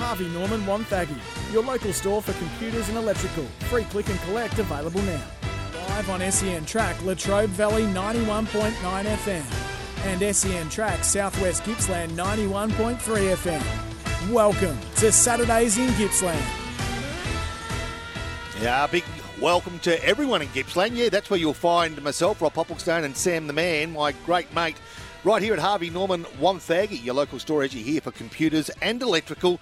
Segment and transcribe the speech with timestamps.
[0.00, 1.14] Harvey Norman Wonthaggi,
[1.52, 3.44] your local store for computers and electrical.
[3.68, 5.22] Free click and collect available now.
[5.88, 9.44] Live on SEN Track, Latrobe Valley 91.9 FM
[10.06, 14.32] and SEN Track Southwest Gippsland 91.3 FM.
[14.32, 16.42] Welcome to Saturdays in Gippsland.
[18.62, 19.04] Yeah, big
[19.38, 20.96] welcome to everyone in Gippsland.
[20.96, 24.76] Yeah, that's where you'll find myself, Rob Popplestone, and Sam the Man, my great mate,
[25.24, 29.02] right here at Harvey Norman Wonthaggi, your local store as you here for computers and
[29.02, 29.60] electrical.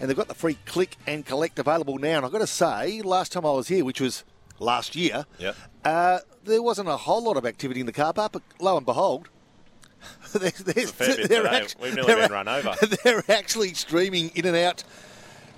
[0.00, 2.18] And they've got the free click and collect available now.
[2.18, 4.24] And I've got to say, last time I was here, which was
[4.58, 5.56] last year, Yep.
[5.84, 8.86] uh, there wasn't a whole lot of activity in the car park, but lo and
[8.86, 9.28] behold,
[10.32, 11.66] there's, there's, a fair bit today.
[11.80, 12.74] We've nearly they're been run over.
[13.04, 14.82] They're actually streaming in and out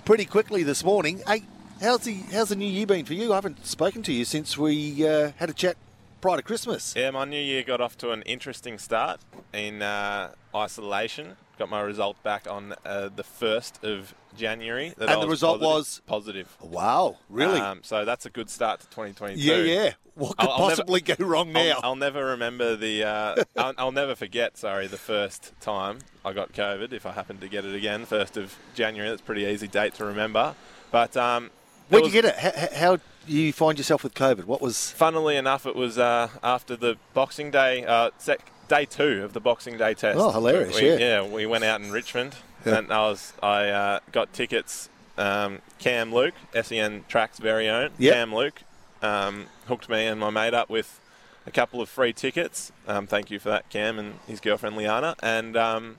[0.05, 1.23] pretty quickly this morning.
[1.25, 1.41] Hey,
[1.81, 3.31] how's the how's the new year been for you?
[3.31, 5.77] I haven't spoken to you since we uh, had a chat
[6.21, 6.93] prior to Christmas.
[6.95, 9.19] Yeah, my new year got off to an interesting start
[9.53, 11.37] in uh, isolation.
[11.57, 14.93] Got my result back on uh, the 1st of January.
[14.99, 16.01] And I the was result positive- was?
[16.05, 16.57] Positive.
[16.61, 17.59] Wow, really?
[17.61, 19.39] Um, so that's a good start to 2022.
[19.41, 19.93] yeah, yeah.
[20.15, 21.75] What could I'll- I'll never- possibly go wrong now?
[21.77, 23.03] I'll, I'll never remember the.
[23.05, 24.57] Uh, I'll, I'll never forget.
[24.57, 26.91] Sorry, the first time I got COVID.
[26.91, 29.09] If I happen to get it again, first of January.
[29.09, 30.55] That's a pretty easy date to remember.
[30.91, 31.51] But um,
[31.87, 32.37] Where'd was- you get it?
[32.73, 32.97] How, how
[33.27, 34.45] you find yourself with COVID?
[34.45, 34.91] What was?
[34.91, 39.39] Funnily enough, it was uh, after the Boxing Day, uh, sec- day two of the
[39.39, 40.17] Boxing Day test.
[40.19, 41.21] Oh, hilarious, We- yeah.
[41.25, 42.77] we went out in Richmond, Yeah.
[42.79, 44.89] and I was I uh, got tickets.
[45.17, 48.13] Um, Cam Luke, SEN Tracks very own, Yep.
[48.13, 48.61] Cam Luke,
[49.01, 50.99] um, hooked me and my mate up with
[51.47, 52.71] a couple of free tickets.
[52.87, 55.15] Um, thank you for that, Cam and his girlfriend Liana.
[55.23, 55.97] And um,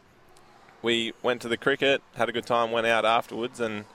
[0.83, 3.87] we went to the cricket, had a good time, went out afterwards, and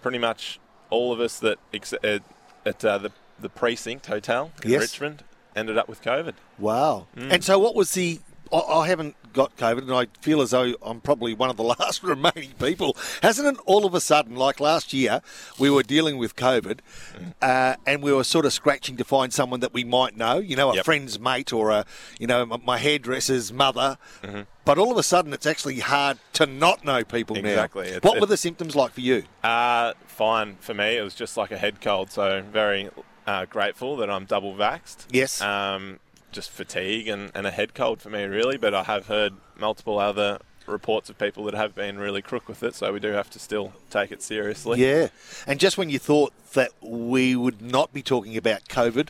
[0.00, 0.58] pretty much
[0.90, 2.18] all of us that ex- uh,
[2.64, 4.80] at uh, the the precinct hotel in Yes.
[4.80, 5.24] Richmond
[5.56, 6.34] ended up with COVID.
[6.58, 7.06] Wow.
[7.16, 7.32] Mm.
[7.32, 8.20] And so, what was the?
[8.52, 12.02] I, haven't got COVID, and I feel as though I'm probably one of the last
[12.02, 12.96] remaining people.
[13.22, 15.22] Hasn't it all of a sudden, like last year,
[15.58, 16.80] we were dealing with COVID,
[17.16, 17.32] Mm.
[17.42, 20.56] uh, and we were sort of scratching to find someone that we might know, you
[20.56, 20.84] know, a Yep.
[20.84, 21.84] friend's mate or a,
[22.18, 23.98] you know, my, hairdresser's mother.
[24.22, 24.42] Mm-hmm.
[24.64, 27.90] But all of a sudden, it's actually hard to not know people Exactly.
[27.90, 27.96] now.
[27.96, 29.24] It's- what were the symptoms like for you?
[29.42, 30.96] Uh, fine for me.
[30.96, 32.88] It was just like a head cold, so very
[33.26, 35.06] uh, grateful that I'm double vaxxed.
[35.10, 35.40] Yes.
[35.40, 35.98] Um,
[36.32, 38.56] just fatigue and, and a head cold for me, really.
[38.56, 42.62] But I have heard multiple other reports of people that have been really crook with
[42.62, 44.80] it, so we do have to still take it seriously.
[44.80, 45.08] Yeah.
[45.46, 49.08] And just when you thought that we would not be talking about COVID,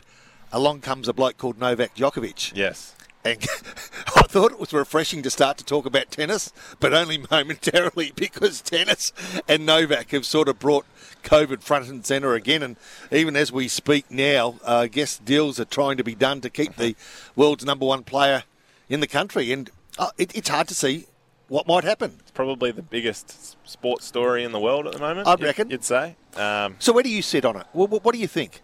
[0.51, 2.55] along comes a bloke called Novak Djokovic.
[2.55, 2.95] Yes.
[3.25, 3.39] And
[4.33, 9.13] thought it was refreshing to start to talk about tennis, but only momentarily because tennis
[9.47, 10.87] and Novak have sort of brought
[11.23, 12.63] COVID front and centre again.
[12.63, 12.75] And
[13.11, 16.49] even as we speak now, uh, I guess deals are trying to be done to
[16.49, 16.95] keep the
[17.35, 18.43] world's number one player
[18.89, 19.51] in the country.
[19.51, 21.05] And uh, it, it's hard to see
[21.47, 22.15] what might happen.
[22.21, 25.27] It's probably the biggest sports story in the world at the moment.
[25.27, 25.69] I'd reckon.
[25.69, 26.15] You'd say.
[26.35, 27.67] Um, So where do you sit on it?
[27.71, 28.61] What, what, what do you think?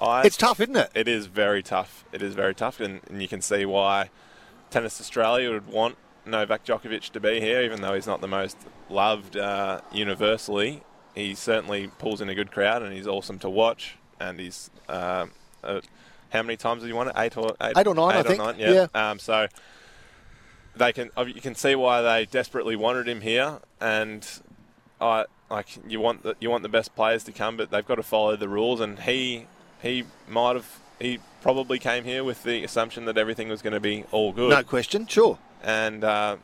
[0.00, 0.90] I, It's tough, isn't it?
[0.92, 2.04] It is very tough.
[2.10, 4.10] It is very tough, and, and you can see why
[4.72, 8.56] Tennis Australia would want Novak Djokovic to be here, even though he's not the most
[8.88, 10.82] loved uh, universally.
[11.14, 13.96] He certainly pulls in a good crowd, and he's awesome to watch.
[14.18, 15.80] And he's um, uh,
[16.30, 17.14] how many times did you won it?
[17.16, 18.38] Eight or Eight or nine, Eight I think.
[18.94, 19.10] yeah.
[19.10, 19.46] Um, so
[20.74, 24.26] they can you can see why they desperately wanted him here, and
[25.00, 27.96] I like you want the, you want the best players to come, but they've got
[27.96, 28.80] to follow the rules.
[28.80, 29.46] And he
[29.82, 33.80] he might have he probably came here with the assumption that everything was going to
[33.80, 35.38] be all good, No question, sure.
[35.62, 36.36] and uh,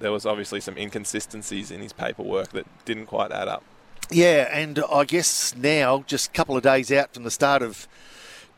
[0.00, 3.62] there was obviously some inconsistencies in his paperwork that didn't quite add up.
[4.10, 7.88] Yeah, and I guess now, just a couple of days out from the start of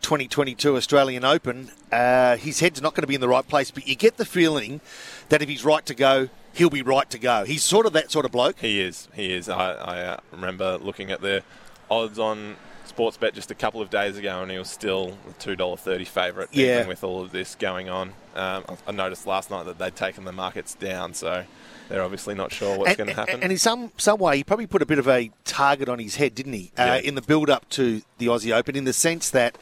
[0.00, 3.70] 2022 Australian Open, uh, his head's not going to be in the right place.
[3.70, 4.80] But you get the feeling
[5.28, 7.44] that if he's right to go, he'll be right to go.
[7.44, 8.58] He's sort of that sort of bloke.
[8.58, 9.08] He is.
[9.14, 9.48] He is.
[9.48, 11.42] I, I uh, remember looking at the
[11.90, 12.56] odds on
[12.94, 16.04] Sportsbet just a couple of days ago, and he was still a two dollar thirty
[16.04, 16.48] favourite.
[16.52, 16.76] Yeah.
[16.76, 20.24] Even with all of this going on, um, I, noticed last night that they'd taken
[20.24, 21.44] the markets down, so
[21.88, 23.42] they're obviously not sure what's and, going to happen.
[23.42, 26.16] And in some some way, he probably put a bit of a target on his
[26.16, 26.72] head, didn't he?
[26.78, 26.96] Uh, Yeah.
[26.96, 29.58] in the build up to the Aussie Open, in the sense that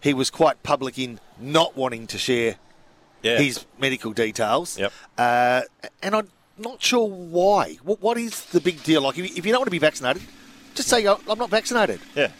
[0.00, 2.56] he was quite public in not wanting to share
[3.22, 3.38] yeah.
[3.38, 4.78] his medical details.
[4.78, 4.92] Yep.
[5.16, 5.62] Uh,
[6.02, 7.78] and I'm not sure why.
[7.82, 9.02] What, what is the big deal?
[9.02, 10.22] Like, if you, don't want to be vaccinated,
[10.74, 12.00] just say "Oh, I'm not vaccinated.
[12.14, 12.30] Yeah,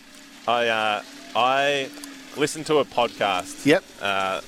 [0.46, 1.02] I uh,
[1.36, 1.88] I
[2.36, 3.64] listened to a podcast.
[3.66, 3.84] Yep.
[4.00, 4.40] Uh,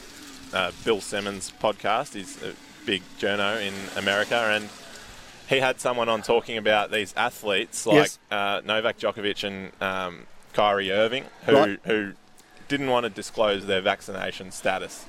[0.52, 2.14] uh, Bill Simmons podcast.
[2.14, 2.54] He's a
[2.86, 4.68] big journo in America, and
[5.48, 8.18] he had someone on talking about these athletes like Yes.
[8.30, 11.80] uh, Novak Djokovic and um, Kyrie Irving, who Right.
[11.84, 12.12] who
[12.68, 15.04] didn't want to disclose their vaccination status,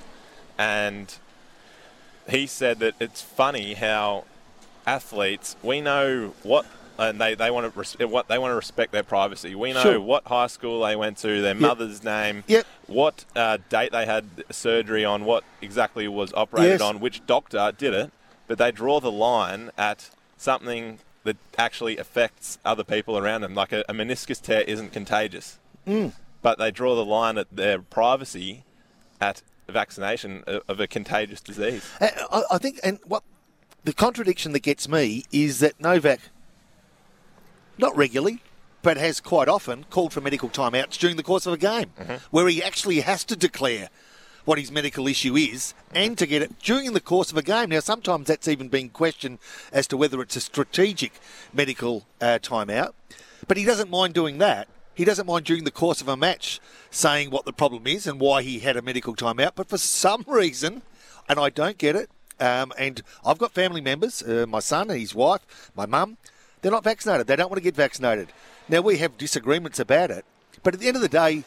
[0.58, 1.16] and
[2.30, 4.26] he said that it's funny how
[4.88, 6.66] athletes we know what
[6.98, 9.56] and they, they want to res- what they want to respect their privacy.
[9.56, 10.00] We know Sure.
[10.02, 12.66] what high school they went to, their mother's name, Yep.
[12.88, 16.82] what uh, date they had surgery on, what exactly was operated Yes.
[16.82, 18.12] on, which doctor did it,
[18.48, 23.56] but they draw the line at something that actually affects other people around them.
[23.56, 25.58] Like a, a meniscus tear isn't contagious,
[25.88, 26.14] Mm.
[26.42, 28.64] but they draw the line at their privacy
[29.22, 31.84] at vaccination of- of a contagious disease.
[32.00, 33.24] Uh, I, I think, and what
[33.84, 36.20] the contradiction that gets me is that Novak,
[37.78, 38.42] not regularly,
[38.82, 41.92] but has quite often called for medical timeouts during the course of a game,
[42.30, 43.90] where he actually has to declare
[44.46, 47.70] what his medical issue is and to get it during the course of a game.
[47.70, 49.40] Now, sometimes that's even been questioned
[49.72, 51.14] as to whether it's a strategic
[51.52, 52.94] medical uh, timeout,
[53.48, 54.68] but he doesn't mind doing that.
[54.94, 58.20] He doesn't mind during the course of a match saying what the problem is and
[58.20, 59.52] why he had a medical timeout.
[59.56, 60.84] But for some reason,
[61.28, 65.00] and I don't get it, um, and I've got family members, uh, my son and
[65.00, 66.18] his wife, my mum,
[66.62, 67.28] they're not vaccinated.
[67.28, 68.30] They don't want to get vaccinated.
[68.68, 70.26] Now, we have disagreements about it,
[70.64, 71.44] but at the end of the day,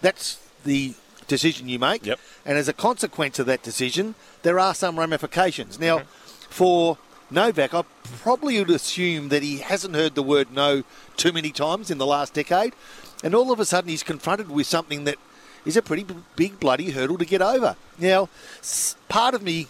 [0.00, 0.94] that's the
[1.26, 2.06] decision you make.
[2.06, 2.20] Yep.
[2.44, 5.78] And as a consequence of that decision, there are some ramifications.
[5.78, 6.08] Now, mm-hmm.
[6.50, 6.98] for
[7.30, 7.82] Novak, I
[8.18, 10.82] probably would assume that he hasn't heard the word no
[11.16, 12.74] too many times in the last decade,
[13.22, 15.16] and all of a sudden he's confronted with something that
[15.64, 17.76] is a pretty big bloody hurdle to get over.
[17.98, 18.28] Now,
[19.08, 19.68] part of me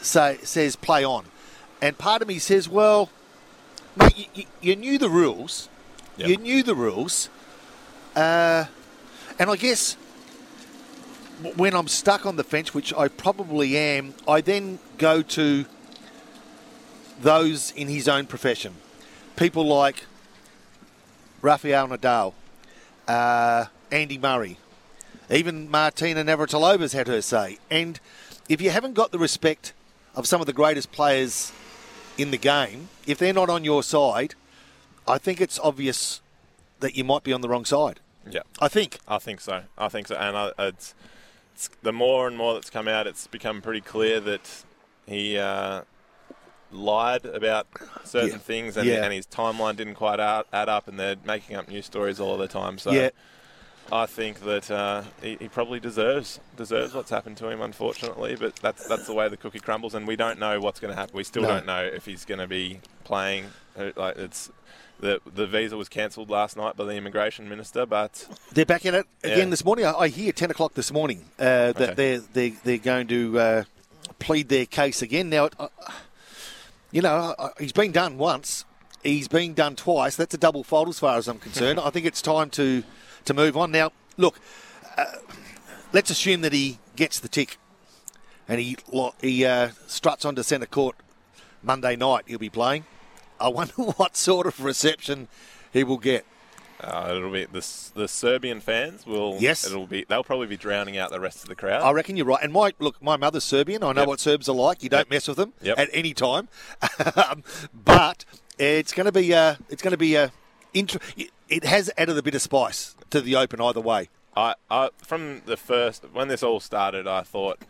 [0.00, 1.26] say, says play on,
[1.82, 3.10] and part of me says, well,
[3.96, 5.68] mate, you, you, you knew the rules.
[6.16, 6.28] Yep.
[6.28, 7.28] You knew the rules.
[8.14, 8.66] Uh,
[9.38, 9.96] and I guess
[11.56, 15.64] when I'm stuck on the fence, which I probably am, I then go to
[17.20, 18.74] those in his own profession.
[19.36, 20.04] People like
[21.42, 22.34] Rafael Nadal,
[23.08, 24.58] uh, Andy Murray,
[25.30, 27.58] even Martina Navratilova's had her say.
[27.70, 27.98] And
[28.48, 29.72] if you haven't got the respect
[30.14, 31.52] of some of the greatest players
[32.16, 34.34] in the game, if they're not on your side,
[35.06, 36.20] I think it's obvious
[36.80, 38.00] that you might be on the wrong side.
[38.30, 38.40] Yeah.
[38.60, 38.98] I think.
[39.06, 39.62] I think so.
[39.76, 40.14] I think so.
[40.16, 40.94] And I, it's,
[41.54, 44.64] it's the more and more that's come out, it's become pretty clear that
[45.06, 45.82] he uh,
[46.72, 47.66] lied about
[48.04, 48.36] certain Yeah.
[48.38, 49.04] things, and, Yeah.
[49.04, 52.36] and his timeline didn't quite add, add up, and they're making up new stories all
[52.38, 52.78] the time.
[52.78, 53.10] So Yeah.
[53.92, 58.36] I think that uh, he, he probably deserves deserves what's happened to him, unfortunately.
[58.36, 60.96] But that's that's the way the cookie crumbles, and we don't know what's going to
[60.98, 61.16] happen.
[61.16, 61.48] We still No.
[61.48, 63.46] don't know if he's going to be playing.
[63.78, 64.50] Uh, Like it's.
[65.00, 68.94] The, the visa was cancelled last night by the immigration minister, but They're back at
[68.94, 69.44] it again Yeah.
[69.46, 69.84] this morning.
[69.86, 71.94] I, I hear 10 o'clock this morning uh, that Okay.
[71.94, 73.64] they're, they're, they're going to uh,
[74.20, 75.28] plead their case again.
[75.30, 75.66] Now, uh,
[76.92, 78.64] you know, uh, he's been done once,
[79.02, 80.14] he's been done twice.
[80.14, 81.80] That's a double fault as far as I'm concerned.
[81.84, 82.84] I think it's time to,
[83.24, 83.70] to move on.
[83.70, 84.38] Now, look,
[84.96, 85.04] uh,
[85.92, 87.58] let's assume that he gets the tick
[88.48, 88.76] and he,
[89.20, 90.96] he uh, struts onto centre court
[91.62, 92.24] Monday night.
[92.26, 92.84] He'll be playing.
[93.40, 95.28] I wonder what sort of reception
[95.72, 96.24] he will get.
[96.80, 99.36] Uh, it'll be the the Serbian fans will.
[99.40, 99.64] Yes.
[99.64, 100.04] it'll be.
[100.06, 101.82] They'll probably be drowning out the rest of the crowd.
[101.82, 102.42] I reckon you're right.
[102.42, 103.82] And my look, my mother's Serbian.
[103.82, 104.08] I know Yep.
[104.08, 104.82] what Serbs are like.
[104.82, 105.10] You don't Yep.
[105.10, 105.78] mess with them Yep.
[105.78, 106.48] at any time.
[107.16, 108.24] um, but
[108.58, 110.32] it's going to be uh, it's going to be a.
[110.74, 110.98] Inter-
[111.48, 114.08] it has added a bit of spice to the Open either way.
[114.36, 117.60] I, I from the first when this all started, I thought.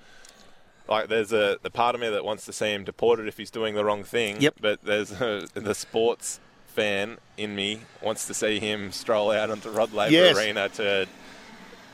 [0.89, 3.51] Like there's a the part of me that wants to see him deported if he's
[3.51, 4.41] doing the wrong thing.
[4.41, 4.55] Yep.
[4.61, 9.71] But there's a, the sports fan in me wants to see him stroll out onto
[9.71, 10.37] Rod Laver Yes.
[10.37, 11.07] Arena to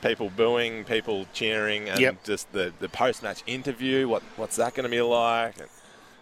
[0.01, 2.23] people booing, people cheering, and Yep.
[2.23, 4.07] just the, the post match interview.
[4.09, 5.55] What what's that going to be like?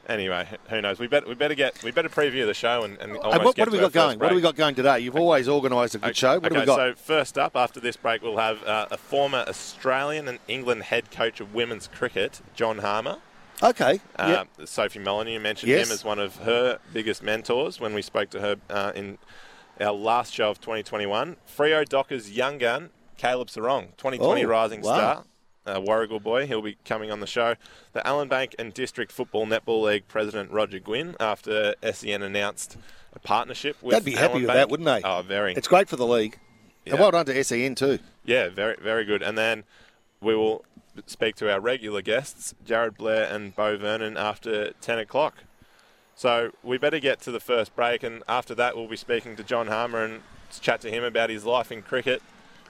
[0.10, 0.98] Anyway, who knows?
[0.98, 3.72] We better we better get we better preview the show and, and what, what have
[3.72, 4.10] we got going?
[4.14, 5.00] first What have we got going today?
[5.02, 6.40] You've always organised a good show.
[6.40, 6.76] What okay, have we got?
[6.78, 11.12] so first up, after this break, we'll have uh, a former Australian and England head
[11.12, 13.18] coach of women's cricket, John Harmer.
[13.62, 14.02] okay.
[14.16, 14.68] Uh, yep.
[14.68, 15.88] Sophie Molyneux mentioned Yes.
[15.88, 19.20] him as one of her biggest mentors when we spoke to her uh, in
[19.80, 21.36] our last show of 2021.
[21.56, 24.96] Freo Docker's young gun, Caleb Serong, 2020 Oh, Rising wow.
[24.96, 25.24] Star.
[25.70, 27.56] Uh, Warragul boy, he'll be coming on the show.
[27.94, 32.78] The Ellinbank and District Football Netball League president Roger Gwynne, after SEN announced
[33.14, 35.02] a partnership with They'd be happy with that, wouldn't they?
[35.04, 35.54] Oh, very.
[35.54, 36.40] It's great for the league.
[36.86, 38.00] And well done to SEN too.
[38.26, 39.22] Yeah, very very good.
[39.22, 39.64] And then
[40.22, 40.66] we will
[41.06, 45.44] speak to our regular guests, Jarryd Blair and Beau Vernon, after 10 o'clock.
[46.16, 49.44] So we better get to the first break, and after that, we'll be speaking to
[49.44, 50.22] John Harmer and
[50.60, 52.22] chat to him about his life in cricket.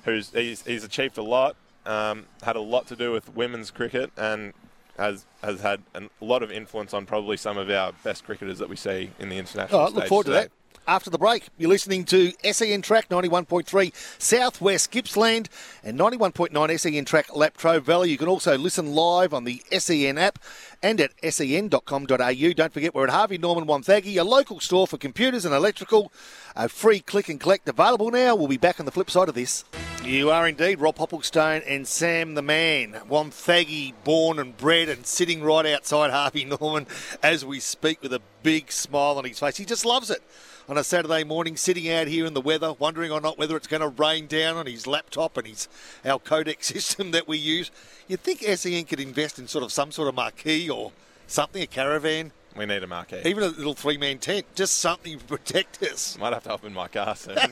[0.05, 1.55] Who's he's, he's achieved a lot,
[1.89, 4.53] um, had a lot to do with women's cricket, and
[4.97, 8.69] has has had a lot of influence on probably some of our best cricketers that
[8.69, 9.79] we see in the international.
[9.79, 10.43] All right, look forward today.
[10.43, 10.51] to that.
[10.89, 15.47] After the break, you're listening to SEN Track 91.3 Southwest Gippsland
[15.83, 18.09] and 91.9 SEN Track Latrobe Valley.
[18.09, 20.39] You can also listen live on the SEN app
[20.81, 22.07] and at sen.com.au.
[22.55, 26.11] Don't forget, we're at Harvey Norman Wonthaggi, a local store for computers and electrical.
[26.55, 28.35] A free click and collect available now.
[28.35, 29.65] We'll be back on the flip side of this.
[30.03, 32.93] You are indeed Rob Popplestone and Sam the Man.
[33.07, 36.87] Wonthaggi, born and bred and sitting right outside Harvey Norman
[37.21, 39.57] as we speak with a big smile on his face.
[39.57, 40.23] He just loves it
[40.69, 43.65] on a Saturday morning, sitting out here in the weather, wondering or not whether it's
[43.65, 45.67] going to rain down on his laptop and his
[46.05, 47.71] our codec system that we use.
[48.07, 50.91] You'd think SEN could invest in sort of some sort of marquee or
[51.25, 53.21] something, a caravan, We need a marquee.
[53.25, 56.17] even a little three-man tent, just something to protect us.
[56.19, 57.37] Might have to open my car soon.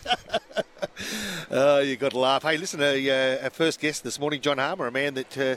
[1.50, 2.44] Oh, you got to laugh.
[2.44, 5.56] Hey, listen, uh, uh, our first guest this morning, John Harmer, a man that uh,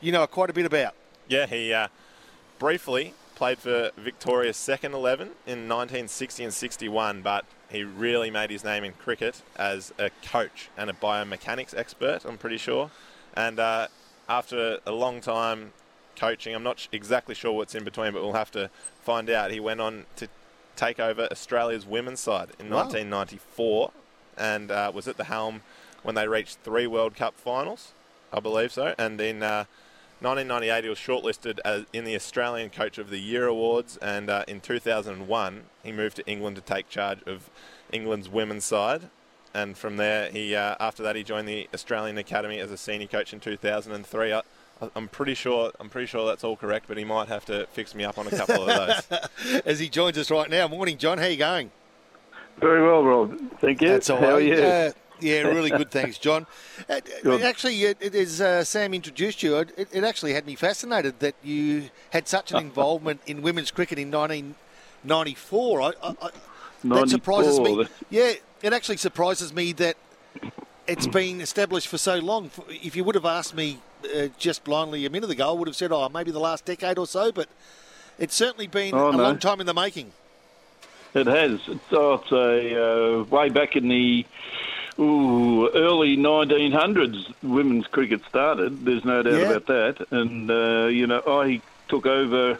[0.00, 0.94] you know quite a bit about.
[1.28, 1.88] Yeah, he uh,
[2.58, 8.62] briefly played for Victoria's second 11 in 1960 and 61, but he really made his
[8.64, 12.90] name in cricket as a coach and a biomechanics expert, I'm pretty sure.
[13.34, 13.88] And uh,
[14.28, 15.72] after a long time
[16.16, 18.70] coaching, I'm not sh- exactly sure what's in between, but we'll have to
[19.02, 19.50] find out.
[19.50, 20.28] He went on to
[20.76, 22.84] take over Australia's women's side in Wow.
[22.84, 23.90] 1994
[24.36, 25.62] and uh, was at the helm
[26.02, 27.92] when they reached three World Cup finals,
[28.32, 28.94] I believe so.
[28.98, 29.64] And in uh,
[30.24, 34.44] 1998, he was shortlisted as in the Australian Coach of the Year awards, and uh,
[34.48, 37.50] in 2001, he moved to England to take charge of
[37.92, 39.10] England's women's side.
[39.52, 43.06] And from there, he uh, after that he joined the Australian Academy as a senior
[43.06, 44.32] coach in 2003.
[44.32, 44.42] I,
[44.96, 47.94] I'm pretty sure I'm pretty sure that's all correct, but he might have to fix
[47.94, 49.62] me up on a couple of those.
[49.66, 50.66] As he joins us right now.
[50.66, 51.18] Morning, John.
[51.18, 51.70] How you going?
[52.58, 53.38] Very well, Rob.
[53.60, 53.88] Thank you.
[53.88, 54.54] That's all How are you?
[54.54, 54.90] Uh,
[55.20, 55.90] yeah, really good.
[55.90, 56.46] Thanks, John.
[56.88, 57.42] Uh, Good.
[57.42, 62.26] actually, as uh, Sam introduced you, it, it actually had me fascinated that you had
[62.28, 65.82] such an involvement in women's cricket in 1994.
[65.82, 66.30] I, I, I,
[66.84, 67.86] that surprises me.
[68.10, 69.96] Yeah, it actually surprises me that
[70.86, 72.50] it's been established for so long.
[72.68, 73.78] If you would have asked me
[74.14, 76.98] uh, just blindly a minute ago, I would have said, "Oh, maybe the last decade
[76.98, 77.48] or so." But
[78.18, 79.22] it's certainly been Oh, a no.
[79.22, 80.12] long time in the making.
[81.14, 81.60] It has.
[81.68, 84.26] It's, it's a uh, way back in the
[84.98, 87.32] ooh, early 1900s.
[87.42, 88.84] Women's cricket started.
[88.84, 89.50] There's no doubt Yeah.
[89.50, 90.06] about that.
[90.10, 92.58] And uh, you know, I took over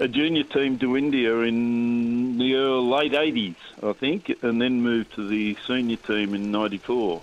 [0.00, 5.14] a junior team to India in the early, late 80s, I think, and then moved
[5.14, 7.22] to the senior team in '94.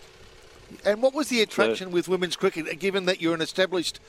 [0.86, 4.00] And what was the attraction with women's cricket, given that you're an established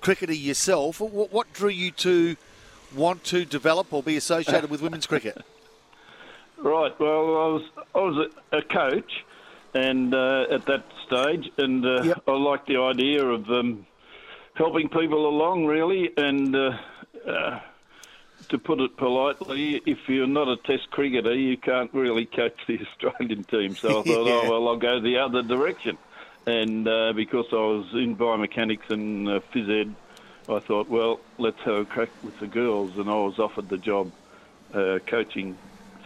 [0.00, 0.98] cricketer yourself?
[1.00, 2.36] What, what drew you to
[2.94, 5.36] want to develop or be associated with women's cricket?
[6.58, 6.98] Right.
[6.98, 7.62] Well, I was
[7.94, 9.24] I was a, a coach,
[9.76, 12.22] and uh, at that stage, and uh, Yep.
[12.26, 13.86] I liked the idea of um,
[14.54, 16.10] helping people along, really.
[16.16, 16.70] And uh,
[17.28, 17.60] uh,
[18.48, 22.78] to put it politely, if you're not a Test cricketer, you can't really coach the
[22.86, 23.76] Australian team.
[23.76, 24.40] So I thought, Yeah.
[24.46, 25.98] oh well, I'll go the other direction.
[26.46, 29.94] And uh, because I was in biomechanics and uh, phys ed,
[30.48, 33.78] I thought, well, let's have a crack with the girls, and I was offered the
[33.78, 34.12] job
[34.72, 35.58] uh, coaching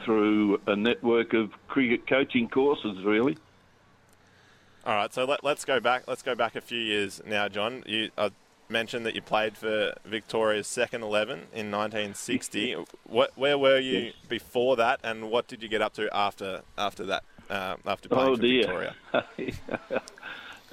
[0.04, 3.36] through a network of cricket coaching courses, really.
[4.84, 6.04] All right, so let, let's go back.
[6.08, 7.82] Let's go back a few years now, John.
[7.86, 8.30] You uh,
[8.70, 12.76] mentioned that you played for Victoria's second eleven in 1960.
[13.04, 17.04] what, where were you before that, and what did you get up to after after
[17.06, 17.24] that?
[17.50, 18.94] Uh, after playing Oh for dear.
[19.12, 20.00] Victoria.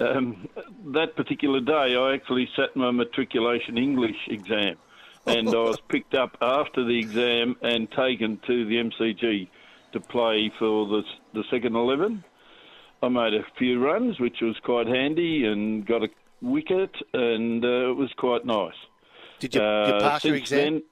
[0.00, 0.48] um,
[0.86, 4.76] that particular day, I actually sat my matriculation English exam,
[5.26, 9.48] and I was picked up after the exam and taken to the MCG
[9.92, 11.02] to play for the
[11.34, 12.24] the second eleven.
[13.02, 16.08] I made a few runs, which was quite handy, and got a
[16.42, 18.74] wicket, and uh, it was quite nice.
[19.38, 20.82] Did you, you Uh, pass your exam?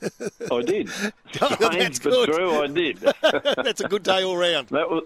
[0.00, 0.10] then,
[0.52, 0.90] I did.
[1.40, 2.28] Oh, Strange that's but good.
[2.28, 2.96] true, I did.
[3.64, 4.68] That's a good day all round.
[4.68, 5.04] That was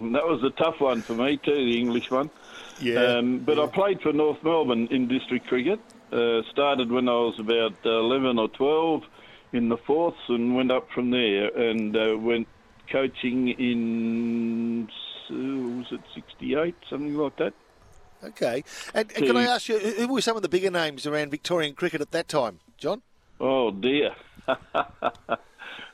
[0.00, 2.28] that was a tough one for me too, the English one.
[2.80, 3.18] Yeah.
[3.18, 5.78] Um, but I played for North Melbourne in district cricket.
[6.10, 9.02] Uh, started when I was about 11 or 12
[9.52, 12.48] in the fourths and went up from there and uh, went
[12.90, 14.88] coaching in,
[15.30, 17.54] was it 68, something like that?
[18.22, 18.64] okay.
[18.94, 21.74] And, and can I ask you, who were some of the bigger names around Victorian
[21.74, 23.02] cricket at that time, John?
[23.40, 24.14] Oh dear.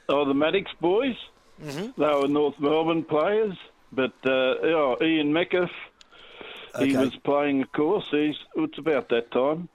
[0.08, 1.16] oh, the Maddox boys.
[1.62, 2.00] Mm-hmm.
[2.00, 3.56] They were North Melbourne players,
[3.92, 4.30] but uh,
[4.62, 5.70] oh, Ian Metcalf.
[6.78, 8.06] He was playing, of course.
[8.10, 9.68] He's, it's about that time.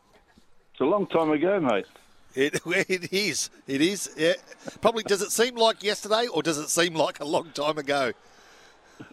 [0.72, 1.88] It's a long time ago, mate.
[2.36, 3.50] It, it is.
[3.68, 4.13] It is.
[4.18, 4.34] Yeah.
[4.82, 5.03] Probably.
[5.03, 8.12] Does it seem like yesterday, or does it seem like a long time ago?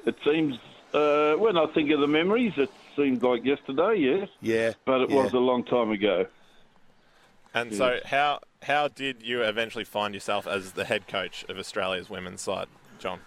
[0.07, 0.59] It seems
[0.93, 3.97] uh, when I think of the memories, it seems like yesterday.
[3.97, 4.29] Yes.
[4.41, 4.73] Yeah.
[4.85, 5.23] But it yeah.
[5.23, 6.27] was a long time ago.
[7.55, 12.11] And so, how how did you eventually find yourself as the head coach of Australia's
[12.11, 12.69] women's side,
[12.99, 13.21] John?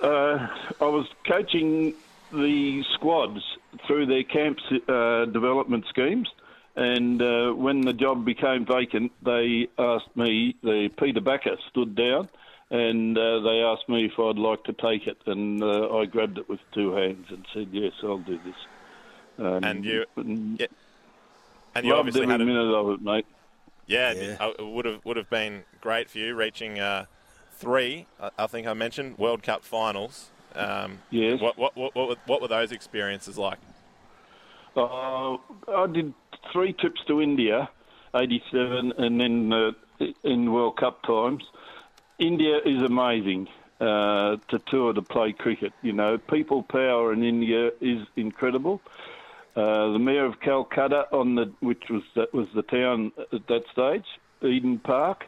[0.00, 0.48] Uh,
[0.80, 1.94] I was coaching
[2.32, 3.42] the squads
[3.86, 6.28] through their camps uh, development schemes,
[6.76, 10.56] and uh, when the job became vacant, they asked me.
[10.62, 12.28] The Peter Bakker stood down,
[12.70, 16.38] and uh, they asked me if I'd like to take it, and uh, I grabbed
[16.38, 18.54] it with two hands and said, "Yes, I'll do this."
[19.38, 20.66] Um, And you- and Yeah.
[21.74, 23.26] And you loved obviously every had a, minute of it, mate.
[23.86, 24.36] yeah, Yeah.
[24.40, 27.04] uh, it would have would have been great for you reaching uh,
[27.52, 28.06] three.
[28.20, 30.30] I, I think I mentioned World Cup finals.
[30.56, 31.40] Um, Yes.
[31.40, 33.58] What what what what were, what were those experiences like?
[34.76, 35.34] Uh,
[35.68, 36.12] I did
[36.52, 37.68] three trips to India,
[38.14, 39.72] 87, and then uh,
[40.24, 41.44] in World Cup times.
[42.18, 43.48] India is amazing
[43.80, 45.72] uh, to tour to play cricket.
[45.82, 48.80] You know, people power in India is incredible.
[49.54, 53.64] Uh, the mayor of Calcutta, on the which was that was the town at that
[53.72, 54.06] stage,
[54.42, 55.26] Eden Park.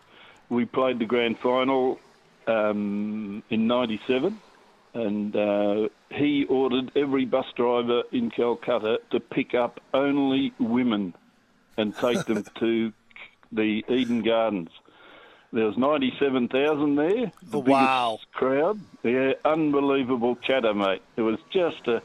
[0.48, 2.00] We played the grand final
[2.46, 4.40] um, in '97
[4.94, 11.14] and uh, he ordered every bus driver in Calcutta to pick up only women
[11.76, 12.92] and take them to
[13.52, 14.70] the Eden Gardens.
[15.52, 17.32] There was 97,000 there.
[17.42, 18.18] The wow.
[18.32, 18.80] crowd.
[19.02, 21.02] Yeah, unbelievable chatter, mate.
[21.16, 22.02] It was just a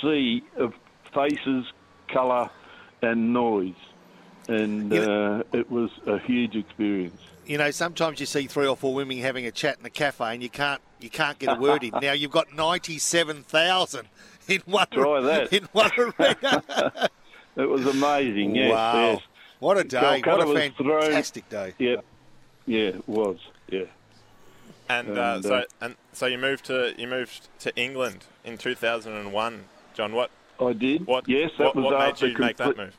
[0.00, 0.74] sea of
[1.14, 1.66] faces,
[2.08, 2.50] colour,
[3.00, 3.74] and noise.
[4.48, 7.20] And You uh, it was a huge experience.
[7.46, 10.34] You know, sometimes you see three or four women having a chat in a cafe,
[10.34, 11.92] and you can't you can't get a word in.
[12.02, 14.08] Now you've got ninety-seven thousand
[14.48, 15.52] in one Try that.
[15.52, 17.08] in one arena.
[17.56, 18.72] It was amazing, yes.
[18.72, 19.10] wow!
[19.12, 19.20] yes.
[19.60, 20.00] What a day!
[20.00, 21.74] Calcutta what a was thrown- fantastic day!
[21.78, 21.96] Yeah,
[22.66, 23.38] yeah, it was.
[23.68, 23.84] Yeah,
[24.88, 28.58] And, uh, And, so uh, and so you moved to you moved to England in
[28.58, 30.12] 2001, John.
[30.12, 31.06] What I did.
[31.06, 32.96] what yes, that what, was what made you make that move?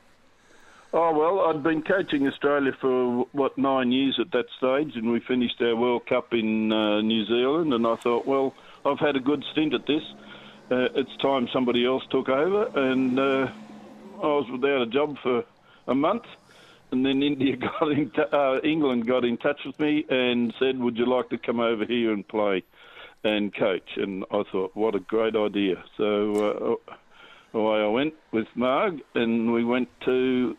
[0.92, 5.18] Oh well, I'd been coaching Australia for what nine years at that stage, and we
[5.20, 7.74] finished our World Cup in uh, New Zealand.
[7.74, 10.02] And I thought, well, I've had a good stint at this.
[10.70, 13.48] Uh, it's time somebody else took over, and uh,
[14.22, 15.44] I was without a job for
[15.88, 16.24] a month.
[16.94, 20.78] And then India got in t- uh, England got in touch with me and said,
[20.78, 22.62] "Would you like to come over here and play
[23.24, 25.82] and coach?" And I thought, what a great idea.
[25.96, 26.78] So
[27.52, 30.56] uh, away I went with Marg, and we went to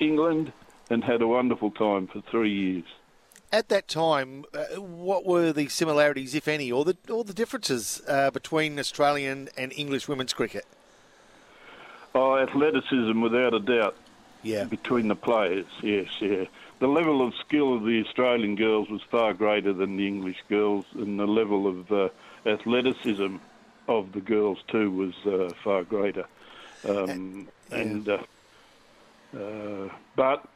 [0.00, 0.54] England
[0.88, 2.86] and had a wonderful time for three years.
[3.52, 8.00] At that time, uh, what were the similarities, if any, or the or the differences
[8.08, 10.64] uh, between Australian and English women's cricket?
[12.14, 13.96] Oh, athleticism, without a doubt,
[14.44, 15.66] Yeah, between the players.
[15.82, 16.44] Yes, yeah.
[16.78, 20.84] The level of skill of the Australian girls was far greater than the English girls,
[20.94, 22.08] and the level of uh,
[22.46, 23.36] athleticism
[23.88, 26.26] of the girls too was uh, far greater.
[26.86, 27.78] Um, yeah.
[27.78, 28.18] And uh,
[29.36, 30.46] uh, but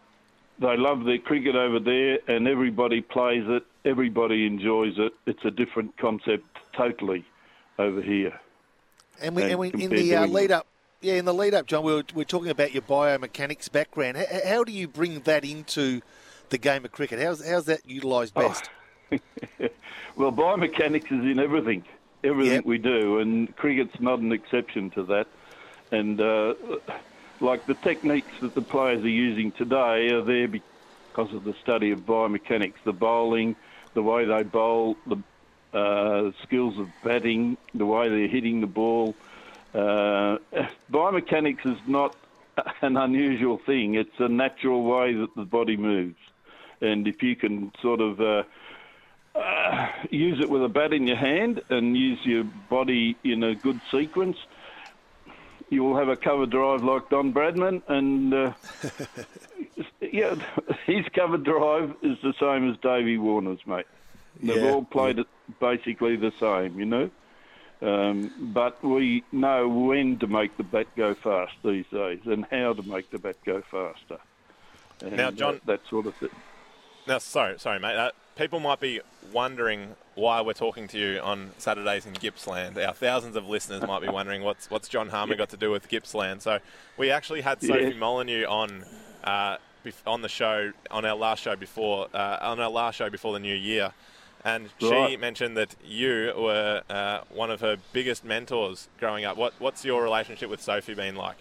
[0.58, 3.64] they love their cricket over there, and everybody plays it.
[3.84, 5.14] Everybody enjoys it.
[5.26, 7.24] It's a different concept totally
[7.78, 8.38] over here.
[9.20, 10.66] and we, and and we in the uh, lead up,
[11.00, 14.16] yeah, in the lead up, John, we were, we are talking about your biomechanics background.
[14.16, 16.00] How, how do you bring that into
[16.50, 17.20] the game of cricket?
[17.20, 18.48] How's how's that utilised Oh.
[18.48, 18.70] best?
[20.16, 21.84] Well, biomechanics is in everything,
[22.24, 22.64] everything Yep.
[22.64, 25.28] we do, and cricket's not an exception to that.
[25.92, 26.54] And uh,
[27.40, 31.92] like the techniques that the players are using today are there because of the study
[31.92, 33.54] of biomechanics, the bowling,
[33.94, 35.22] the way they bowl, the
[35.78, 39.14] uh, skills of batting, the way they're hitting the ball.
[39.74, 40.38] Uh,
[40.92, 42.16] biomechanics is not
[42.82, 43.94] an unusual thing.
[43.94, 46.16] It's a natural way that the body moves.
[46.80, 48.42] And if you can sort of uh,
[49.34, 53.54] uh, use it with a bat in your hand and use your body in a
[53.54, 54.36] good sequence,
[55.70, 57.82] you will have a cover drive like Don Bradman.
[57.88, 58.52] And uh,
[60.00, 60.34] yeah,
[60.86, 63.86] his cover drive is the same as Davey Warner's, mate.
[64.46, 65.26] They've Yeah, all played it
[65.60, 67.10] basically the same, you know.
[67.80, 72.72] Um, but we know when to make the bat go fast these days and how
[72.72, 74.18] to make the bat go faster.
[75.00, 76.30] And, Now, John- uh, that sort of thing.
[77.06, 77.94] Now, sorry, sorry, mate.
[77.96, 79.00] Uh, people might be
[79.32, 82.76] wondering why we're talking to you on Saturdays in Gippsland.
[82.76, 85.88] Our thousands of listeners might be wondering what's what's John Harmer got to do with
[85.88, 86.42] Gippsland.
[86.42, 86.58] So,
[86.96, 87.94] we actually had Sophie Yes.
[87.96, 88.84] Molyneux on
[89.22, 89.56] uh,
[90.06, 93.38] on the show on our last show before uh, on our last show before the
[93.38, 93.92] new year,
[94.48, 95.20] and she Right.
[95.20, 99.36] mentioned that you were uh, one of her biggest mentors growing up.
[99.36, 101.36] What what's your relationship with Sophie been like?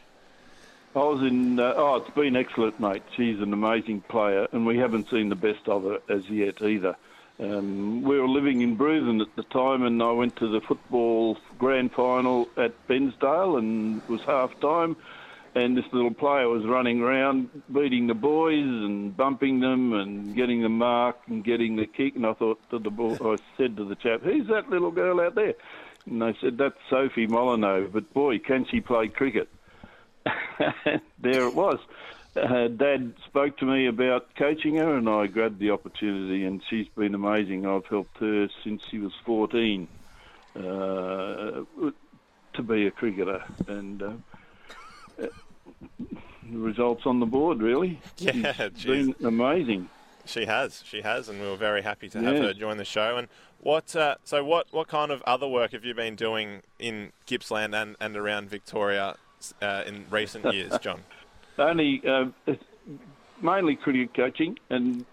[0.96, 1.60] I was in.
[1.60, 3.04] Uh, oh, it's been excellent, mate.
[3.16, 6.96] She's an amazing player, and we haven't seen the best of her as yet either.
[7.40, 11.38] Um, we were living in Bruthen at the time, and I went to the football
[11.60, 14.96] grand final at Bairnsdale, and it was half time.
[15.58, 20.62] And this little player was running around, beating the boys and bumping them and getting
[20.62, 22.16] the mark and getting the kick.
[22.16, 25.34] And I thought to the I said to the chap, "Who's that little girl out
[25.34, 25.56] there?"
[26.06, 29.50] And they said, "That's Sophie Molyneux." But boy, can she play cricket!
[31.20, 31.80] there it was.
[32.36, 36.88] Uh, Dad spoke to me about coaching her, and I grabbed the opportunity, and she's
[36.90, 37.66] been amazing.
[37.66, 39.88] I've helped her since she was 14
[40.56, 41.64] uh, to
[42.64, 44.12] be a cricketer, and uh,
[46.00, 48.00] the results on the board, really.
[48.18, 49.90] Yeah, she's been amazing.
[50.26, 52.42] She has, she has, and we were very happy to have yeah.
[52.42, 53.18] her join the show.
[53.18, 53.30] And
[53.62, 57.74] what, uh, so what, what kind of other work have you been doing in Gippsland
[57.74, 59.16] and, and around Victoria
[59.62, 61.02] uh, in recent years, John?
[61.58, 62.26] Only uh,
[63.42, 65.06] mainly cricket coaching and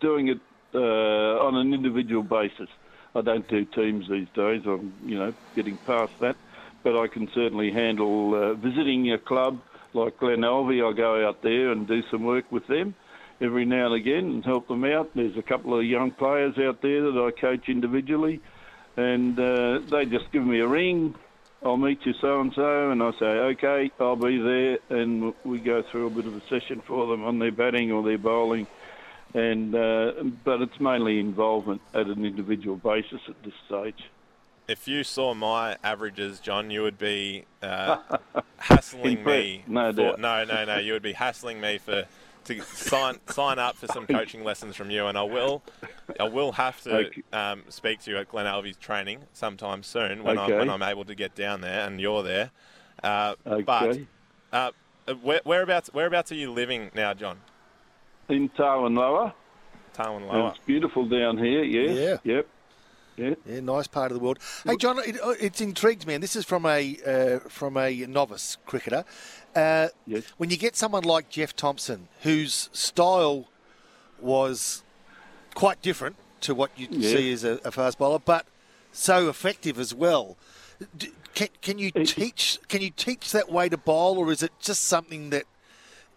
[0.00, 0.40] doing it
[0.74, 2.68] uh, on an individual basis.
[3.14, 4.62] I don't do teams these days.
[4.66, 6.36] I'm, you know, getting past that.
[6.82, 9.60] But I can certainly handle uh, visiting a club
[9.94, 12.94] like Glen Alvie, I go out there and do some work with them
[13.40, 15.10] every now and again and help them out.
[15.14, 18.40] There's a couple of young players out there that I coach individually,
[18.96, 21.14] and uh, they just give me a ring.
[21.64, 25.58] I'll meet you so and so, and I say, okay, I'll be there, and we
[25.58, 28.68] go through a bit of a session for them on their batting or their bowling,
[29.34, 30.12] and uh,
[30.44, 34.04] but it's mainly involvement at an individual basis at this stage.
[34.68, 37.98] If you saw my averages, John, you would be uh,
[38.58, 39.64] hassling me.
[39.66, 40.20] No for, doubt.
[40.20, 40.76] No, no, no.
[40.76, 42.04] You would be hassling me for
[42.44, 45.62] to sign sign up for some coaching lessons from you, and I will.
[46.20, 47.22] I will have to okay.
[47.32, 50.54] um, speak to you at Glenalvie's training sometime soon when, okay.
[50.54, 52.50] I, when I'm able to get down there and you're there.
[53.02, 53.62] Uh, okay.
[53.62, 53.98] But
[54.52, 54.72] uh,
[55.22, 57.38] where, whereabouts whereabouts are you living now, John?
[58.28, 59.32] In Tarwin
[59.94, 61.64] Tarwin It's beautiful down here.
[61.64, 62.20] Yes.
[62.24, 62.36] Yeah.
[62.36, 62.48] Yep.
[63.18, 63.34] Yeah.
[63.46, 64.38] yeah, nice part of the world.
[64.64, 68.06] Hey, John, it, uh, it's intrigued me, and this is from a uh, from a
[68.06, 69.04] novice cricketer.
[69.54, 70.24] Uh, yes.
[70.36, 73.48] When you get someone like Jeff Thomson, whose style
[74.20, 74.84] was
[75.54, 77.10] quite different to what you yeah.
[77.10, 78.46] see as a, a, fast bowler, but
[78.92, 80.36] so effective as well.
[81.34, 82.58] Can, can you teach?
[82.68, 85.44] Can you teach that way to bowl, or is it just something that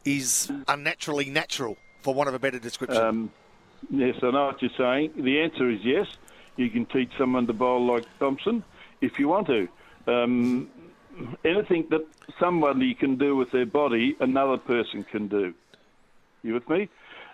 [0.05, 3.01] is unnaturally natural, for want of a better description?
[3.01, 3.31] Um,
[3.89, 5.13] yes, I know what you're saying.
[5.15, 6.07] The answer is yes.
[6.61, 8.63] You can teach someone to bowl like Thomson
[9.01, 9.67] if you want to.
[10.05, 10.69] Um,
[11.43, 12.05] anything that
[12.39, 15.55] somebody can do with their body, another person can do.
[16.43, 16.87] You with me?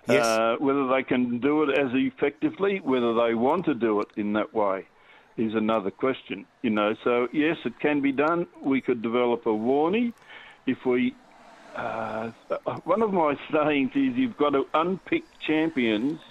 [0.07, 0.25] Yes.
[0.25, 4.31] Uh, whether they can do it as effectively, whether they want to do it in
[4.33, 4.87] that way,
[5.35, 6.45] is another question.
[6.61, 8.47] You know, so yes, it can be done.
[8.61, 10.13] We could develop a warning
[10.65, 11.13] if we.
[11.75, 12.31] Uh,
[12.85, 16.21] one of my sayings is you've got to unpick champions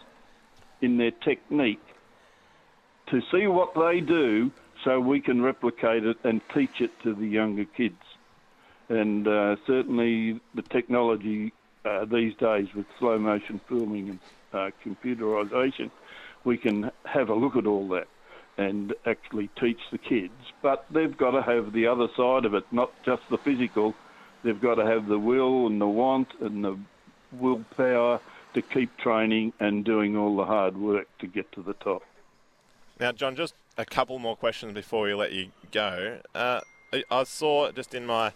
[0.81, 1.81] in their technique
[3.11, 4.51] to see what they do
[4.85, 8.03] so we can replicate it and teach it to the younger kids.
[8.89, 11.53] And uh, certainly the technology
[11.85, 14.19] uh, these days with slow motion filming and
[14.53, 15.91] uh, computerization,
[16.45, 18.07] we can have a look at all that
[18.59, 20.33] and actually teach the kids.
[20.63, 23.95] But they've got to have the other side of it, not just the physical.
[24.43, 26.79] They've got to have the will and the want and the
[27.33, 28.21] willpower
[28.55, 32.03] to keep training and doing all the hard work to get to the top.
[32.99, 36.19] Now, John, just a couple more questions before we let you go.
[36.35, 36.61] Uh,
[37.11, 38.33] I saw just in my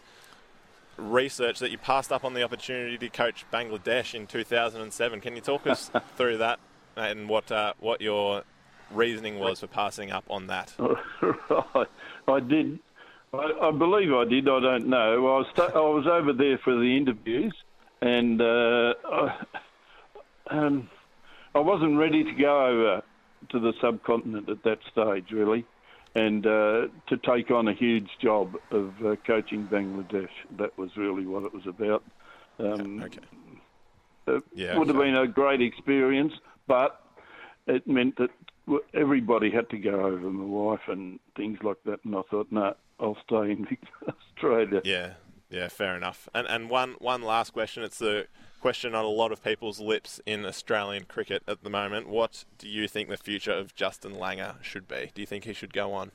[0.98, 5.20] research that you passed up on the opportunity to coach Bangladesh in 2007.
[5.20, 6.58] Can you talk us through that
[6.96, 8.42] and what uh, what your
[8.90, 10.74] reasoning was for passing up on that?
[11.22, 11.88] right,
[12.28, 12.78] I did.
[13.32, 14.46] I, I, believe I did.
[14.46, 15.14] I don't know.
[15.14, 17.54] I was I was over there for the interviews,
[18.02, 19.46] and uh, I,
[20.50, 20.90] um,
[21.54, 23.02] I wasn't ready to go over
[23.48, 25.64] to the subcontinent at that stage, really,
[26.14, 30.30] and uh, to take on a huge job of uh, coaching Bangladesh.
[30.58, 32.04] That was really what it was about.
[32.58, 33.20] Um, okay.
[34.26, 34.98] It yeah, would okay.
[34.98, 36.32] have been a great experience,
[36.66, 37.02] but
[37.66, 38.30] it meant that
[38.94, 42.04] everybody had to go over, my wife and things like that.
[42.04, 43.66] And I thought, no, I'll stay in
[44.36, 44.82] Australia.
[44.84, 45.14] Yeah,
[45.48, 46.28] yeah, fair enough.
[46.34, 47.82] And and one one last question.
[47.82, 48.26] It's the
[48.60, 52.08] question on a lot of people's lips in Australian cricket at the moment.
[52.08, 55.10] What do you think the future of Justin Langer should be?
[55.14, 56.10] Do you think he should go on?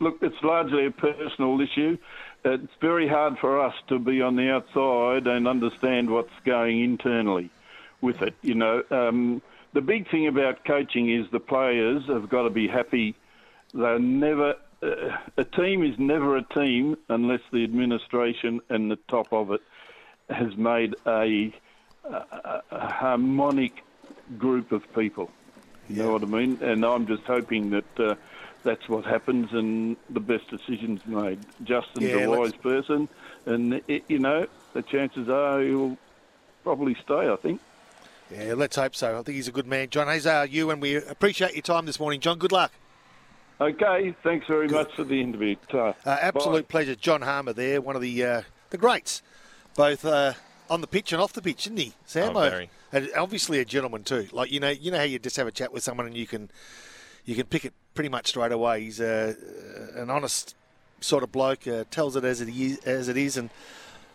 [0.00, 1.96] Look, it's largely a personal issue.
[2.44, 7.50] It's very hard for us to be on the outside and understand what's going internally
[8.00, 8.34] with it.
[8.42, 9.40] You know, um,
[9.72, 13.14] the big thing about coaching is the players have got to be happy.
[13.72, 19.32] They're never uh, a team is never a team unless the administration and the top
[19.32, 19.62] of it
[20.30, 21.52] has made a,
[22.04, 23.82] a, a harmonic
[24.38, 25.30] group of people.
[25.88, 26.58] You know what I mean?
[26.62, 28.14] And I'm just hoping that uh,
[28.62, 31.40] that's what happens and the best decisions made.
[31.62, 33.08] Justin's Yeah, a let's- wise person,
[33.46, 35.98] and it, you know the chances are he'll
[36.62, 37.28] probably stay.
[37.30, 37.60] I think.
[38.34, 39.18] Yeah, let's hope so.
[39.18, 39.90] I think he's a good man.
[39.90, 42.20] John, as are you, and we appreciate your time this morning.
[42.20, 42.72] John, good luck.
[43.60, 45.54] Okay, thanks very much for the interview.
[45.72, 46.72] Uh, absolute Bye.
[46.72, 46.94] pleasure.
[46.96, 49.22] John Harmer there, one of the uh, the greats,
[49.74, 50.34] both uh,
[50.70, 52.36] on the pitch and off the pitch, isn't he, Sam?
[52.36, 52.62] Oh.
[52.92, 54.28] And obviously a gentleman too.
[54.32, 56.26] Like you know, you know how you just have a chat with someone and you
[56.26, 56.50] can
[57.24, 58.82] you can pick it pretty much straight away.
[58.82, 59.34] He's uh,
[59.96, 60.54] an honest
[61.00, 61.66] sort of bloke.
[61.66, 63.50] Uh, tells it as it is, as it is, and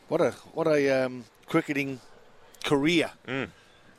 [0.08, 2.00] what a what a um, cricketing
[2.64, 3.12] career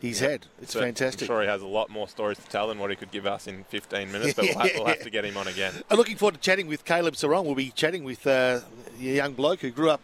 [0.00, 0.46] he's had.
[0.62, 1.22] It's So fantastic.
[1.22, 3.26] I'm sure he has a lot more stories to tell than what he could give
[3.26, 5.74] us in 15 minutes, but we'll, ha- we'll have to get him on again.
[5.90, 7.44] I'm looking forward to chatting with Caleb Serong.
[7.44, 8.60] We'll be chatting with uh,
[8.98, 10.00] a young bloke who grew up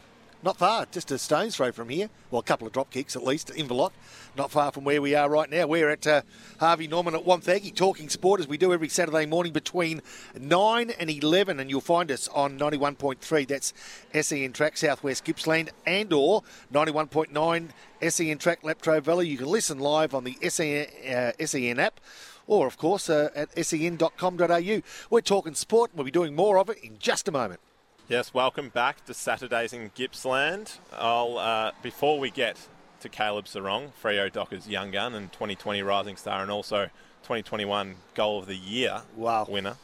[0.46, 2.08] not far, just a stone's throw from here.
[2.30, 3.90] Well, a couple of drop kicks at least, Inverloch,
[4.36, 5.66] not far from where we are right now.
[5.66, 6.22] We're at uh,
[6.60, 10.02] Harvey Norman at Wonthaggi, talking sport as we do every Saturday morning between
[10.38, 13.48] 9 and 11, and you'll find us on 91.3.
[13.48, 13.74] That's
[14.14, 17.68] SEN Track, Southwest Gippsland, and or 91.9
[18.08, 19.26] SEN Track, Latrobe Valley.
[19.26, 21.98] You can listen live on the SEN, uh, SEN app
[22.46, 24.80] or of course uh, at sen.com.au.
[25.10, 25.90] We're talking sport.
[25.90, 27.58] And we'll be doing more of it in just a moment.
[28.08, 30.78] Yes, welcome back to Saturdays in Gippsland.
[30.92, 32.68] I'll uh, before we get
[33.00, 36.84] to Caleb Serong, Freo Docker's young gun and 2020 Rising Star, and also
[37.24, 39.46] 2021 Goal of the Year Wow.
[39.48, 39.76] winner.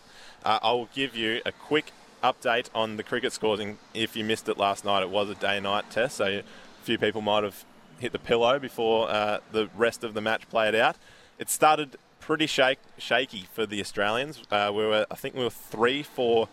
[0.44, 3.58] Uh, I will give you a quick update on the cricket scores.
[3.58, 6.42] And if you missed it last night, it was a day-night test, so a
[6.85, 7.64] few people might have
[7.98, 10.94] hit the pillow before uh, the rest of the match played out.
[11.40, 14.42] It started pretty shake, shaky for the Australians.
[14.48, 16.48] Uh, we were, I think, we were three for.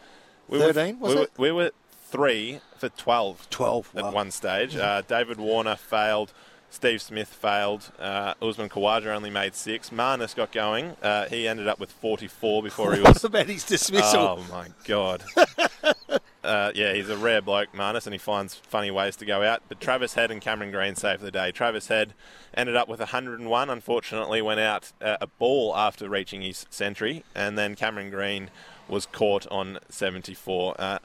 [0.49, 1.31] We 13, were, was we it?
[1.37, 1.71] Were, we were
[2.09, 3.49] three for 12.
[3.49, 4.11] 12, at wow.
[4.11, 4.75] one stage.
[4.75, 6.33] Uh, David Warner failed.
[6.71, 7.91] Steve Smith failed.
[7.99, 9.89] Uh, Usman Khawaja only made six.
[9.89, 10.95] Marnus got going.
[11.01, 13.23] Uh, he ended up with 44 before he What was.
[13.23, 14.19] about his dismissal?
[14.39, 15.23] Oh my god.
[16.43, 19.63] uh, yeah, he's a rare bloke, Marnus, and he finds funny ways to go out.
[19.67, 21.51] But Travis Head and Cameron Green saved the day.
[21.51, 22.13] Travis Head
[22.53, 23.69] ended up with 101.
[23.69, 28.51] Unfortunately, went out uh, a ball after reaching his century, and then Cameron Green
[28.89, 30.75] was caught on 74.
[30.79, 30.99] Uh,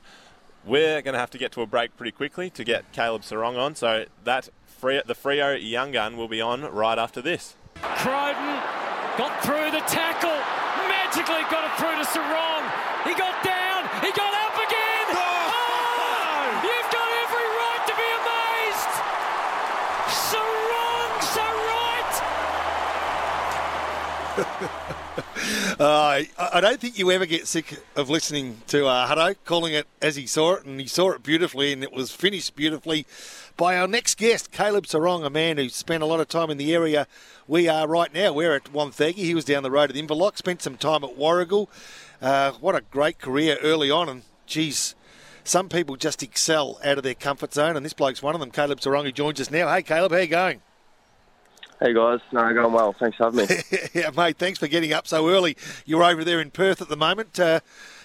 [0.66, 3.58] we're going to have to get to a break pretty quickly to get Caleb Serong
[3.58, 3.74] on.
[3.74, 7.54] So that free, the Freo Young Gun will be on right after this.
[7.76, 8.62] Croden
[9.18, 10.38] got through the tackle,
[10.88, 12.64] magically got it through to Serong.
[13.04, 15.06] He got down, he got up again.
[15.12, 16.64] Oh!
[16.64, 18.92] You've got every right to be amazed.
[20.32, 21.44] Serong, so
[24.48, 24.70] right.
[25.84, 29.86] Uh, I don't think you ever get sick of listening to uh, Hutto calling it
[30.00, 33.04] as he saw it, and he saw it beautifully, and it was finished beautifully
[33.58, 36.56] by our next guest, Caleb Serong, a man who spent a lot of time in
[36.56, 37.06] the area
[37.46, 38.32] we are right now.
[38.32, 39.16] We're at Wonthaggi.
[39.16, 41.68] He was down the road at Inverloch, spent some time at Warragul.
[42.22, 44.94] Uh, what a great career early on, and geez,
[45.44, 48.50] some people just excel out of their comfort zone, and this bloke's one of them.
[48.50, 49.70] Caleb Serong, who joins us now.
[49.70, 50.62] Hey, Caleb, how you going?
[51.80, 52.94] Hey guys, no, going well.
[52.98, 53.56] Thanks for having me.
[53.94, 55.56] yeah, mate, thanks for getting up so early.
[55.84, 57.38] You're over there in Perth at the moment.
[57.38, 57.60] Uh,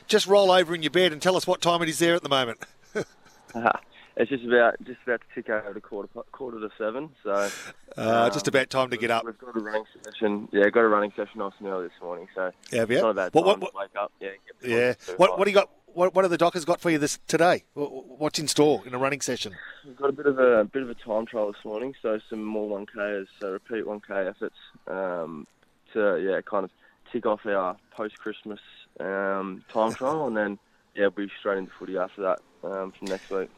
[0.08, 2.24] just roll over in your bed and tell us what time it is there at
[2.24, 2.60] the moment.
[2.96, 7.10] it's just about just about to tick over to quarter quarter to seven.
[7.24, 7.50] So
[7.96, 9.24] Uh, just about time to get up.
[9.24, 10.50] we've got a running session.
[10.52, 12.28] Yeah, got a running session nice and early this morning.
[12.36, 12.82] So you?
[12.82, 14.12] it's not a bad What- time what- to wake up.
[14.20, 14.30] Yeah.
[14.64, 14.94] Yeah.
[15.18, 15.70] What, what do you got?
[15.93, 17.63] What, what have the doctors got for you this today?
[17.73, 19.54] What's in store in a running session?
[19.86, 21.93] We've got a bit of a bit of a time trial this morning.
[22.02, 24.56] So some more 1Ks, so repeat 1K efforts
[24.88, 25.47] um,
[25.93, 26.71] to yeah kind of
[27.12, 28.60] tick off our post Christmas
[28.99, 30.60] um, time trial, and then
[30.95, 33.49] yeah we'll be straight into footy after that um, from next week.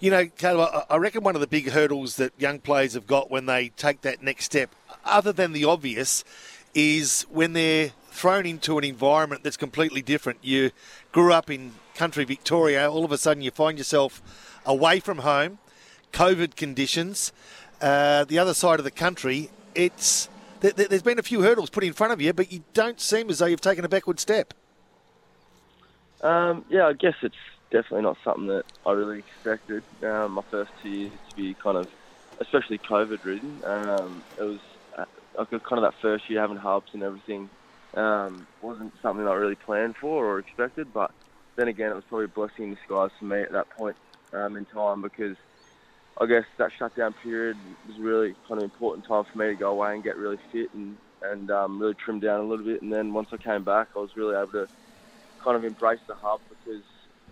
[0.00, 3.06] You know, Caleb, I- I reckon one of the big hurdles that young players have
[3.06, 4.70] got when they take that next step,
[5.04, 6.24] other than the obvious,
[6.74, 10.38] is when they're thrown into an environment that's completely different.
[10.42, 10.70] You
[11.12, 14.22] grew up in country Victoria, all of a sudden you find yourself
[14.64, 15.58] away from home,
[16.12, 17.32] COVID conditions,
[17.80, 19.50] uh, the other side of the country.
[19.74, 20.28] It's
[20.60, 23.00] th- th- there's been a few hurdles put in front of you, but you don't
[23.00, 24.54] seem as though you've taken a backward step.
[26.20, 27.36] Um, yeah, I guess it's
[27.70, 29.82] definitely not something that I really expected.
[30.02, 31.88] Um, my first two years to be kind of,
[32.40, 33.60] especially COVID ridden.
[33.64, 34.58] Um, it was
[34.96, 35.04] uh,
[35.44, 37.48] kind of that first year having hubs and everything.
[37.98, 41.10] Um, wasn't something I really planned for or expected, but
[41.56, 43.96] then again, it was probably a blessing in disguise for me at that point
[44.32, 45.36] um, in time because
[46.20, 49.70] I guess that shutdown period was really kind of important time for me to go
[49.70, 52.82] away and get really fit and and um, really trim down a little bit.
[52.82, 54.68] And then once I came back, I was really able to
[55.42, 56.84] kind of embrace the hub because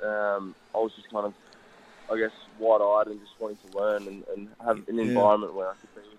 [0.03, 1.35] um, I was just kind of
[2.11, 5.03] I guess, wide-eyed and just wanting to learn and, and have an Yeah.
[5.03, 6.16] environment where I could be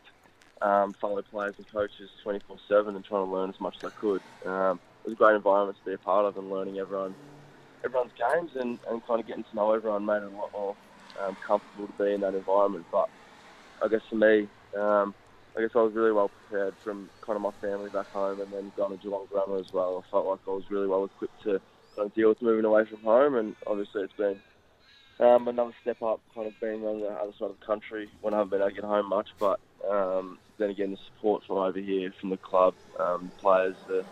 [0.61, 4.21] um, fellow players and coaches 24/7 and trying to learn as much as I could.
[4.45, 7.15] Um, it was a great environment to be a part of and learning everyone
[7.85, 10.75] everyone's games and, and kind of getting to know everyone made it a lot more
[11.21, 12.85] um, comfortable to be in that environment.
[12.91, 13.09] But
[13.81, 15.13] I guess for me, um,
[15.57, 18.51] I guess I was really well prepared from kind of my family back home and
[18.51, 20.03] then going to Geelong Grammar as well.
[20.03, 21.59] I felt like I was really well equipped to
[21.95, 24.39] kind of deal with moving away from home and obviously it's been
[25.19, 28.33] um, another step up kind of being on the other side of the country when
[28.33, 29.27] I haven't been able to get home much.
[29.39, 34.05] But um, then again, the support from over here, from the club, um, players, the,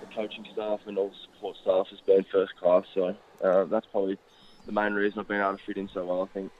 [0.00, 2.84] the coaching staff and all the support staff has been first class.
[2.94, 4.18] So uh, that's probably
[4.66, 6.50] the main reason I've been able to fit in so well, I think.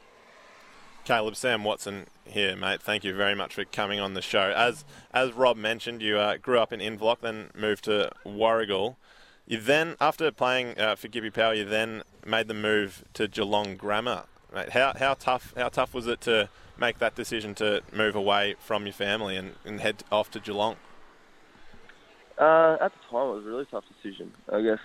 [1.04, 2.82] Caleb, Sam Watson here, mate.
[2.82, 4.52] Thank you very much for coming on the show.
[4.54, 8.96] As as Rob mentioned, you uh, grew up in Inverloch, then moved to Warragul.
[9.48, 13.76] You then, after playing uh, for Gippy Power, you then made the move to Geelong
[13.76, 14.24] Grammar.
[14.54, 18.56] Mate, how, how tough how tough was it to make that decision to move away
[18.58, 20.76] from your family and, and head off to Geelong?
[22.38, 24.32] Uh, at the time, it was a really tough decision.
[24.52, 24.80] I guess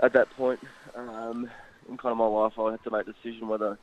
[0.00, 0.60] at that point
[0.94, 1.48] um,
[1.88, 3.78] in kind of my life, I had to make a decision whether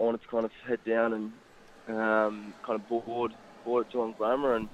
[0.00, 3.32] I wanted to kind of head down and um, kind of board
[3.64, 4.68] board at Geelong Grammar, and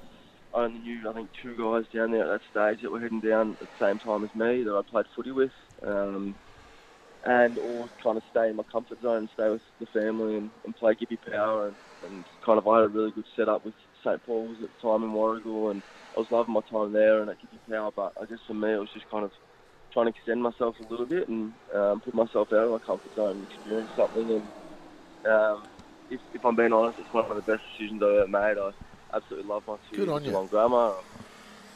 [0.65, 3.57] only knew I think two guys down there at that stage that were heading down
[3.61, 5.51] at the same time as me that I played footy with,
[5.87, 6.37] um,
[7.25, 10.77] and all kind of stay in my comfort zone stay with the family and, and
[10.77, 14.23] play Gippy Power, and, and kind of I had a really good setup with St
[14.25, 15.83] Paul's at the time in Warragul, and
[16.17, 18.73] I was loving my time there and at Gippy Power, but I guess for me
[18.73, 19.33] it was just kind of
[19.93, 23.13] trying to extend myself a little bit and um, put myself out of my comfort
[23.15, 24.31] zone and experience something.
[25.25, 25.67] And um,
[26.11, 28.59] if, if I'm being honest, it's one of the best decisions I've ever made.
[28.61, 28.71] I
[29.13, 30.23] absolutely love my two Good years on.
[30.23, 30.95] Geelong Grammar.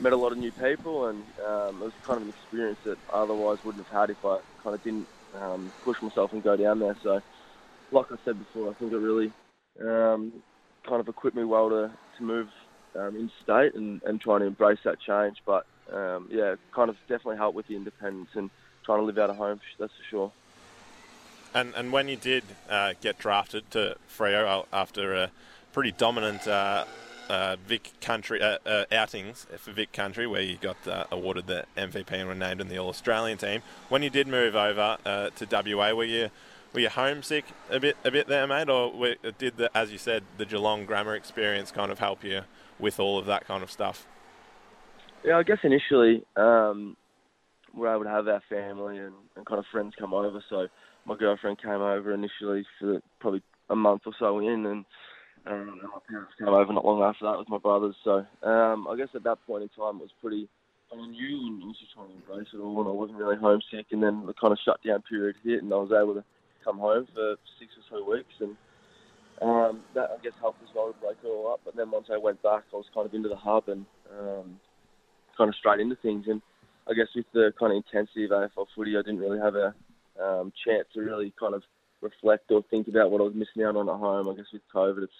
[0.00, 2.96] Met a lot of new people, and um, it was kind of an experience that
[3.12, 5.06] I otherwise wouldn't have had if I kind of didn't
[5.38, 6.96] um, push myself and go down there.
[7.02, 7.20] So,
[7.92, 9.30] like I said before, I think it really
[9.78, 10.32] um,
[10.86, 12.48] kind of equipped me well to, to move
[12.96, 15.42] um, interstate and, and trying to embrace that change.
[15.44, 18.50] But um, yeah, kind of definitely helped with the independence and
[18.84, 19.60] trying to live out of home.
[19.78, 20.32] That's for sure.
[21.54, 25.30] And and when you did uh, get drafted to Freo after a
[25.72, 26.84] pretty dominant uh,
[27.30, 31.64] uh, Vic Country uh, uh, outings for Vic Country, where you got uh, awarded the
[31.76, 35.30] MVP and were named in the All Australian team, when you did move over uh,
[35.30, 36.30] to WA, were you
[36.72, 39.98] were you homesick a bit a bit there, mate, or were, did the as you
[39.98, 42.42] said the Geelong grammar experience kind of help you
[42.78, 44.06] with all of that kind of stuff?
[45.24, 46.96] Yeah, I guess initially um,
[47.74, 50.42] we were able to have our family and, and kind of friends come over.
[50.48, 50.66] So
[51.04, 54.84] my girlfriend came over initially for probably a month or so in, and
[55.46, 57.96] um, and my parents came over not long after that with my brothers.
[58.04, 60.48] So um, I guess at that point in time it was pretty.
[60.92, 63.86] I knew and was just trying to embrace it all, and I wasn't really homesick.
[63.92, 66.24] And then the kind of shutdown period hit, and I was able to
[66.64, 68.56] come home for six or so weeks, and
[69.40, 71.60] um, that I guess helped as well to break it all up.
[71.64, 74.60] But then once I went back, I was kind of into the hub and um,
[75.38, 76.26] kind of straight into things.
[76.28, 76.42] And
[76.88, 79.74] I guess with the kind of intensity of AFL footy, I didn't really have a
[80.20, 81.62] um, chance to really kind of
[82.00, 84.28] reflect or think about what I was missing out on at home.
[84.28, 85.12] I guess with COVID, it's,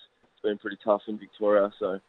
[0.42, 1.70] been pretty tough in Victoria.
[1.78, 2.00] So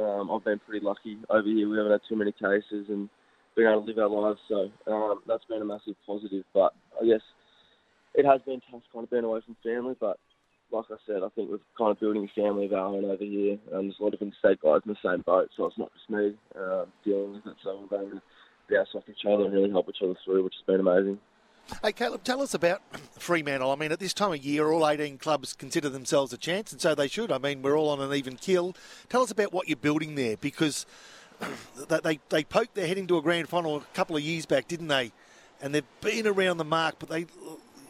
[0.00, 1.68] um, I've been pretty lucky over here.
[1.68, 3.10] We haven't had too many cases and
[3.54, 4.40] been able to live our lives.
[4.48, 6.44] So um, that's been a massive positive.
[6.54, 7.20] But I guess
[8.14, 9.94] it has been tough kind of being away from family.
[10.00, 10.18] But
[10.72, 13.24] like I said, I think we're kind of building a family of our own over
[13.24, 13.58] here.
[13.72, 15.50] And there's a lot of interstate guys in the same boat.
[15.54, 17.56] So it's not just me uh, dealing with it.
[17.62, 18.22] So we're able to
[18.70, 21.18] bounce off each other and really help each other through, which has been amazing.
[21.82, 22.80] Hey, Caleb, tell us about
[23.18, 23.70] Fremantle.
[23.70, 26.80] I mean, at this time of year, all 18 clubs consider themselves a chance, and
[26.80, 27.32] so they should.
[27.32, 28.74] I mean, we're all on an even keel.
[29.08, 30.86] Tell us about what you're building there, because
[31.88, 34.68] they, they, they poked their head into a grand final a couple of years back,
[34.68, 35.12] didn't they?
[35.60, 37.26] And they've been around the mark, but they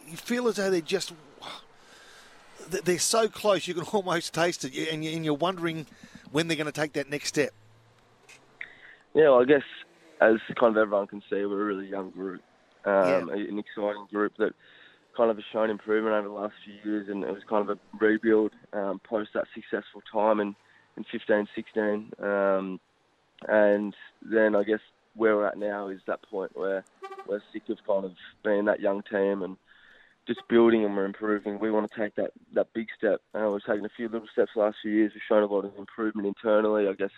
[0.08, 1.12] you feel as though they're just
[2.68, 5.86] they're so close you can almost taste it, and you're wondering
[6.32, 7.50] when they're going to take that next step.
[9.14, 9.62] Yeah, well, I guess
[10.20, 12.42] as kind of everyone can see, we're a really young group,
[12.86, 13.34] um, Yeah.
[13.34, 14.54] an exciting group that
[15.16, 17.76] kind of has shown improvement over the last few years, and it was kind of
[17.76, 20.54] a rebuild um, post that successful time in,
[20.96, 22.12] in 15, 16.
[22.22, 22.80] Um,
[23.48, 24.80] and then I guess
[25.14, 26.84] where we're at now is that point where
[27.26, 28.12] we're sick of kind of
[28.44, 29.56] being that young team and
[30.26, 31.58] just building and we're improving.
[31.58, 33.20] We want to take that, that big step.
[33.34, 35.12] Uh, we've taken a few little steps the last few years.
[35.14, 36.88] We've shown a lot of improvement internally.
[36.88, 37.10] I guess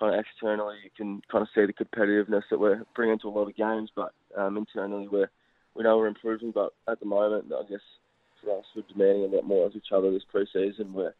[0.00, 3.30] kind of externally, you can kind of see the competitiveness that we're bringing to a
[3.30, 3.90] lot of games.
[3.94, 5.30] But um, internally, we're
[5.74, 6.50] we know we're improving.
[6.50, 7.80] But at the moment, I guess
[8.42, 10.94] for us, we're demanding a lot more of each other this pre-season.
[10.94, 11.14] We're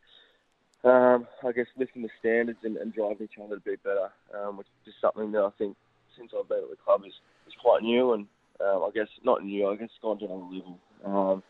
[0.84, 4.57] um, I guess lifting the standards and, and driving each other to be better, um,
[4.57, 5.76] which is something that I think
[6.16, 7.12] since I've been at the club is,
[7.47, 8.26] is quite new and
[8.61, 9.68] um, I guess not new.
[9.68, 10.78] I guess it's gone to another level.
[11.05, 11.42] Um,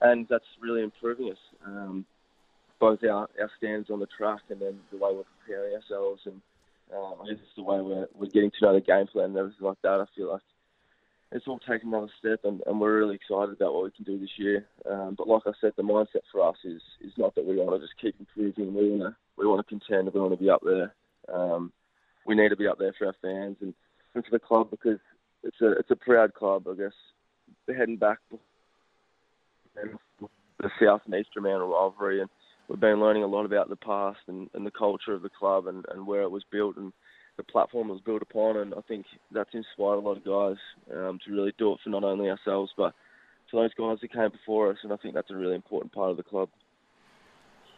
[0.00, 1.38] and that's really improving us.
[1.66, 2.04] Um,
[2.80, 6.40] both our, our stands on the track and then the way we're preparing ourselves and
[6.96, 9.66] um, I guess the way we're, we're getting to know the game plan and everything
[9.66, 10.00] like that.
[10.00, 10.42] I feel like
[11.32, 14.18] it's all taken another step, and, and we're really excited about what we can do
[14.18, 14.66] this year.
[14.90, 17.78] Um, but like I said, the mindset for us is is not that we want
[17.78, 18.74] to just keep improving.
[18.74, 20.12] We want to we want to contend.
[20.12, 20.94] We want to be up there.
[21.32, 21.72] Um,
[22.26, 23.74] we need to be up there for our fans and,
[24.14, 24.98] and for the club because
[25.42, 26.66] it's a it's a proud club.
[26.66, 26.92] I guess
[27.66, 28.18] heading back
[30.60, 32.30] the South and East Fremantle rivalry, and
[32.68, 35.66] we've been learning a lot about the past and, and the culture of the club
[35.66, 36.92] and, and where it was built and
[37.36, 38.56] the platform it was built upon.
[38.56, 40.56] And I think that's inspired a lot of guys
[40.94, 42.94] um, to really do it for not only ourselves but
[43.50, 44.78] for those guys that came before us.
[44.82, 46.48] And I think that's a really important part of the club.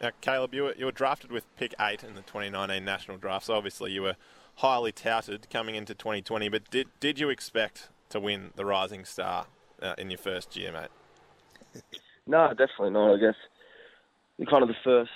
[0.01, 3.47] Now, Caleb, you were, you were drafted with pick eight in the 2019 national draft,
[3.47, 4.17] so obviously you were
[4.57, 6.49] highly touted coming into 2020.
[6.49, 9.47] But did did you expect to win the Rising Star
[9.83, 10.89] uh, in your first year, mate?
[12.27, 13.15] No, definitely not.
[13.15, 13.35] I guess
[14.39, 15.11] in kind of the first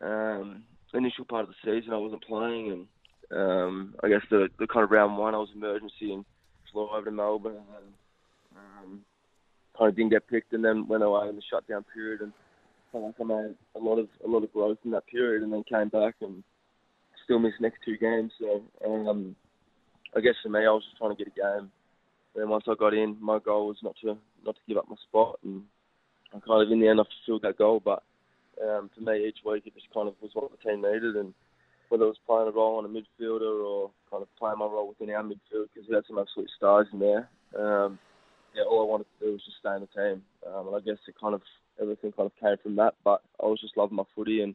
[0.00, 2.86] um, initial part of the season, I wasn't playing,
[3.30, 6.24] and um, I guess the, the kind of round one, I was emergency and
[6.72, 7.86] flew over to Melbourne, and
[8.56, 9.00] um,
[9.78, 12.32] kind of didn't get picked, and then went away in the shutdown period, and
[12.92, 15.52] felt like I made a lot of a lot of growth in that period, and
[15.52, 16.42] then came back and
[17.24, 18.32] still missed next two games.
[18.38, 19.36] So um,
[20.16, 21.70] I guess for me, I was just trying to get a game.
[22.36, 24.96] And once I got in, my goal was not to not to give up my
[25.08, 25.62] spot, and
[26.34, 27.80] I kind of in the end I fulfilled that goal.
[27.84, 28.02] But
[28.62, 31.34] um, for me, each week it just kind of was what the team needed, and
[31.88, 34.88] whether it was playing a role on a midfielder or kind of playing my role
[34.88, 37.28] within our midfield because we had some absolute stars in there.
[37.56, 37.98] Um,
[38.54, 40.80] yeah, all I wanted to do was just stay in the team, um, and I
[40.80, 41.42] guess it kind of
[41.80, 42.94] everything kind of came from that.
[43.04, 44.54] But I was just loving my footy and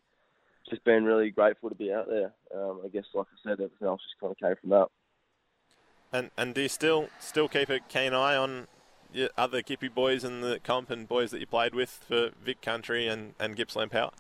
[0.70, 2.32] just being really grateful to be out there.
[2.56, 4.88] Um, I guess, like I said, everything else just kind of came from that.
[6.14, 8.68] And and do you still still keep a keen eye on
[9.14, 12.62] your other Gippy boys in the comp and boys that you played with for Vic
[12.62, 14.12] Country and, and Gippsland Power?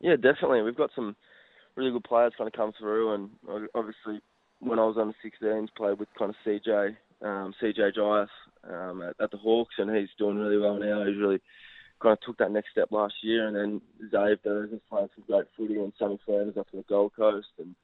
[0.00, 0.62] Yeah, definitely.
[0.62, 1.16] We've got some
[1.76, 3.30] really good players kind of come through, and
[3.74, 4.20] obviously
[4.60, 8.28] when I was under 16s, played with kind of CJ, um, CJ Jiath
[8.68, 11.04] um, at, at, the Hawks, and he's doing really well now.
[11.04, 11.40] He's really
[12.00, 13.80] kind of took that next step last year, and then
[14.12, 17.74] Zave is playing some great footy, and Sammy Flanders up in the Gold Coast, and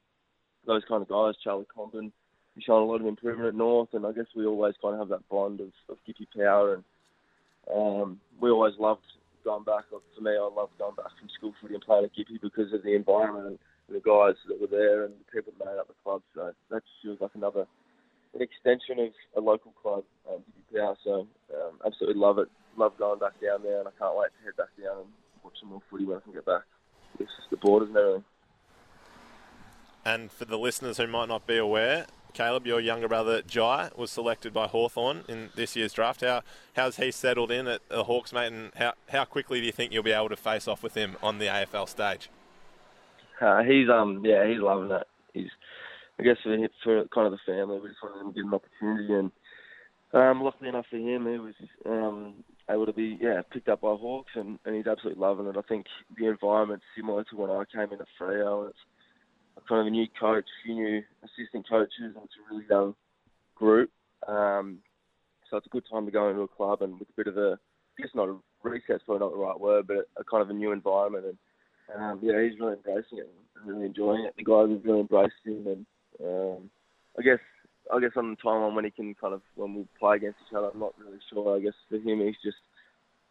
[0.65, 2.11] those kind of guys, Charlie Comben,
[2.59, 5.09] shown a lot of improvement at North, and I guess we always kind of have
[5.09, 6.83] that bond of, of Gippy Power, and
[7.73, 9.01] um, we always loved
[9.43, 9.85] going back.
[9.89, 12.83] For me, I loved going back from school footy and playing at Gippy because of
[12.83, 15.95] the environment and the guys that were there and the people that made up the
[16.03, 16.21] club.
[16.35, 17.65] So that just feels like another
[18.33, 20.97] an extension of a local club, um, Gippy Power.
[21.03, 22.49] So um, absolutely love it.
[22.77, 25.07] Love going back down there, and I can't wait to head back down and
[25.43, 26.63] watch some more footy when I can get back.
[27.19, 28.23] It's just the borders and everything.
[30.03, 34.11] And for the listeners who might not be aware, Caleb, your younger brother Jai was
[34.11, 36.21] selected by Hawthorn in this year's draft.
[36.21, 36.41] How
[36.75, 38.51] how's he settled in at the Hawks, mate?
[38.51, 41.17] And how how quickly do you think you'll be able to face off with him
[41.21, 42.29] on the AFL stage?
[43.39, 45.07] Uh, he's um yeah he's loving it.
[45.33, 45.49] He's
[46.19, 48.53] I guess for, for kind of the family, we just wanted him to get an
[48.53, 49.31] opportunity, and
[50.13, 51.55] um, luckily enough for him, he was
[51.85, 55.57] um, able to be yeah picked up by Hawks, and, and he's absolutely loving it.
[55.57, 55.85] I think
[56.17, 58.69] the environment's similar to when I came in at Freo.
[58.69, 58.77] It's
[59.67, 62.95] kind of a new coach, a few new assistant coaches, and it's a really young
[63.55, 63.89] group.
[64.27, 64.79] Um,
[65.49, 67.37] so it's a good time to go into a club and with a bit of
[67.37, 67.57] a,
[67.97, 70.53] I guess not a reset's probably not the right word, but a, kind of a
[70.53, 71.25] new environment.
[71.25, 73.29] And um, yeah, he's really embracing it
[73.65, 74.33] really enjoying it.
[74.37, 75.85] The guys have really embraced him, and
[76.23, 76.69] um,
[77.17, 77.39] I guess
[77.93, 80.55] I guess on the timeline when he can kind of when we play against each
[80.55, 81.57] other, I'm not really sure.
[81.57, 82.57] I guess for him, he's just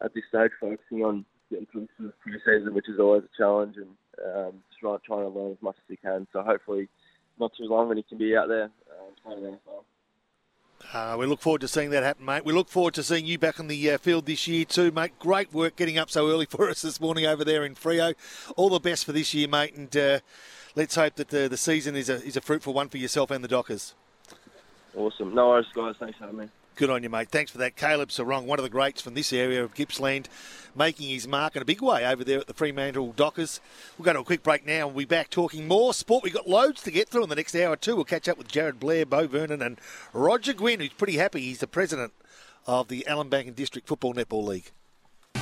[0.03, 3.89] at this stage focusing on getting through the pre-season, which is always a challenge, and
[4.25, 6.27] um, just trying, to learn as much as he can.
[6.33, 6.89] So hopefully,
[7.39, 8.69] not too long, and he can be out there
[9.23, 9.83] playing the AFL.
[10.93, 12.43] Uh, we look forward to seeing that happen, mate.
[12.43, 15.11] We look forward to seeing you back on the uh, field this year too, mate.
[15.19, 18.15] Great work getting up so early for us this morning over there in Freo.
[18.55, 20.19] All the best for this year, mate, and uh,
[20.75, 23.43] let's hope that the, the season is a is a fruitful one for yourself and
[23.43, 23.93] the Dockers.
[24.95, 25.33] Awesome.
[25.33, 25.95] No worries, guys.
[25.99, 26.49] Thanks for having me.
[26.75, 27.29] Good on you, mate.
[27.29, 27.75] Thanks for that.
[27.75, 30.27] Caleb Serong, one of the greats from this area of Gippsland,
[30.75, 33.59] making his mark in a big way over there at the Fremantle Dockers.
[33.97, 36.23] We'll go to a quick break now and we'll be back talking more sport.
[36.23, 37.95] We've got loads to get through in the next hour or two.
[37.95, 39.79] We'll catch up with Jarryd Blair, Beau Vernon, and
[40.13, 41.41] Roger Gwynne, who's pretty happy.
[41.41, 42.13] He's the president
[42.65, 44.71] of the Ellinbank and District Football Netball League.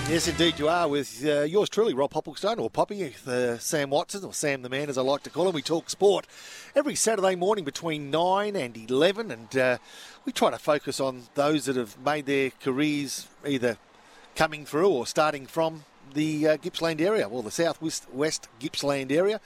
[0.10, 4.26] Yes, indeed, you are with uh, yours truly, Rob Popplestone, or Poppy, uh, Sam Watson,
[4.26, 5.54] or Sam the Man, as I like to call him.
[5.54, 6.26] We talk sport
[6.76, 9.78] every Saturday morning between 9 and 11, and uh,
[10.26, 13.78] we try to focus on those that have made their careers either
[14.36, 15.84] coming through or starting from
[16.16, 19.40] the uh, Gippsland area, well, the southwest west Gippsland area.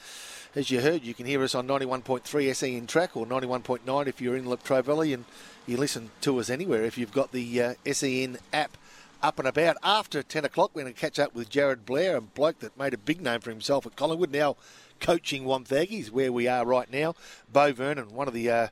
[0.55, 4.37] As you heard, you can hear us on 91.3 SEN track or 91.9 if you're
[4.37, 5.25] in Latrobe Valley, and
[5.67, 8.77] you listen to us anywhere if you've got the uh, SEN app
[9.23, 9.77] up and about.
[9.81, 12.93] After 10 o'clock, we're going to catch up with Jarryd Blair, a bloke that made
[12.93, 14.57] a big name for himself at Collingwood, now
[14.99, 17.15] coaching Wonthaggi, where we are right now.
[17.51, 18.67] Beau Vernon, one of the, uh,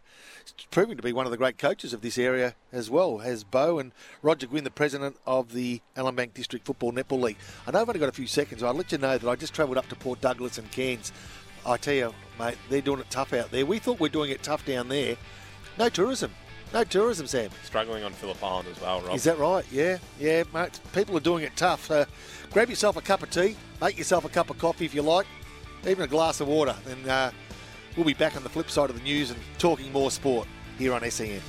[0.69, 3.79] proving to be one of the great coaches of this area as well, has Beau
[3.79, 7.37] and Roger Gwynne, the president of the Bank District Football Netball League.
[7.65, 9.53] I know I've only got a few seconds, I'll let you know that I just
[9.53, 11.13] travelled up to Port Douglas and Cairns.
[11.65, 13.65] I tell you, mate, they're doing it tough out there.
[13.65, 15.15] We thought we we're doing it tough down there.
[15.77, 16.31] No tourism.
[16.73, 17.49] No tourism, Sam.
[17.63, 19.15] Struggling on Phillip Island as well, Rob.
[19.15, 19.65] Is that right?
[19.71, 20.79] Yeah, yeah, mate.
[20.93, 21.91] People are doing it tough.
[21.91, 22.05] Uh,
[22.51, 25.27] grab yourself a cup of tea, make yourself a cup of coffee if you like,
[25.85, 26.75] even a glass of water.
[26.85, 27.31] Then uh,
[27.97, 30.47] we'll be back on the flip side of the news and talking more sport
[30.77, 31.41] here on SEN.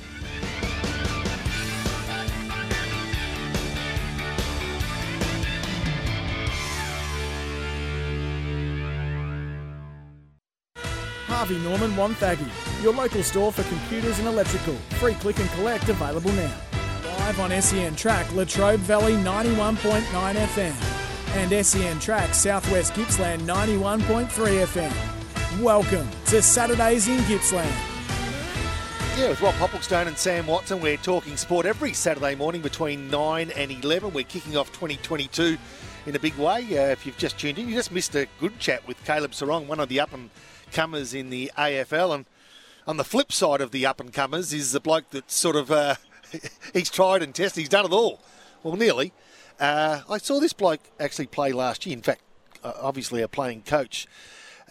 [11.43, 12.47] Harvey Norman Wonthaggi,
[12.81, 14.75] your local store for computers and electrical.
[14.91, 16.55] Free click and collect available now.
[17.17, 25.61] Live on SEN Track, Latrobe Valley 91.9 FM and SEN Track Southwest Gippsland 91.3 FM.
[25.61, 27.75] Welcome to Saturdays in Gippsland.
[29.17, 33.51] Yeah, with Rob Popplestone and Sam Watson, we're talking sport every Saturday morning between 9
[33.51, 34.13] and 11.
[34.13, 35.57] We're kicking off 2022
[36.05, 36.61] in a big way.
[36.77, 39.67] Uh, if you've just tuned in, you just missed a good chat with Caleb Serong,
[39.67, 40.29] one of the up and
[40.73, 42.13] comers in the AFL.
[42.13, 42.25] And
[42.85, 45.71] on the flip side of the up and comers is the bloke that sort of
[45.71, 45.95] uh,
[46.73, 47.61] he's tried and tested.
[47.61, 48.19] He's done it all.
[48.63, 49.13] Well, nearly.
[49.59, 51.93] Uh, I saw this bloke actually play last year.
[51.93, 52.21] In fact,
[52.63, 54.07] uh, obviously a playing coach.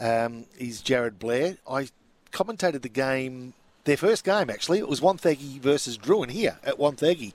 [0.00, 1.58] Um, is Jarryd Blair.
[1.68, 1.88] I
[2.32, 3.52] commentated the game,
[3.84, 4.78] their first game actually.
[4.78, 7.32] It was Wonthaggi versus Drouin here at Wonthaggi.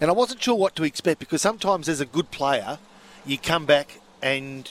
[0.00, 2.78] And I wasn't sure what to expect because sometimes as a good player,
[3.24, 4.70] you come back and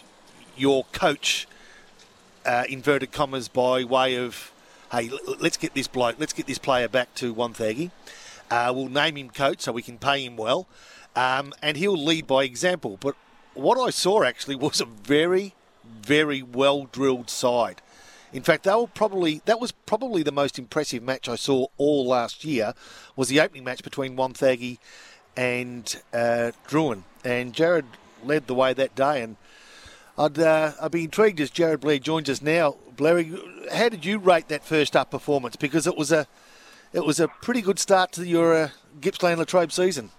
[0.56, 1.48] your coach
[2.46, 4.52] uh, inverted commas by way of,
[4.92, 7.92] hey, let's get this bloke, let's get this player back to Wonthaggi.
[8.50, 10.68] Uh, we'll name him coach so we can pay him well,
[11.16, 12.98] um, and he'll lead by example.
[13.00, 13.16] But
[13.54, 17.82] what I saw actually was a very, very well drilled side.
[18.34, 22.06] In fact, they were probably that was probably the most impressive match I saw all
[22.06, 22.74] last year.
[23.16, 24.78] Was the opening match between Wonthaggi
[25.38, 27.86] and uh, Drouin, and Jarryd
[28.24, 29.38] led the way that day and
[30.18, 32.78] I'd, uh, I'd be intrigued as Jarryd Blair joins us now.
[32.96, 33.26] Blair,
[33.74, 35.56] how did you rate that first up performance?
[35.56, 36.28] Because it was a
[36.94, 38.70] it was a pretty good start to your uh,
[39.02, 40.12] Gippsland Latrobe season.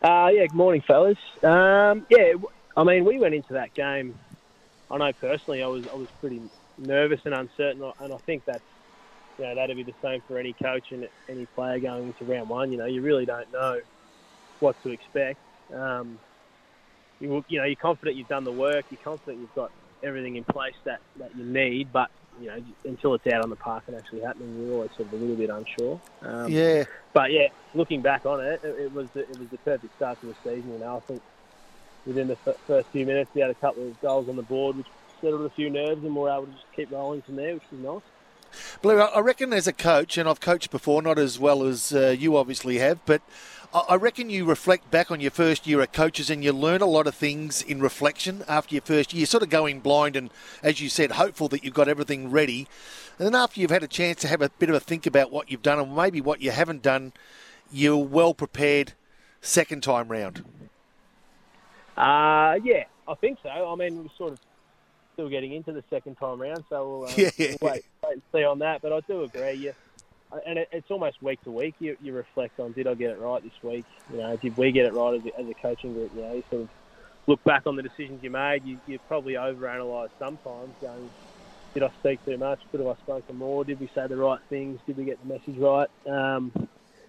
[0.00, 1.18] Uh, yeah, good morning, fellas.
[1.42, 2.34] Um, yeah,
[2.76, 4.16] I mean, we went into that game.
[4.88, 6.40] I know personally, I was I was pretty
[6.78, 8.62] nervous and uncertain, and I think that
[9.38, 12.48] you know that'd be the same for any coach and any player going into round
[12.48, 12.70] one.
[12.70, 13.80] You know, you really don't know
[14.60, 15.40] what to expect.
[15.74, 16.20] Um,
[17.20, 19.70] you you know you're confident you've done the work, you're confident you've got
[20.02, 22.08] everything in place that, that you need, but
[22.40, 25.14] you know until it's out on the park and actually happening, you're always sort of
[25.14, 26.00] a little bit unsure.
[26.22, 26.84] Um, yeah.
[27.14, 30.20] But yeah, looking back on it, it, it was the, it was the perfect start
[30.20, 30.72] to the season.
[30.72, 31.22] You know, I think
[32.06, 34.76] within the f- first few minutes, we had a couple of goals on the board,
[34.76, 34.88] which
[35.20, 37.64] settled a few nerves, and we were able to just keep rolling from there, which
[37.72, 38.12] was nice.
[38.82, 42.14] Blue, I reckon as a coach, and I've coached before, not as well as uh,
[42.18, 43.22] you obviously have, but
[43.74, 46.86] I reckon you reflect back on your first year at coaches and you learn a
[46.86, 49.20] lot of things in reflection after your first year.
[49.20, 50.30] You're sort of going blind and,
[50.62, 52.66] as you said, hopeful that you've got everything ready.
[53.18, 55.30] And then after you've had a chance to have a bit of a think about
[55.30, 57.12] what you've done and maybe what you haven't done,
[57.70, 58.94] you're well prepared
[59.42, 60.46] second time round.
[61.94, 63.50] Uh, yeah, I think so.
[63.50, 64.40] I mean, we're sort of
[65.18, 67.56] still getting into the second time round, so we'll, uh, yeah.
[67.60, 68.80] we'll wait, wait and see on that.
[68.80, 69.54] But I do agree.
[69.54, 69.72] Yeah,
[70.46, 71.74] and it, it's almost week to week.
[71.80, 73.84] You, you reflect on, did I get it right this week?
[74.12, 76.12] You know, did we get it right as a, as a coaching group?
[76.14, 76.68] You know, you sort of
[77.26, 78.64] look back on the decisions you made.
[78.64, 81.10] You, you probably overanalyze sometimes, going,
[81.74, 82.60] did I speak too much?
[82.70, 83.64] Could have I spoken more?
[83.64, 84.78] Did we say the right things?
[84.86, 85.88] Did we get the message right?
[86.06, 86.52] Um,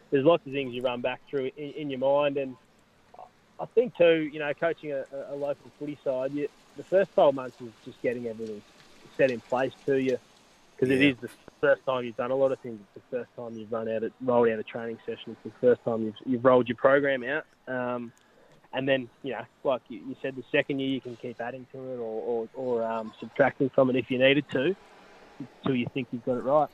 [0.10, 2.56] there's lots of things you run back through in, in your mind, and
[3.60, 6.50] I think too, you know, coaching a, a local footy side, you,
[6.80, 8.62] the first 12 months is just getting everything
[9.18, 10.18] set in place to you
[10.74, 10.96] because yeah.
[10.96, 12.80] it is the first time you've done a lot of things.
[12.96, 15.36] It's the first time you've run out, of, rolled out a training session.
[15.44, 17.46] It's the first time you've, you've rolled your program out.
[17.68, 18.14] Um,
[18.72, 21.68] and then, you know, like you, you, said, the second year you can keep adding
[21.74, 24.74] to it or, or, or um, subtracting from it if you needed to,
[25.40, 26.70] until you think you've got it right.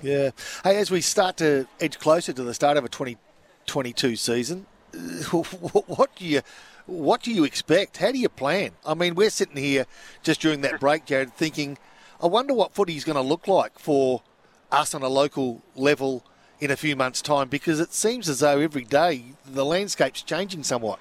[0.00, 0.30] Yeah.
[0.62, 4.66] Hey, as we start to edge closer to the start of a 2022 season,
[5.32, 6.42] what do you
[6.90, 7.98] what do you expect?
[7.98, 8.72] How do you plan?
[8.84, 9.86] I mean, we're sitting here
[10.22, 11.78] just during that break, Jarryd, thinking–
[12.22, 14.22] I wonder what footy is going to look like for
[14.70, 16.22] us on a local level
[16.58, 20.62] in a few months' time because it seems as though every day the landscape's changing
[20.62, 20.98] somewhat.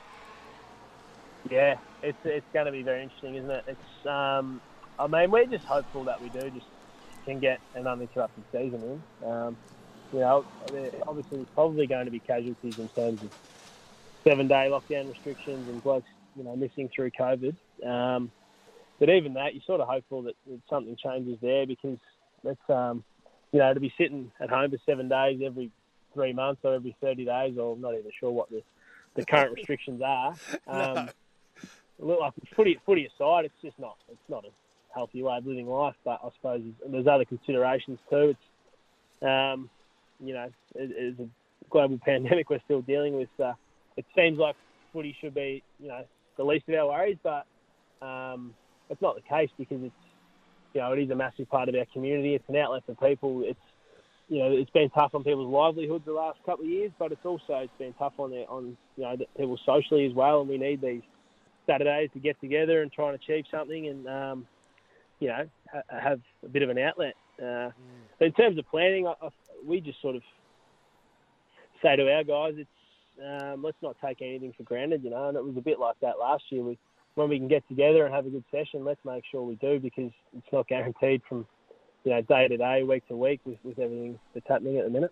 [1.49, 3.63] Yeah, it's it's going to be very interesting, isn't it?
[3.67, 4.61] It's um,
[4.97, 6.65] I mean, we're just hopeful that we do just
[7.25, 9.29] can get an uninterrupted season in.
[9.29, 9.57] Um,
[10.13, 10.45] you know,
[11.05, 13.29] obviously there's probably going to be casualties in terms of
[14.27, 17.55] seven day lockdown restrictions and blokes, you know, missing through COVID.
[17.85, 18.31] Um,
[18.99, 21.97] but even that, you're sort of hopeful that, that something changes there because
[22.43, 23.03] that's, um,
[23.51, 25.71] you know, to be sitting at home for seven days every
[26.13, 28.61] three months or every 30 days, or I'm not even sure what the,
[29.15, 30.35] the current restrictions are.
[30.67, 32.17] Um, no.
[32.19, 34.49] Like footy, footy aside, it's just not, it's not a
[34.93, 35.95] healthy way of living life.
[36.05, 38.35] But I suppose there's other considerations too.
[38.35, 38.39] It's,
[39.21, 39.69] um,
[40.21, 40.45] you know,
[40.75, 41.27] it, it's a
[41.69, 43.27] global pandemic we're still dealing with.
[43.37, 43.53] Uh,
[43.99, 44.55] it seems like
[44.93, 46.05] footy should be, you know,
[46.37, 47.45] the least of our worries, but
[48.01, 48.53] um,
[48.89, 49.93] it's not the case because it's,
[50.73, 52.33] you know, it is a massive part of our community.
[52.33, 53.43] It's an outlet for people.
[53.43, 53.59] It's,
[54.29, 57.25] you know, it's been tough on people's livelihoods the last couple of years, but it's
[57.25, 60.39] also it's been tough on their, on you know people socially as well.
[60.39, 61.01] And we need these
[61.67, 64.47] Saturdays to get together and try and achieve something, and um,
[65.19, 67.15] you know, ha- have a bit of an outlet.
[67.37, 67.73] Uh, mm.
[68.21, 69.29] In terms of planning, I, I,
[69.65, 70.21] we just sort of
[71.81, 72.69] say to our guys, it's
[73.25, 75.27] um, let's not take anything for granted, you know.
[75.27, 76.63] And it was a bit like that last year.
[76.63, 76.77] We,
[77.15, 79.79] when we can get together and have a good session, let's make sure we do
[79.79, 81.45] because it's not guaranteed from
[82.03, 84.89] you know day to day, week to week with, with everything that's happening at the
[84.89, 85.11] minute.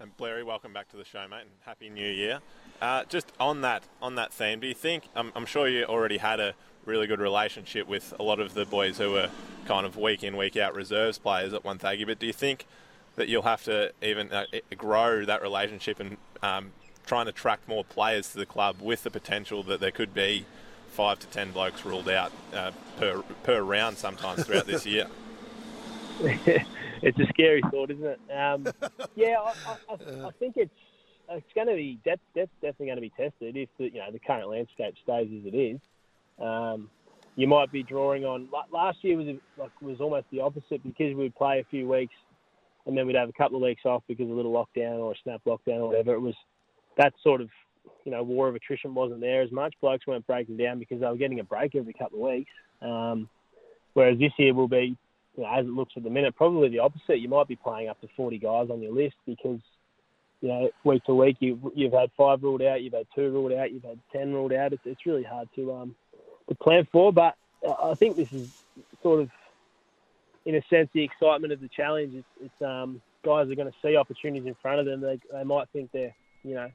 [0.00, 2.38] And Blairy, welcome back to the show, mate, and happy New Year.
[2.80, 5.04] Uh, just on that on that theme, do you think?
[5.16, 6.54] I'm, I'm sure you already had a
[6.84, 9.28] really good relationship with a lot of the boys who were
[9.66, 12.66] kind of week in week out reserves players at Wonthaggi, but do you think
[13.18, 14.44] that you'll have to even uh,
[14.76, 16.72] grow that relationship and um,
[17.04, 20.46] trying to attract more players to the club with the potential that there could be
[20.88, 25.06] five to ten blokes ruled out uh, per per round sometimes throughout this year.
[26.20, 28.20] it's a scary thought, isn't it?
[28.32, 28.66] Um,
[29.14, 30.70] yeah, I, I, I, think it's
[31.28, 34.10] it's going to be that's, that's definitely going to be tested if the, you know
[34.10, 35.80] the current landscape stays as it is.
[36.40, 36.90] Um,
[37.36, 38.48] you might be drawing on.
[38.72, 42.14] Last year was like was almost the opposite because we'd play a few weeks
[42.88, 45.12] and then we'd have a couple of weeks off because of a little lockdown or
[45.12, 46.14] a snap lockdown or whatever.
[46.14, 46.34] It was
[46.96, 47.50] that sort of
[48.04, 49.74] you know war of attrition wasn't there as much.
[49.80, 52.50] Blokes weren't breaking down because they were getting a break every couple of weeks.
[52.80, 53.28] Um,
[53.92, 54.96] whereas this year will be,
[55.36, 57.20] you know, as it looks at the minute, probably the opposite.
[57.20, 59.60] You might be playing up to 40 guys on your list because
[60.40, 63.52] you know week to week you you've had five ruled out, you've had two ruled
[63.52, 64.72] out, you've had 10 ruled out.
[64.72, 65.94] It's it's really hard to um
[66.48, 67.34] to plan for, but
[67.82, 68.50] I think this is
[69.02, 69.30] sort of
[70.48, 72.14] in a sense, the excitement of the challenge.
[72.14, 75.02] It's, it's um, guys are going to see opportunities in front of them.
[75.02, 76.70] They, they might think they're, you know,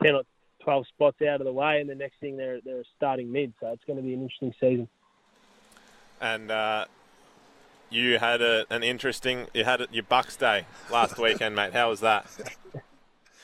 [0.00, 0.22] ten or
[0.62, 3.52] twelve spots out of the way, and the next thing they're they're starting mid.
[3.58, 4.88] So it's going to be an interesting season.
[6.20, 6.84] And uh,
[7.90, 9.48] you had a, an interesting.
[9.52, 11.72] You had a, your Bucks Day last weekend, mate.
[11.72, 12.24] How was that?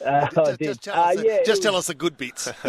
[0.05, 2.47] Uh, just, just, tell, uh, us, yeah, just tell us the good bits.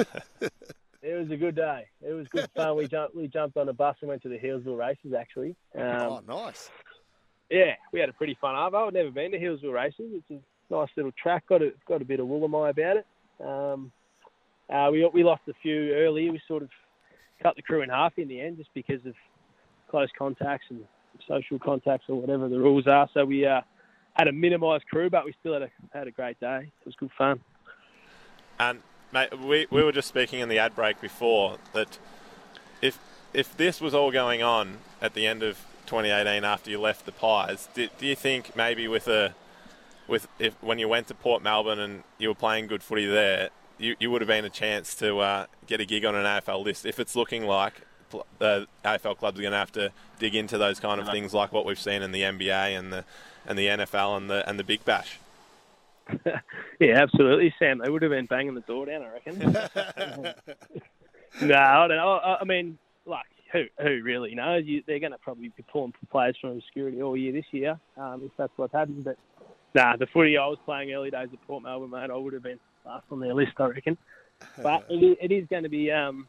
[1.03, 1.85] it was a good day.
[2.01, 2.75] It was good fun.
[2.75, 5.13] we jumped we jumped on a bus and went to the Healesville races.
[5.13, 6.71] Actually, um, oh nice.
[7.49, 8.73] Yeah, we had a pretty fun half.
[8.73, 10.11] I've never been to Healesville races.
[10.13, 11.47] It's a nice little track.
[11.47, 13.05] Got a got a bit of Woolamai about it.
[13.43, 13.91] Um,
[14.69, 16.29] uh, we we lost a few early.
[16.29, 16.69] We sort of
[17.41, 19.13] cut the crew in half in the end, just because of
[19.89, 20.83] close contacts and
[21.27, 23.07] social contacts or whatever the rules are.
[23.13, 23.61] So we uh,
[24.13, 26.71] had a minimised crew, but we still had a had a great day.
[26.81, 27.39] It was good fun.
[28.59, 28.79] And
[29.13, 31.99] mate, we we were just speaking in the ad break before that
[32.81, 32.97] if
[33.33, 37.11] if this was all going on at the end of 2018 after you left the
[37.11, 37.69] Pies.
[37.73, 39.33] Do, do you think maybe with a
[40.07, 43.49] with if when you went to Port Melbourne and you were playing good footy there,
[43.77, 46.63] you, you would have been a chance to uh, get a gig on an AFL
[46.63, 47.81] list if it's looking like
[48.39, 51.51] the AFL clubs are going to have to dig into those kind of things like
[51.51, 53.03] what we've seen in the NBA and the
[53.45, 55.19] and the NFL and the and the Big Bash.
[56.79, 57.79] yeah, absolutely, Sam.
[57.79, 59.39] They would have been banging the door down, I reckon.
[61.41, 62.13] no, I don't know.
[62.13, 62.77] I, I mean, like
[63.55, 64.63] who who really knows?
[64.65, 68.21] You, they're going to probably be pulling players from obscurity all year this year, um,
[68.23, 69.03] if that's what's happened.
[69.03, 69.17] But
[69.73, 72.43] nah, the footy I was playing early days at Port Melbourne, mate, I would have
[72.43, 73.97] been last on their list, I reckon.
[74.61, 76.27] But it, it is going to be um,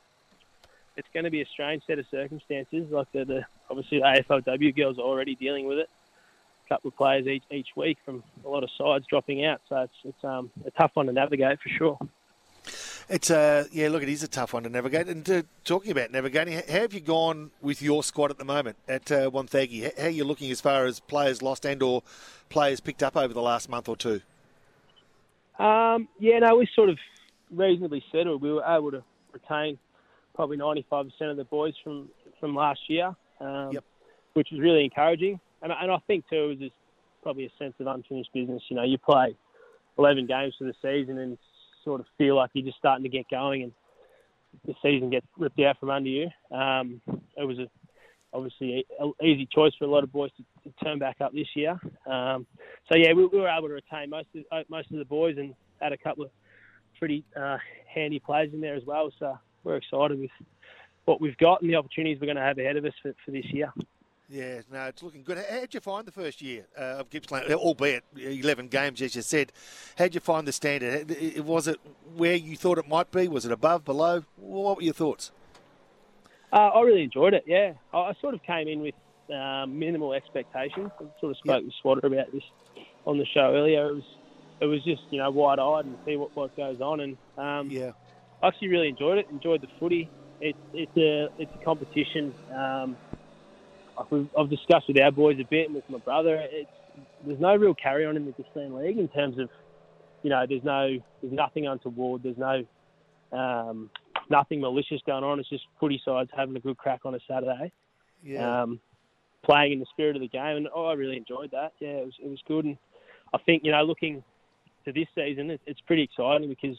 [0.97, 2.87] it's going to be a strange set of circumstances.
[2.89, 5.89] Like the, the obviously the AFLW girls are already dealing with it.
[6.67, 9.79] A couple of players each each week from a lot of sides dropping out, so
[9.79, 11.99] it's it's um, a tough one to navigate for sure.
[13.09, 13.89] It's a yeah.
[13.89, 15.07] Look, it is a tough one to navigate.
[15.07, 18.77] And uh, talking about navigating, how have you gone with your squad at the moment
[18.89, 19.97] at uh, Wonthaggi?
[19.97, 22.03] How are you looking as far as players lost and/or
[22.49, 24.21] players picked up over the last month or two?
[25.59, 26.99] Um, yeah, no, we sort of
[27.51, 28.43] reasonably settled.
[28.43, 29.79] We were able to retain
[30.35, 32.09] probably 95% of the boys from
[32.41, 33.85] from last year, um, yep.
[34.35, 35.41] which was really encouraging.
[35.63, 36.75] And, and I think too, it was just
[37.23, 38.63] probably a sense of unfinished business.
[38.69, 39.37] You know, you play
[39.97, 41.39] 11 games for the season and
[41.87, 43.73] sort of feel like you're just starting to get going and
[44.67, 46.29] the season gets ripped out from under you.
[46.51, 47.01] Um,
[47.37, 47.69] it was a,
[48.33, 51.47] obviously an easy choice for a lot of boys to, to turn back up this
[51.55, 51.79] year.
[52.07, 52.47] Um,
[52.91, 55.37] so yeah, we, we, were able to retain most of uh, most of the boys
[55.39, 56.31] and had a couple of
[56.99, 57.59] pretty uh,
[57.93, 59.11] handy players in there as well.
[59.19, 60.31] So we're excited with
[61.05, 63.31] what we've got and the opportunities we're going to have ahead of us for, for
[63.31, 63.73] this year.
[64.29, 65.39] Yeah, no, it's looking good.
[65.39, 69.53] How'd you find the first year uh, of Gippsland, albeit 11 games, as you said?
[69.97, 71.17] How'd you find the standard?
[71.45, 71.79] Was it
[72.17, 73.29] where you thought it might be?
[73.29, 74.25] Was it above, below?
[74.37, 75.31] What were your thoughts?
[76.53, 77.75] Uh, I really enjoyed it, yeah.
[77.95, 78.95] I sort of came in with
[79.33, 80.91] um, minimal expectations.
[80.99, 81.65] I sort of spoke yep.
[81.65, 82.45] with Swatter about this
[83.07, 83.91] on the show earlier.
[83.91, 84.05] It was
[84.61, 87.01] it was just, you know, wide-eyed and see what, what goes on.
[87.01, 87.93] And um, yeah.
[88.43, 90.09] I actually really enjoyed it, enjoyed the footy.
[90.41, 92.35] It, it's, a, it's a competition.
[92.55, 92.97] Um,
[93.99, 96.41] I've discussed with our boys a bit and with my brother.
[96.51, 96.71] It's,
[97.27, 99.49] there's no real carry on in the Gippsland League in terms of,
[100.23, 102.23] you know, there's no, there's nothing untoward.
[102.23, 102.65] There's no,
[103.37, 103.91] um,
[104.31, 105.41] nothing malicious going on.
[105.41, 107.73] It's just footy sides having a good crack on a Saturday,
[108.23, 108.63] yeah.
[108.63, 108.81] um,
[109.45, 111.73] playing in the spirit of the game, and oh, I really enjoyed that.
[111.81, 112.77] Yeah, it was it was good, and
[113.35, 114.23] I think you know looking
[114.85, 116.77] to this season, it, it's pretty exciting because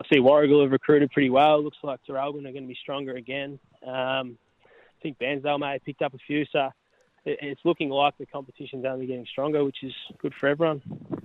[0.00, 1.62] I see Warragul have recruited pretty well.
[1.62, 3.58] Looks like Traralgon are going to be stronger again.
[3.86, 4.38] Um,
[5.02, 6.70] think Bairnsdale may have picked up a few, so
[7.24, 10.82] it, it's looking like the competition's only getting stronger, which is good for everyone.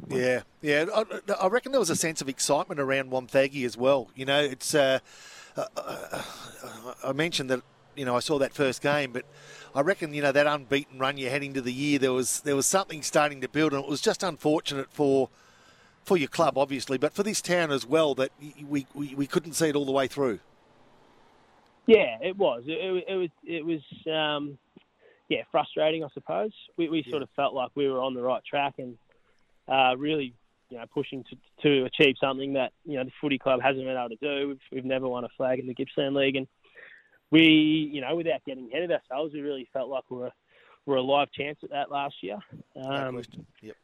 [0.09, 0.85] Yeah, yeah.
[0.93, 1.03] I,
[1.41, 4.09] I reckon there was a sense of excitement around Wonthaggi as well.
[4.15, 4.73] You know, it's.
[4.75, 4.99] Uh,
[5.57, 6.23] uh, uh,
[7.03, 7.61] I mentioned that
[7.95, 9.25] you know I saw that first game, but
[9.73, 12.55] I reckon you know that unbeaten run you had into the year there was there
[12.55, 15.29] was something starting to build, and it was just unfortunate for
[16.03, 18.31] for your club, obviously, but for this town as well that
[18.67, 20.39] we we, we couldn't see it all the way through.
[21.87, 22.63] Yeah, it was.
[22.65, 23.29] It, it, was.
[23.43, 23.81] It was.
[24.11, 24.57] Um,
[25.29, 26.51] yeah, frustrating, I suppose.
[26.77, 27.11] We, we yeah.
[27.11, 28.97] sort of felt like we were on the right track and
[29.67, 30.33] uh, really,
[30.69, 33.97] you know, pushing to, to achieve something that you know the footy club hasn't been
[33.97, 34.47] able to do.
[34.49, 36.47] We've, we've never won a flag in the Gippsland League, and
[37.31, 40.31] we, you know, without getting ahead of ourselves, we really felt like we were
[40.85, 42.37] were a live chance at that last year.
[42.75, 43.45] Um, no question.
[43.61, 43.75] Yep.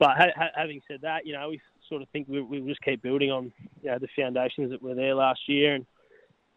[0.00, 2.80] But ha- ha- having said that, you know, we sort of think we, we just
[2.80, 5.86] keep building on you know, the foundations that were there last year, and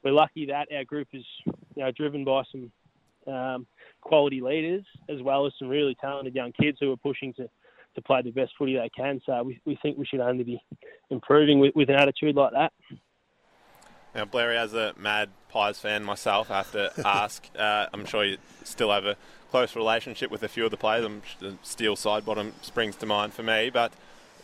[0.03, 2.71] we're lucky that our group is you know driven by some
[3.27, 3.67] um,
[4.01, 7.49] quality leaders as well as some really talented young kids who are pushing to,
[7.95, 9.21] to play the best footy they can.
[9.25, 10.61] So we, we think we should only be
[11.09, 12.73] improving with, with an attitude like that.
[14.13, 17.47] Now, Blair, as a mad Pies fan myself, I have to ask.
[17.57, 19.15] Uh, I'm sure you still have a
[19.49, 21.05] close relationship with a few of the players.
[21.05, 21.21] I'm,
[21.63, 23.71] Steele Sidebottom springs to mind for me.
[23.71, 23.93] But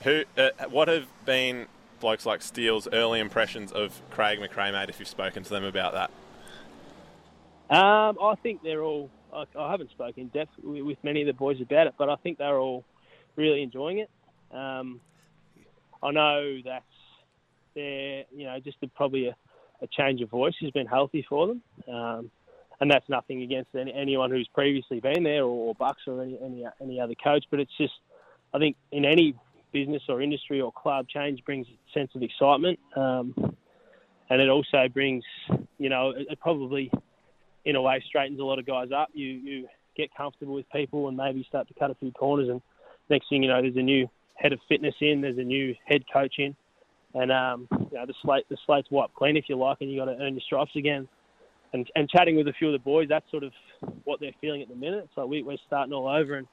[0.03, 1.68] who, uh, what have been
[2.00, 5.93] blokes like Steele's early impressions of Craig McRae, mate, if you've spoken to them about
[5.93, 6.12] that?
[7.76, 9.10] Um, I think they're all.
[9.34, 12.16] I, I haven't spoken in depth with, many of the boys about it, but I
[12.16, 12.84] think they're all
[13.36, 14.10] really enjoying it.
[14.52, 15.00] Um,
[16.02, 16.84] I know that
[17.76, 19.36] they're, you know, just a, probably a,
[19.84, 22.32] a, change of voice has been healthy for them, um,
[22.82, 26.39] and that's nothing against any, anyone who's previously been there or, or Bucks or any,
[26.43, 27.93] any any other coach, but it's just,
[28.52, 29.36] I think in any
[29.72, 32.80] business or industry or club, change brings a sense of excitement.
[32.96, 33.34] Um,
[34.30, 35.24] and it also brings,
[35.78, 36.92] you know, it, it, probably,
[37.66, 39.10] in a way, straightens a lot of guys up.
[39.14, 39.68] You you
[39.98, 42.50] get comfortable with people and maybe start to cut a few corners.
[42.50, 42.62] And
[43.10, 46.04] next thing you know, there's a new head of fitness in, there's a new head
[46.12, 46.56] coach in,
[47.14, 50.00] and um, you know the slate the slate's wiped clean if you like, and you
[50.00, 51.08] got to earn your stripes again.
[51.74, 53.52] And and chatting with a few of the boys, that's sort of
[54.04, 55.10] what they're feeling at the minute.
[55.16, 56.48] So we, we're starting all over and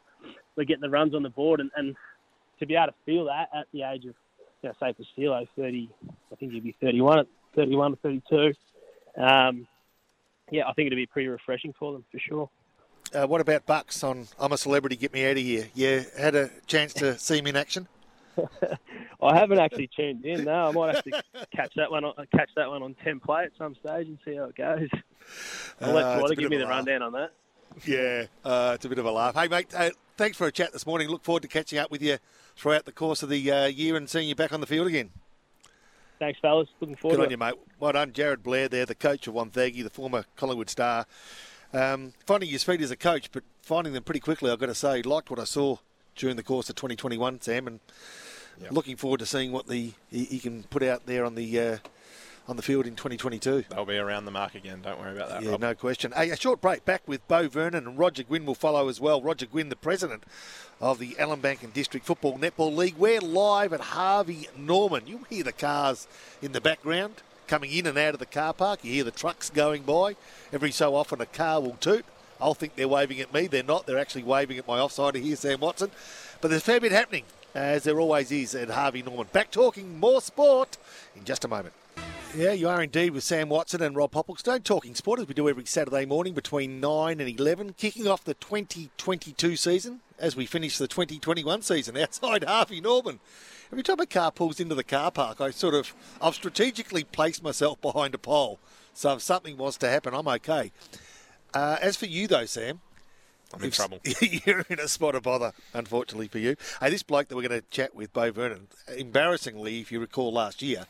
[0.56, 1.94] we're getting the runs on the board, and, and
[2.58, 4.14] to be able to feel that at the age of,
[4.62, 5.90] you know, say for Stilo, 30,
[6.32, 8.52] I think he'd be 31, 31 or 32.
[9.16, 9.66] Um,
[10.50, 12.50] yeah, I think it'd be pretty refreshing for them for sure.
[13.14, 15.68] Uh, what about Bucks on I'm a Celebrity, Get Me Out of Here?
[15.74, 17.88] Yeah, had a chance to see him in action?
[19.22, 20.44] I haven't actually tuned in.
[20.44, 22.04] No, I might have to catch that one.
[22.04, 24.88] On, catch that one on ten play at some stage and see how it goes.
[25.80, 26.70] I'll let uh, give me the laugh.
[26.70, 27.32] rundown on that.
[27.84, 29.34] Yeah, uh, it's a bit of a laugh.
[29.34, 31.08] Hey, mate, uh, thanks for a chat this morning.
[31.08, 32.18] Look forward to catching up with you
[32.56, 35.10] throughout the course of the uh, year and seeing you back on the field again.
[36.18, 36.68] Thanks, fellas.
[36.80, 37.30] Looking forward Good on it.
[37.32, 37.54] you, mate.
[37.78, 38.12] Well done.
[38.12, 41.06] Jarryd Blair there, the coach of Wonthaggi, the former Collingwood star.
[41.72, 44.74] Um, finding your feet as a coach, but finding them pretty quickly, I've got to
[44.74, 45.02] say.
[45.02, 45.76] Liked what I saw
[46.14, 47.80] during the course of 2021, Sam, and
[48.60, 48.72] yep.
[48.72, 51.78] looking forward to seeing what the he, he can put out there on the uh,
[52.48, 53.64] on the field in 2022.
[53.70, 54.80] They'll be around the mark again.
[54.82, 55.42] Don't worry about that.
[55.42, 55.60] Yeah, Rob.
[55.60, 56.12] no question.
[56.12, 59.20] Hey, a short break back with Beau Vernon and Roger Gwynne will follow as well.
[59.20, 60.24] Roger Gwynne, the president
[60.80, 62.96] of the Ellinbank and District Football Netball League.
[62.96, 65.06] We're live at Harvey Norman.
[65.06, 66.06] You hear the cars
[66.40, 67.14] in the background
[67.46, 68.84] coming in and out of the car park.
[68.84, 70.16] You hear the trucks going by.
[70.52, 72.04] Every so often a car will toot.
[72.40, 73.46] I'll think they're waving at me.
[73.46, 73.86] They're not.
[73.86, 75.90] They're actually waving at my offsider here, Sam Watson.
[76.40, 77.24] But there's a fair bit happening,
[77.54, 79.28] as there always is at Harvey Norman.
[79.32, 80.76] Back talking more sport
[81.16, 81.72] in just a moment.
[82.34, 85.48] Yeah, you are indeed with Sam Watson and Rob Popplestone talking sport as we do
[85.48, 90.76] every Saturday morning between 9 and 11, kicking off the 2022 season as we finish
[90.76, 93.20] the 2021 season outside Harvey Norman
[93.72, 97.42] every time a car pulls into the car park, I sort of I've strategically placed
[97.42, 98.58] myself behind a pole,
[98.94, 100.72] so if something was to happen, I'm okay.
[101.54, 102.80] Uh, as for you though, Sam,
[103.54, 104.00] I'm in trouble.
[104.20, 106.56] You're in a spot of bother, unfortunately for you.
[106.80, 110.32] Hey, this bloke that we're going to chat with, Beau Vernon, embarrassingly, if you recall
[110.32, 110.86] last year,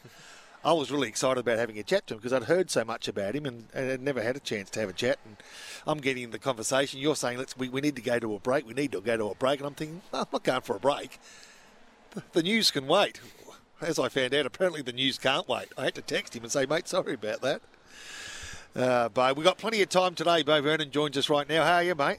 [0.67, 3.07] I was really excited about having a chat to him because I'd heard so much
[3.07, 5.17] about him and, and had never had a chance to have a chat.
[5.25, 5.37] And
[5.87, 6.99] I'm getting in the conversation.
[6.99, 8.67] You're saying let's we, we need to go to a break.
[8.67, 9.61] We need to go to a break.
[9.61, 11.21] And I'm thinking, oh, I'm not going for a break.
[12.33, 13.21] The news can wait.
[13.81, 15.69] As I found out, apparently the news can't wait.
[15.79, 17.63] I had to text him and say, mate, sorry about that.
[18.75, 20.43] Uh, Beau, we've got plenty of time today.
[20.43, 21.63] Beau Vernon joins us right now.
[21.63, 22.19] How are you, mate?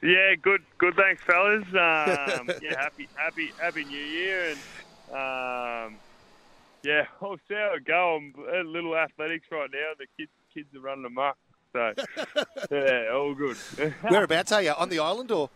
[0.00, 0.94] Yeah, good, good.
[0.94, 1.64] Thanks, fellas.
[1.72, 4.54] Um, yeah, happy, happy, happy New Year,
[5.10, 5.98] and um,
[6.86, 8.16] yeah, I'll see how it go.
[8.16, 9.92] I'm a little athletics right now.
[9.98, 11.36] The kids, kids are running amok.
[11.72, 11.92] So
[12.70, 13.56] yeah, all good.
[14.08, 14.70] Whereabouts are you?
[14.72, 15.50] On the island or?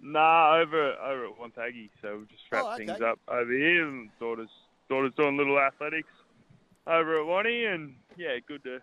[0.00, 1.90] Nah, over over at Wonthaggi.
[2.02, 2.86] So we just wrap Oh, okay.
[2.86, 3.86] things up over here.
[3.86, 4.50] And daughter's
[4.88, 6.08] daughter's doing little athletics
[6.86, 8.80] over at Wonny, and yeah, good to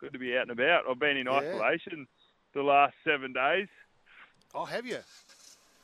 [0.00, 0.84] good to be out and about.
[0.90, 1.32] I've been in Yeah.
[1.38, 2.06] isolation
[2.54, 3.68] the last seven days.
[4.54, 4.98] Oh, have you?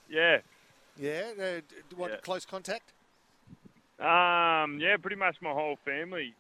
[0.09, 0.39] Yeah.
[0.97, 1.23] Yeah.
[1.39, 2.17] Uh, d- what Yeah.
[2.23, 2.93] close contact?
[3.99, 6.35] Um, yeah, pretty much my whole family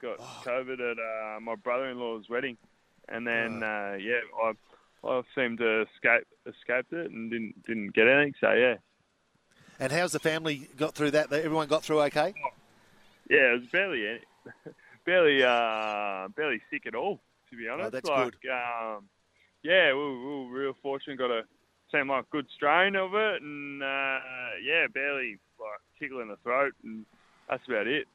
[0.00, 0.42] got Oh.
[0.44, 2.56] COVID at uh, my brother-in-law's wedding,
[3.08, 3.66] and then Oh.
[3.66, 4.52] uh, yeah, I
[5.06, 8.34] I seemed to escape escaped it and didn't didn't get anything.
[8.40, 8.76] So yeah,
[9.78, 11.32] And how's the family got through that?
[11.32, 12.32] Everyone got through okay?
[13.28, 14.20] yeah, it was barely any,
[15.04, 17.86] barely uh barely sick at all to be honest.
[17.86, 19.08] Oh, that's like, Um,
[19.64, 21.18] yeah, we were, we were real fortunate.
[21.18, 21.42] Got a
[21.90, 24.20] seemed like good strain of it, and uh,
[24.62, 27.04] yeah, barely like tickle in the throat, and
[27.48, 28.06] that's about it.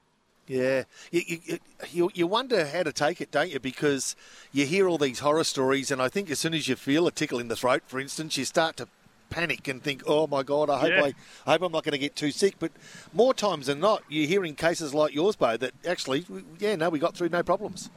[0.47, 1.59] Yeah, you, you,
[1.91, 3.59] you, you wonder how to take it, don't you?
[3.59, 4.15] Because
[4.51, 7.11] you hear all these horror stories, and I think as soon as you feel a
[7.11, 8.87] tickle in the throat, for instance, you start to
[9.31, 11.03] panic and think, "Oh my God, I hope Yeah.
[11.05, 11.13] I,
[11.47, 12.71] I hope I'm not going to get too sick." But
[13.11, 16.25] more times than not, you're hearing cases like yours, Beau, that actually,
[16.59, 17.89] yeah, no, we got through no problems.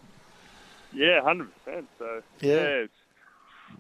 [0.94, 1.86] Yeah, hundred percent.
[1.99, 2.55] So Yeah.
[2.55, 2.94] yeah, it's,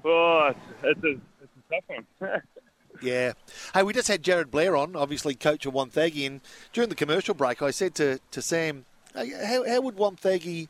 [0.04, 1.10] oh, it's, it's a
[1.42, 2.06] it's a tough one.
[3.02, 3.32] Yeah.
[3.74, 6.40] Hey, we just had Jarryd Blair on, obviously coach of Wonthaggi, and
[6.72, 8.84] during the commercial break, I said to, to Sam,
[9.14, 10.68] "Hey, how, how would Wonthaggi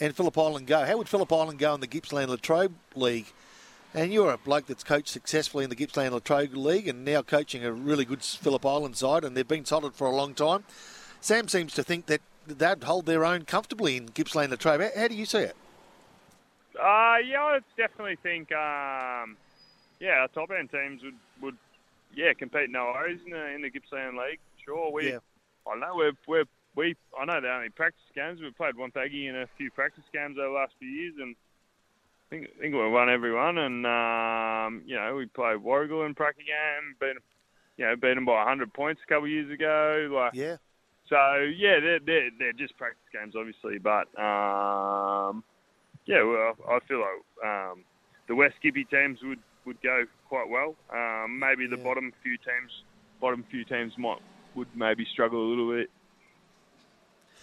[0.00, 0.84] and Phillip Island go?
[0.84, 3.32] How would Phillip Island go in the Gippsland Latrobe League?
[3.94, 7.62] And you're a bloke that's coached successfully in the Gippsland Latrobe League and now coaching
[7.62, 10.64] a really good Phillip Island side, and they've been solid for a long time.
[11.20, 14.80] Sam seems to think that they'd hold their own comfortably in Gippsland Latrobe.
[14.80, 15.56] How, how do you see it?
[16.80, 19.36] uh, yeah, I definitely think um,
[20.02, 21.56] yeah, our top end teams would, would
[22.14, 24.40] yeah compete no worries in the in the Gippsland League.
[24.64, 25.18] Sure, we Yeah.
[25.66, 26.44] I know we're we're
[26.74, 28.40] we I know they're only practice games.
[28.40, 31.36] We've played one Wonthaggi in a few practice games over the last few years, and
[31.36, 33.58] I think I think we won every one.
[33.58, 37.22] And um, you know we played Warragul in practice game, beat 'em-
[37.76, 40.08] you know beat them by 100 points a couple of years ago.
[40.12, 40.56] Like Yeah.
[41.08, 45.44] so yeah, they're they're, they're just practice games, obviously, but um,
[46.06, 47.84] yeah, well, I feel like um,
[48.26, 50.74] the West Gippy teams would, would go quite well.
[50.90, 51.84] Um, maybe the Yeah.
[51.84, 52.82] bottom few teams,
[53.20, 54.20] bottom few teams might
[54.54, 55.90] would maybe struggle a little bit.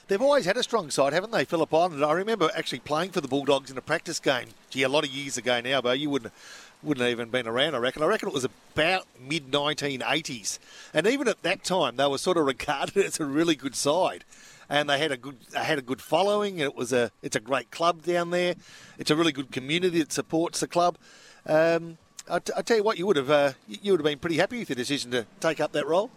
[0.07, 2.03] They've always had a strong side, haven't they, Phillip Island?
[2.03, 4.47] I remember actually playing for the Bulldogs in a practice game.
[4.71, 6.33] Gee, a lot of years ago now, but you wouldn't
[6.81, 7.75] wouldn't have even been around.
[7.75, 8.01] I reckon.
[8.01, 10.57] I reckon it was about mid 1980s,
[10.93, 14.23] and even at that time, they were sort of regarded as a really good side,
[14.67, 16.57] and they had a good they had a good following.
[16.57, 18.55] It was a it's a great club down there.
[18.97, 20.97] It's a really good community that supports the club.
[21.45, 21.97] Um,
[22.29, 24.37] I, t- I tell you what, you would have uh, you would have been pretty
[24.37, 26.11] happy with the decision to take up that role.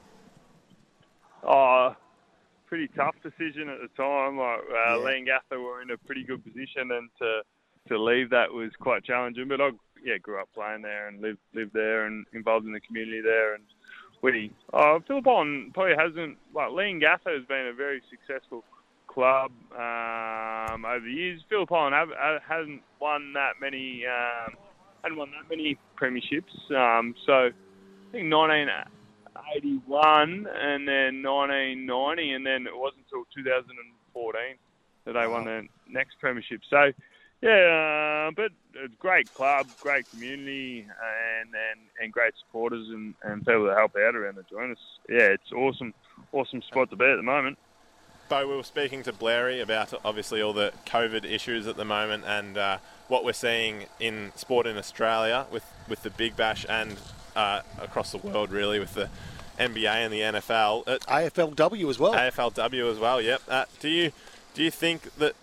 [1.43, 1.97] Oh,
[2.67, 4.39] pretty tough decision at the time.
[4.39, 5.05] Like uh, Yeah.
[5.05, 7.43] Leongatha were in a pretty good position, and to
[7.89, 9.49] to leave that was quite challenging.
[9.49, 9.71] But I
[10.05, 13.55] yeah grew up playing there and lived lived there and involved in the community there.
[13.55, 13.65] And
[14.73, 18.63] uh, Phillip Island probably hasn't like Leongatha has been a very successful
[19.09, 21.41] club um, over the years.
[21.49, 24.55] Phillip Island have, hasn't won that many um,
[25.03, 26.71] hadn't won that many premierships.
[26.71, 27.51] Um, so I
[28.13, 34.57] think 1981 and then 1990, and then it wasn't until 2014
[35.05, 36.61] that they won the next premiership.
[36.71, 36.93] So,
[37.41, 43.45] yeah, uh, but a great club, great community, and and, and great supporters and, and
[43.45, 44.79] people that help out around the join us.
[45.09, 45.93] Yeah, it's awesome,
[46.31, 47.59] awesome spot to be at the moment.
[48.29, 52.25] Beau, we were speaking to Blairy about obviously all the COVID issues at the moment
[52.27, 52.79] and uh,
[53.13, 56.97] what we're seeing in sport in Australia with, with the Big Bash and
[57.37, 59.11] uh, across the world really with the
[59.59, 60.89] NBA and the NFL.
[60.89, 62.15] Uh, AFLW as well.
[62.15, 63.21] AFLW as well.
[63.21, 63.43] Yep.
[63.47, 64.13] Uh, do you
[64.55, 65.35] do you think that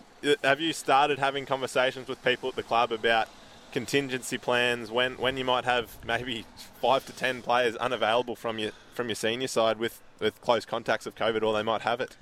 [0.42, 3.28] have you started having conversations with people at the club about
[3.70, 6.44] contingency plans when when you might have maybe
[6.80, 11.06] five to ten players unavailable from your from your senior side with with close contacts
[11.06, 12.16] of COVID, or they might have it.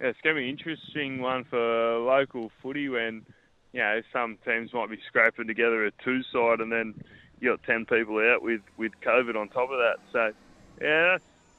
[0.00, 3.26] Yeah, it's going to be an interesting one for local footy when
[3.76, 6.94] you know some teams might be scraping together a two side and then
[7.40, 9.96] you got ten people out with, with COVID on top of that.
[10.12, 10.32] So
[10.80, 11.18] yeah,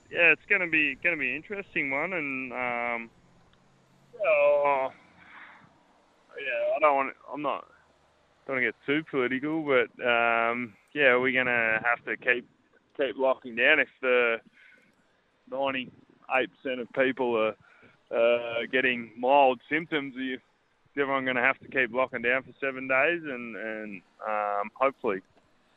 [0.09, 3.09] yeah, it's going to be going to be an interesting one, and um,
[4.25, 4.89] oh,
[6.39, 7.13] yeah, I don't want.
[7.31, 7.67] I'm not.
[8.47, 12.47] Don't want to get too political, but um, yeah, we're going to have to keep
[12.97, 14.37] keep locking down if the
[15.51, 15.91] 98%
[16.79, 17.55] of people are
[18.15, 20.15] uh, getting mild symptoms.
[20.99, 25.21] Everyone going to have to keep locking down for seven days, and and um, hopefully,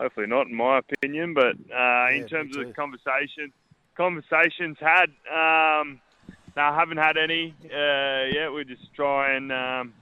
[0.01, 1.35] hopefully not, in my opinion.
[1.35, 3.53] But uh, yeah, in terms of the conversation,
[3.97, 6.01] conversations had, um,
[6.57, 8.53] no, I haven't had any uh, yet.
[8.53, 9.51] We're just trying.
[9.51, 9.95] Um,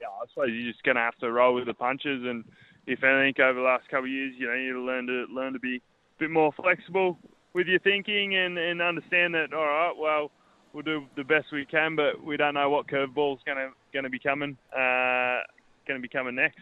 [0.00, 2.44] yeah, I suppose you're just going to have to roll with the punches, and
[2.86, 5.58] if anything, over the last couple of years, you know, you learn to learn to
[5.58, 5.80] be a
[6.18, 7.18] bit more flexible
[7.54, 9.52] with your thinking and, and understand that.
[9.54, 10.30] All right, well,
[10.74, 14.18] we'll do the best we can, but we don't know what curveball's going to be
[14.18, 15.40] coming uh,
[15.86, 16.58] to be coming next.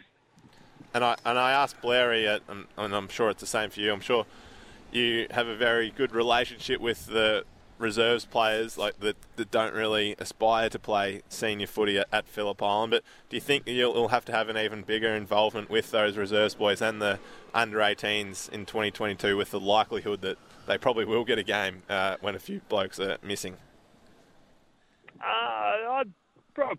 [0.94, 3.92] And I and I asked Blairy, and, and I'm sure it's the same for you.
[3.92, 4.26] I'm sure
[4.92, 7.44] you have a very good relationship with the
[7.78, 12.62] reserves players like that, that don't really aspire to play senior footy at, at Phillip
[12.62, 12.92] Island.
[12.92, 16.16] But do you think you'll, you'll, have to have an even bigger involvement with those
[16.16, 17.18] reserves boys and the
[17.54, 22.16] under 18s in 2022 with the likelihood that they probably will get a game uh,
[22.20, 23.56] when a few blokes are missing?
[25.22, 26.12] Uh, I'd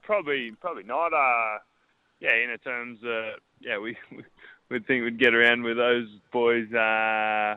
[0.01, 1.13] probably probably not.
[1.13, 1.59] Uh,
[2.19, 3.97] yeah, in terms, uh, yeah, we
[4.69, 7.55] would think we'd get around with those boys uh,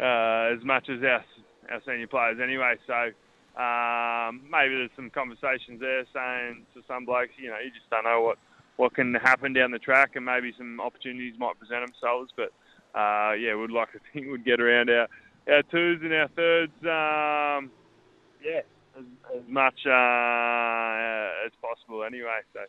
[0.00, 1.24] uh, as much as our
[1.70, 2.74] our senior players anyway.
[2.86, 3.10] So
[3.60, 8.04] um, maybe there's some conversations there saying to some blokes, you know, you just don't
[8.04, 8.38] know what
[8.76, 12.32] what can happen down the track, and maybe some opportunities might present themselves.
[12.36, 12.52] But
[12.98, 15.08] uh, yeah, we'd like to think we'd get around our
[15.48, 16.72] our twos and our thirds.
[16.82, 17.70] Um,
[18.44, 18.62] yeah,
[18.98, 19.04] as,
[19.36, 22.40] as much uh, as possible anyway.
[22.52, 22.60] So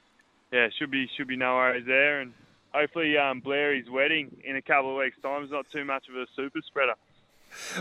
[0.51, 2.33] yeah, should be should be no worries there, and
[2.73, 6.15] hopefully um, Blairy's wedding in a couple of weeks' time is not too much of
[6.15, 6.95] a super spreader.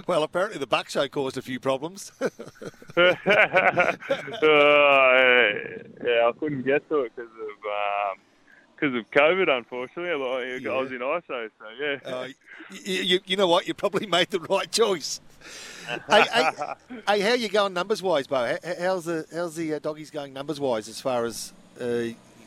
[0.07, 2.13] Well, apparently the buck show caused a few problems.
[2.21, 2.31] uh,
[2.97, 3.09] yeah,
[6.27, 8.19] I couldn't get to it because of
[8.75, 9.49] because um, of COVID.
[9.49, 10.79] Unfortunately, I yeah.
[10.79, 11.49] was in ISO, so
[11.81, 11.99] yeah.
[12.05, 12.29] Uh,
[12.71, 13.67] you, you know what?
[13.67, 15.21] You probably made the right choice.
[15.89, 16.51] Hey, hey,
[17.07, 18.57] hey, how are you going numbers wise, Beau?
[18.81, 21.87] How's the how's the uh, doggies going numbers wise as far as uh,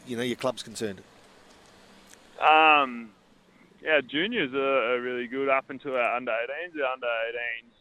[0.08, 1.02] you know your club's concerned?
[2.40, 3.12] Um,
[3.84, 6.74] yeah, juniors are, are really good up until our under 18s.
[6.74, 7.76] The under 18s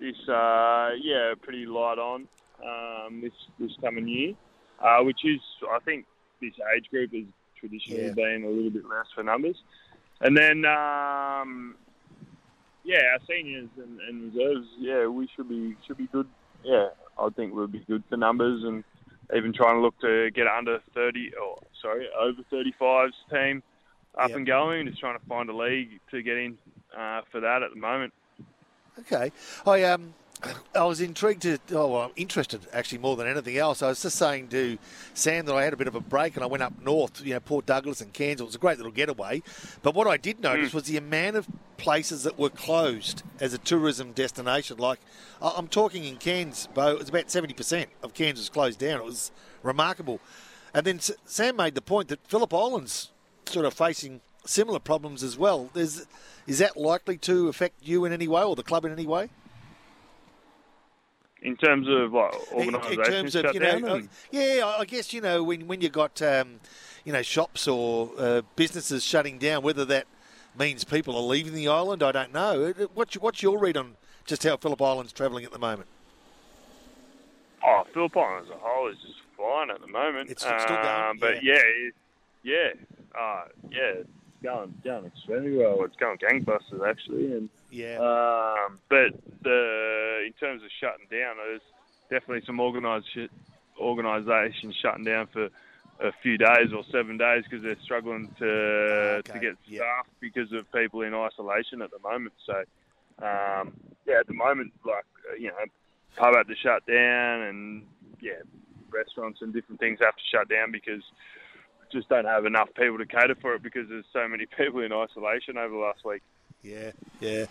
[0.00, 2.26] this uh, yeah pretty light on
[2.64, 4.34] um, this this coming year,
[4.80, 5.40] uh, which is
[5.70, 6.06] I think
[6.40, 7.24] this age group has
[7.58, 8.12] traditionally yeah.
[8.12, 9.56] been a little bit less for numbers.
[10.22, 11.76] And then um,
[12.84, 16.26] yeah, our seniors and, and reserves, yeah, we should be should be good.
[16.64, 18.84] Yeah, I think we'll be good for numbers and
[19.34, 23.62] even trying to look to get under 30 or sorry over 35s team
[24.18, 24.36] up yep.
[24.38, 24.86] and going.
[24.86, 26.58] Just trying to find a league to get in
[26.96, 28.12] uh, for that at the moment.
[28.98, 29.30] Okay,
[29.66, 30.14] I um
[30.74, 33.82] I was intrigued to, oh, well, I'm interested actually more than anything else.
[33.82, 34.78] I was just saying to
[35.14, 37.34] Sam that I had a bit of a break and I went up north, you
[37.34, 38.40] know, Port Douglas and Cairns.
[38.40, 39.42] It was a great little getaway.
[39.82, 40.74] But what I did notice mm.
[40.74, 44.78] was the amount of places that were closed as a tourism destination.
[44.78, 45.00] Like,
[45.42, 49.00] I'm talking in Cairns, Beau, it was about 70% of Cairns was closed down.
[49.00, 49.32] It was
[49.62, 50.20] remarkable.
[50.72, 53.10] And then Sam made the point that Phillip Island's
[53.46, 55.70] sort of facing similar problems as well.
[55.74, 56.06] There's,
[56.46, 59.30] is that likely to affect you in any way or the club in any way?
[61.42, 65.20] In terms of like organisation in terms of you know, uh, yeah, I guess you
[65.20, 66.60] know when when you got um,
[67.04, 70.06] you know shops or uh, businesses shutting down, whether that
[70.58, 72.74] means people are leaving the island, I don't know.
[72.78, 75.88] Uh, what's what's your read on just how Phillip Island's travelling at the moment?
[77.64, 80.30] Oh, Phillip Island as a whole is just fine at the moment.
[80.30, 81.54] It's still going, um, but yeah,
[82.42, 82.70] yeah,
[83.14, 84.08] yeah, uh, yeah it's
[84.42, 85.82] going going extremely well.
[85.84, 87.96] It's going gangbusters actually, and yeah.
[87.98, 89.12] Um, but
[89.42, 91.60] the in terms of shutting down, there's
[92.10, 93.08] definitely some organised
[93.78, 95.48] organisations shutting down for
[96.00, 98.50] a few days or seven days because they're struggling to
[99.18, 99.32] okay.
[99.32, 102.34] to get staff because of people in isolation at the moment.
[102.46, 102.54] So
[103.22, 103.72] um,
[104.06, 105.04] yeah, at the moment, like
[105.38, 105.64] you know,
[106.16, 107.82] pub had to shut down, and
[108.20, 108.40] yeah,
[108.90, 111.02] restaurants and different things have to shut down because
[111.92, 114.92] just don't have enough people to cater for it because there's so many people in
[114.92, 116.22] isolation over the last week.
[116.62, 117.46] Yeah, yeah,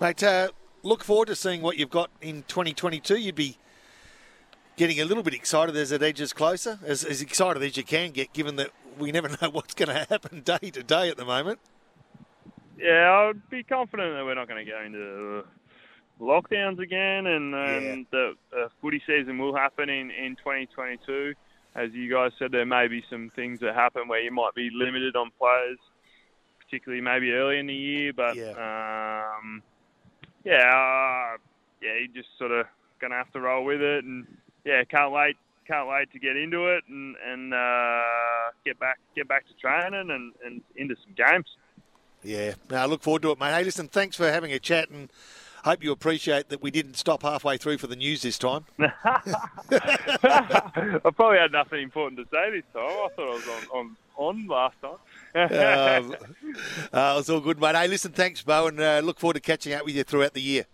[0.00, 0.22] mate.
[0.22, 0.48] Uh,
[0.82, 3.16] look forward to seeing what you've got in 2022.
[3.16, 3.58] You'd be
[4.76, 8.10] getting a little bit excited as it edges closer, as, as excited as you can
[8.10, 11.24] get, given that we never know what's going to happen day to day at the
[11.24, 11.58] moment.
[12.78, 15.44] Yeah, I'd be confident that we're not going to go into
[16.20, 21.34] lockdowns again, and, and the, the footy season will happen in, in 2022.
[21.76, 24.70] As you guys said, there may be some things that happen where you might be
[24.72, 25.78] limited on players,
[26.66, 28.12] particularly maybe early in the year.
[28.12, 28.50] But yeah,
[29.38, 29.62] um,
[30.44, 31.38] yeah, uh,
[31.82, 32.66] yeah, you just sort of
[33.00, 34.26] gonna have to roll with it, and
[34.64, 35.36] yeah, can't wait,
[35.66, 40.10] can't wait to get into it and and uh, get back get back to training
[40.10, 41.46] and, and into some games.
[42.22, 43.52] Yeah, no, I look forward to it, mate.
[43.52, 45.10] Hey, listen, thanks for having a chat and
[45.64, 48.64] hope you appreciate that we didn't stop halfway through for the news this time.
[48.78, 48.90] I
[51.16, 52.84] probably had nothing important to say this time.
[52.84, 54.96] I thought I was on, on, on last time.
[55.34, 56.14] Um,
[56.92, 57.74] uh, it's all good, mate.
[57.74, 60.42] Hey, listen, thanks, Beau, and uh, look forward to catching up with you throughout the
[60.42, 60.66] year.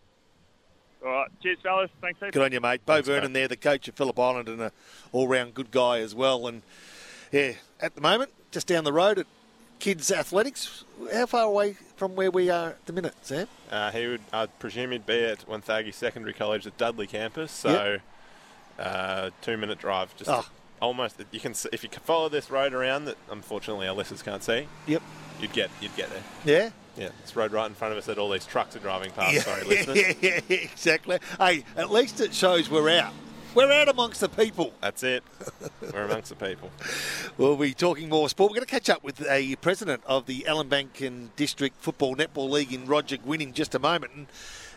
[1.04, 1.90] All right, cheers, fellas.
[2.00, 2.20] Thanks.
[2.20, 2.84] Good on you, mate.
[2.84, 3.40] Beau thanks, Vernon, mate.
[3.40, 4.70] there, the coach of Phillip Island, and an
[5.12, 6.46] all-round good guy as well.
[6.46, 6.62] And
[7.32, 9.26] yeah, at the moment, just down the road at
[9.78, 10.84] Kids Athletics.
[11.12, 13.48] How far away from where we are at the minute, Sam?
[13.70, 17.50] Uh, he would, I presume, he'd be at Wonthaggi Secondary College at Dudley campus.
[17.50, 18.02] So, yep.
[18.78, 20.14] uh, two-minute drive.
[20.18, 20.44] Just oh.
[20.80, 21.16] Almost.
[21.30, 23.16] You can if you follow this road around that.
[23.30, 24.66] Unfortunately, our listeners can't see.
[24.86, 25.02] Yep.
[25.40, 26.22] You'd get you'd get there.
[26.44, 26.70] Yeah.
[26.96, 29.32] Yeah, this road right in front of us that all these trucks are driving past.
[29.32, 29.96] Yeah, Sorry, listeners.
[30.20, 31.18] Yeah, yeah, exactly.
[31.38, 33.12] Hey, at least it shows we're out.
[33.54, 34.72] We're out amongst the people.
[34.80, 35.24] That's it.
[35.92, 36.70] We're amongst the people.
[37.38, 38.50] We'll be talking more sport.
[38.50, 42.50] We're going to catch up with a president of the Ellinbank and District Football Netball
[42.50, 44.12] League in Roger Gwynne in just a moment.
[44.14, 44.26] And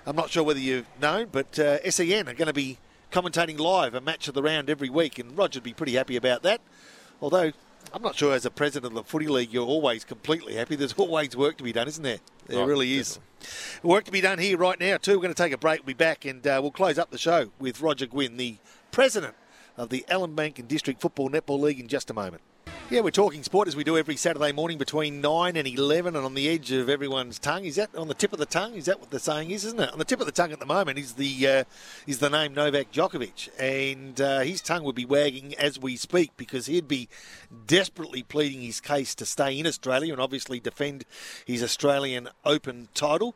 [0.06, 2.78] I'm not sure whether you've known, but uh, SEN are going to be
[3.14, 6.42] commentating live a match of the round every week, and Roger'd be pretty happy about
[6.42, 6.62] that.
[7.22, 7.52] Although
[7.94, 10.76] I'm not sure as a president of the footy league you're always completely happy.
[10.76, 12.18] There's always work to be done, isn't there?
[12.48, 13.20] There oh, really is.
[13.40, 13.90] Definitely.
[13.90, 15.12] Work to be done here right now too.
[15.12, 15.82] We're going to take a break.
[15.82, 18.58] We'll be back and uh, we'll close up the show with Roger Gwynne, the
[18.92, 19.36] president
[19.78, 22.42] of the Ellinbank and District Football Netball League in just a moment.
[22.94, 26.24] Yeah, we're talking sport as we do every Saturday morning between 9 and 11 and
[26.24, 27.66] on the edge of everyone's tongue.
[27.66, 28.76] Is that on the tip of the tongue?
[28.76, 29.92] Is that what the saying is, isn't it?
[29.92, 31.64] On the tip of the tongue at the moment is the uh,
[32.06, 33.50] is the name Novak Djokovic.
[33.58, 37.10] And uh, his tongue would be wagging as we speak because he'd be
[37.66, 41.04] desperately pleading his case to stay in Australia and obviously defend
[41.48, 43.36] his Australian Open title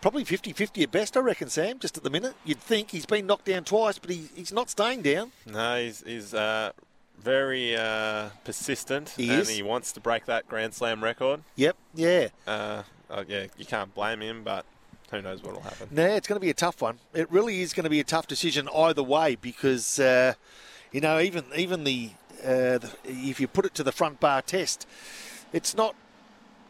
[0.00, 2.34] probably 50 50 at best, I reckon, Sam, just at the minute.
[2.44, 5.30] You'd think he's been knocked down twice, but he, he's not staying down.
[5.46, 6.72] No, he's, he's uh,
[7.20, 9.48] very uh, persistent he and is.
[9.48, 11.42] he wants to break that Grand Slam record.
[11.56, 12.28] Yep, yeah.
[12.46, 14.64] Uh, oh, yeah, you can't blame him, but
[15.10, 15.88] who knows what will happen.
[15.90, 16.98] No, it's going to be a tough one.
[17.14, 20.34] It really is going to be a tough decision either way because, uh,
[20.92, 22.10] you know, even even the,
[22.42, 24.86] uh, the if you put it to the front bar test,
[25.52, 25.94] it's not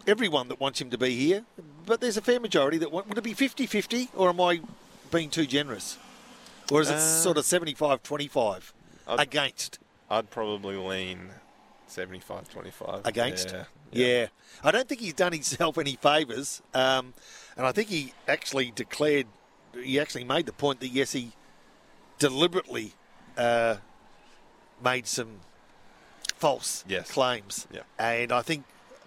[0.07, 1.45] everyone that wants him to be here,
[1.87, 3.09] but there's a fair majority that want.
[3.09, 4.61] Would it be 50 50 or am I
[5.11, 5.99] being too generous?
[6.73, 8.73] Or is it uh, sort of 75 25
[9.07, 9.79] against?
[10.11, 11.31] I'd probably lean
[11.87, 13.07] 75 25.
[13.07, 13.51] Against?
[13.51, 13.65] Yeah.
[13.93, 14.07] yeah.
[14.07, 14.27] yeah.
[14.65, 16.63] I don't think he's done himself any favours.
[16.75, 17.15] Um,
[17.57, 19.27] and I think he actually declared,
[19.75, 21.33] he actually made the point that yes, he
[22.19, 22.95] deliberately
[23.37, 23.77] uh,
[24.83, 25.41] made some
[26.37, 27.11] false yes.
[27.11, 27.67] claims.
[27.73, 27.83] Yeah.
[27.99, 28.65] And I think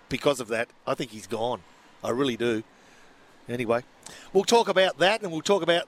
[0.10, 1.62] because of that, I think he's gone.
[2.04, 2.64] I really do.
[3.50, 3.84] Anyway,
[4.32, 5.88] we'll talk about that and we'll talk about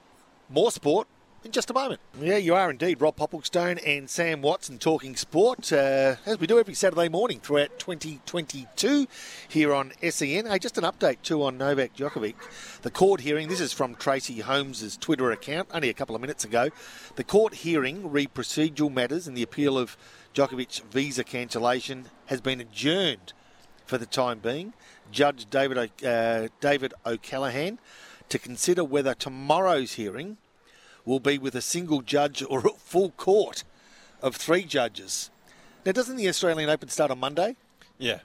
[0.50, 1.08] more sport
[1.46, 2.00] in just a moment.
[2.20, 3.00] Yeah, you are indeed.
[3.00, 7.78] Rob Popplestone and Sam Watson talking sport, uh, as we do every Saturday morning throughout
[7.78, 9.06] 2022
[9.48, 10.46] here on SEN.
[10.46, 12.34] Hey, just an update too on Novak Djokovic.
[12.82, 16.44] The court hearing, this is from Tracey Holmes' Twitter account only a couple of minutes
[16.44, 16.70] ago.
[17.14, 19.96] The court hearing re procedural matters and the appeal of
[20.34, 23.32] Djokovic's visa cancellation has been adjourned
[23.86, 24.74] for the time being.
[25.12, 27.78] Judge David, uh, David O'Callaghan
[28.30, 30.38] to consider whether tomorrow's hearing
[31.06, 33.64] will be with a single judge or a full court
[34.20, 35.30] of three judges.
[35.86, 37.56] Now, doesn't the Australian Open start on Monday?
[37.96, 38.18] Yeah.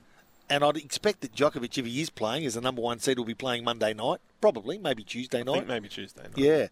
[0.49, 3.25] And I'd expect that Djokovic, if he is playing as the number one seed, will
[3.25, 4.19] be playing Monday night.
[4.41, 5.67] Probably, maybe Tuesday night.
[5.67, 6.37] maybe Tuesday night.
[6.37, 6.67] Yeah.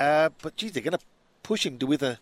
[0.00, 1.04] Uh, but, geez, they're going to
[1.42, 2.18] push him to with a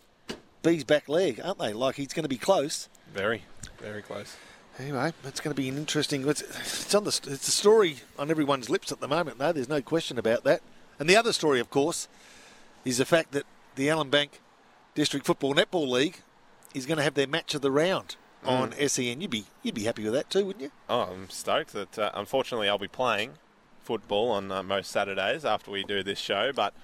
[0.63, 1.73] bee's back leg, aren't they?
[1.73, 2.89] Like he's going to be close.
[3.15, 3.45] Very,
[3.79, 4.37] very close.
[4.79, 6.27] Anyway, it's going to be an interesting.
[6.29, 9.39] It's, it's on the it's a story on everyone's lips at the moment.
[9.39, 10.63] No, there's no question about that.
[10.99, 12.09] And the other story, of course,
[12.85, 13.45] is the fact that
[13.75, 14.31] the Ellinbank
[14.95, 16.19] District Football Netball League
[16.75, 18.49] is going to have their match of the round mm.
[18.49, 19.21] on SEN.
[19.21, 20.71] You'd be you'd be happy with that too, wouldn't you?
[20.89, 21.99] Oh, I'm stoked that.
[21.99, 23.33] Uh, unfortunately, I'll be playing
[23.83, 26.75] football on uh, most Saturdays after we do this show, but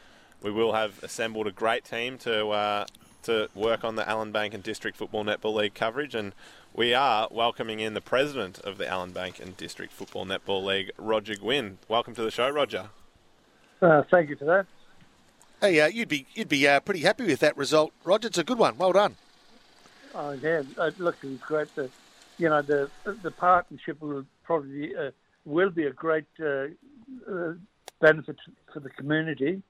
[0.43, 2.87] we will have assembled a great team to uh,
[3.23, 6.33] to work on the Ellinbank and District Football Netball League coverage and
[6.77, 11.35] we are welcoming in the president of the Ellinbank and District Football Netball League, Roger
[11.35, 11.79] Gwynne.
[11.89, 12.91] Welcome to the show, Roger.
[13.81, 14.67] Uh, thank you for that.
[15.61, 18.29] Hey, uh, you'd be you'd be uh, pretty happy with that result, Roger.
[18.29, 18.77] It's a good one.
[18.77, 19.17] Well done.
[20.15, 21.75] Oh yeah, it looks great.
[21.75, 21.91] The,
[22.39, 25.11] you know, the the partnership will probably uh,
[25.45, 26.67] will be a great uh,
[27.31, 27.55] uh,
[28.01, 28.37] benefit
[28.73, 29.63] for the community.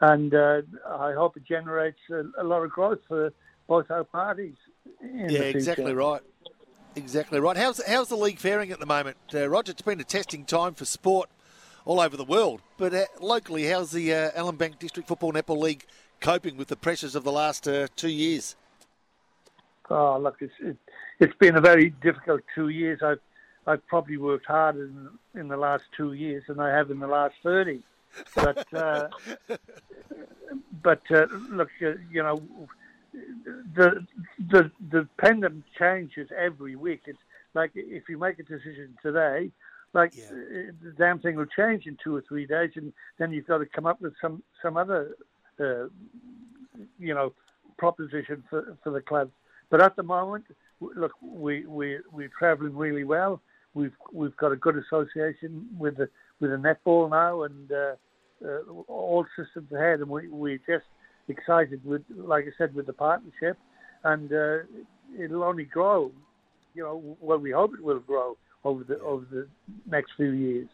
[0.00, 3.32] and uh, I hope it generates a, a, lot of growth for
[3.66, 4.56] both our parties.
[5.02, 6.22] yeah, exactly right.
[6.96, 7.56] Exactly right.
[7.56, 9.72] How's how's the league faring at the moment, uh, Roger?
[9.72, 11.28] It's been a testing time for sport
[11.84, 15.84] all over the world, but uh, locally, how's the uh, Ellinbank District Football Netball League
[16.20, 18.56] coping with the pressures of the last uh, two years?
[19.90, 20.76] Oh, look, it's it,
[21.20, 23.00] has been a very difficult two years.
[23.02, 23.20] I've
[23.66, 25.08] I've probably worked harder in,
[25.40, 27.82] in the last two years than I have in the last thirty.
[28.34, 29.08] But uh,
[30.82, 32.42] but uh, look, uh, you know,
[33.74, 34.06] the
[34.38, 37.02] the the pendulum changes every week.
[37.06, 37.18] It's
[37.52, 39.50] like if you make a decision today,
[39.94, 40.24] like yeah.
[40.24, 43.58] Uh, the damn thing will change in two or three days, and then you've got
[43.58, 45.16] to come up with some some other,
[45.60, 45.86] uh,
[46.98, 47.32] you know,
[47.78, 49.30] proposition for for the club.
[49.70, 50.44] But at the moment,
[50.80, 53.40] look, we we we're travelling really well.
[53.72, 56.08] We've we've got a good association with the
[56.40, 57.94] with the netball now, and uh,
[58.44, 60.84] uh, all systems ahead, and we we just
[61.28, 63.56] excited with, like I said, with the partnership,
[64.02, 64.58] and uh,
[65.18, 66.10] it'll only grow.
[66.74, 69.48] You know, well, we hope it will grow over the over the
[69.86, 70.68] next few years.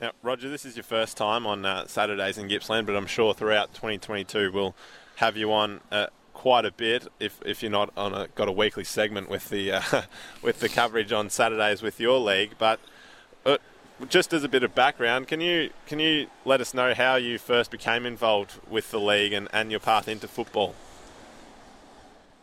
[0.00, 3.34] Now, Roger, this is your first time on uh, Saturdays in Gippsland, but I'm sure
[3.34, 4.74] throughout 2022 we'll
[5.16, 7.06] have you on uh, quite a bit.
[7.20, 10.02] If, if you're not on a, got a weekly segment with the uh,
[10.42, 12.80] with the coverage on Saturdays with your league, but
[13.46, 13.58] uh,
[14.08, 17.38] just as a bit of background, can you can you let us know how you
[17.38, 20.74] first became involved with the league and, and your path into football?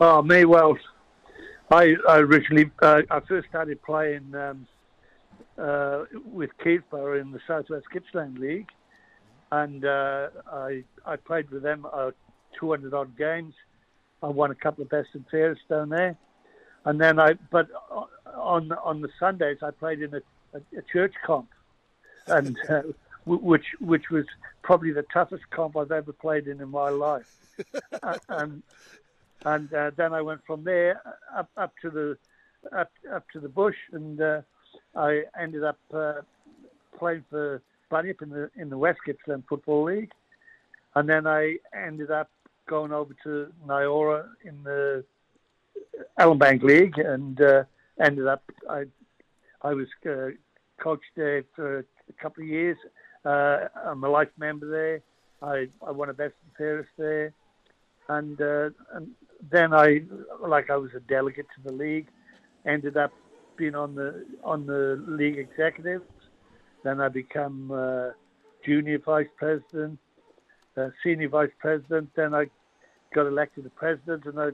[0.00, 0.78] Oh, me, well,
[1.70, 4.66] I, I originally uh, I first started playing um,
[5.56, 8.68] uh, with Keithborough in the Southwest Gippsland League,
[9.52, 12.10] and uh, I I played with them uh,
[12.58, 13.54] 200 odd games.
[14.22, 16.16] I won a couple of best and fairest down there,
[16.84, 17.68] and then I but
[18.34, 20.22] on on the Sundays I played in a
[20.54, 21.48] a, a church comp,
[22.26, 22.82] and uh,
[23.26, 24.24] which which was
[24.62, 27.36] probably the toughest comp I've ever played in in my life.
[28.02, 28.62] uh, and
[29.44, 31.00] and uh, then I went from there
[31.36, 32.18] up up to the
[32.76, 34.42] up up to the bush, and uh,
[34.94, 36.20] I ended up uh,
[36.98, 40.12] playing for Bunyip in the in the West Gippsland Football League,
[40.94, 42.30] and then I ended up
[42.66, 45.04] going over to Nyora in the
[46.18, 47.64] Ellinbank League, and uh,
[48.00, 48.84] ended up I
[49.62, 50.30] I was uh,
[50.78, 52.76] coached there for a couple of years.
[53.24, 55.02] Uh, I'm a life member there.
[55.42, 57.32] I, I won a best and fairest there,
[58.08, 59.10] and uh, and
[59.50, 60.02] then I
[60.40, 62.08] like I was a delegate to the league.
[62.66, 63.12] Ended up
[63.56, 66.04] being on the on the league executives.
[66.82, 68.10] Then I become uh,
[68.64, 69.98] junior vice president,
[70.76, 72.10] uh, senior vice president.
[72.14, 72.46] Then I
[73.14, 74.50] got elected the president, and I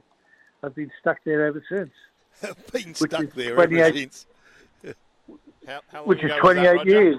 [0.62, 1.90] I've been stuck there ever since.
[2.72, 4.26] been stuck there ever since.
[5.66, 7.18] How, how which is 28 that, years.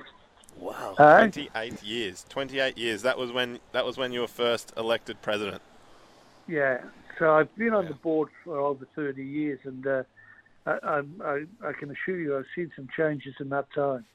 [0.58, 0.96] Wow.
[0.98, 2.26] Uh, 28 years.
[2.30, 3.02] 28 years.
[3.02, 5.62] That was when that was when you were first elected president.
[6.48, 6.82] Yeah.
[7.20, 7.90] So I've been on yeah.
[7.90, 10.04] the board for over 30 years, and uh,
[10.66, 14.06] I, I, I, can assure you I've seen some changes in that time.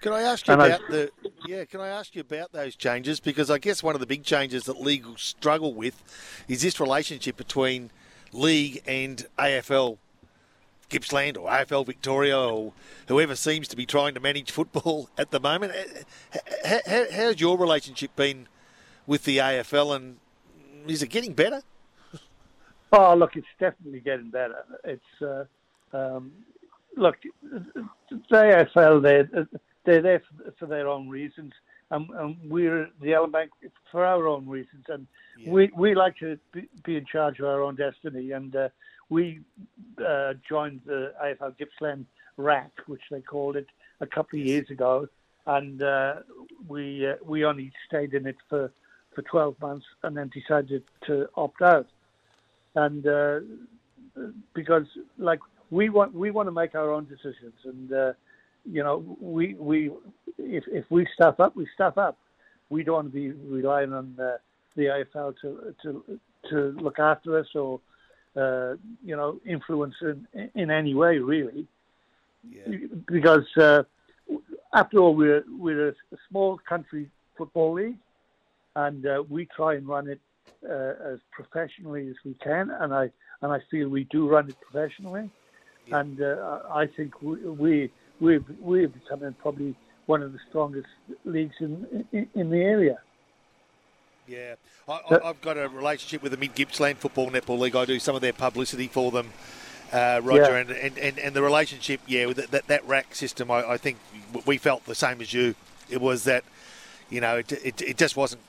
[0.00, 1.10] Can I ask you and about I, the
[1.46, 1.64] yeah?
[1.64, 3.20] Can I ask you about those changes?
[3.20, 6.02] Because I guess one of the big changes that league struggle with
[6.48, 7.90] is this relationship between
[8.32, 9.98] league and AFL
[10.88, 12.72] Gippsland or AFL Victoria or
[13.08, 15.72] whoever seems to be trying to manage football at the moment.
[15.74, 18.48] Eh, eh, eh, how's your relationship been
[19.06, 20.16] with the AFL and
[20.86, 21.62] is it getting better?
[22.96, 24.64] Oh, look, it's definitely getting better.
[24.84, 25.44] It's uh,
[25.96, 26.32] um,
[26.96, 27.86] look, the
[28.30, 29.46] AFL they're
[29.84, 30.22] they're there
[30.58, 31.52] for, their own reasons,
[31.90, 33.48] and, and we're the Ellinbank
[33.90, 35.06] for our own reasons, and
[35.38, 35.50] yeah.
[35.50, 38.68] we we like to be, be, in charge of our own destiny, and uh,
[39.08, 39.40] we
[39.98, 42.06] uh, joined the AFL Gippsland
[42.36, 43.66] RAC, which they called it,
[44.00, 45.08] a couple of years ago,
[45.46, 46.14] and uh,
[46.68, 48.70] we uh, we only stayed in it for,
[49.14, 51.88] for 12 months and then decided to opt out.
[52.74, 53.40] And uh,
[54.54, 54.86] because
[55.18, 55.40] like
[55.70, 58.12] we want we want to make our own decisions, and uh,
[58.64, 59.90] you know we we
[60.38, 62.18] if if we stuff up, we stuff up.
[62.70, 64.38] We don't want to be relying on uh,
[64.74, 64.84] the
[65.14, 66.20] AFL to to
[66.50, 67.80] to look after us or
[68.36, 68.74] uh,
[69.04, 71.66] you know, influence in, in any way, really.
[72.50, 72.78] Yeah.
[73.06, 73.84] Because uh,
[74.74, 75.94] after all, we're we're a
[76.28, 77.96] small country football league,
[78.74, 80.20] and uh, we try and run it
[80.68, 83.10] uh, as professionally as we can, and I
[83.42, 85.30] and I feel we do run it professionally,
[85.86, 86.00] yeah.
[86.00, 87.90] and uh, I think we we
[88.20, 89.74] we're, we're becoming probably
[90.06, 90.88] one of the strongest
[91.24, 92.98] leagues in in, in the area.
[94.26, 94.54] Yeah,
[94.88, 97.76] I, have got a relationship with the Mid Gippsland Football Netball League.
[97.76, 99.30] I do some of their publicity for them,
[99.92, 100.56] uh, Roger, yeah.
[100.56, 103.98] and, and, and, and, the relationship, yeah, with that, that rack system, I, I, think
[104.46, 105.54] we felt the same as you.
[105.90, 106.42] It was that,
[107.10, 108.40] you know, it, it, it just wasn't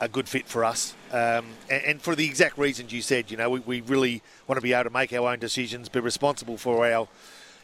[0.00, 0.94] a good fit for us.
[1.10, 4.56] Um, and, and, for the exact reasons you said, you know, we, we really want
[4.56, 7.08] to be able to make our own decisions, be responsible for our,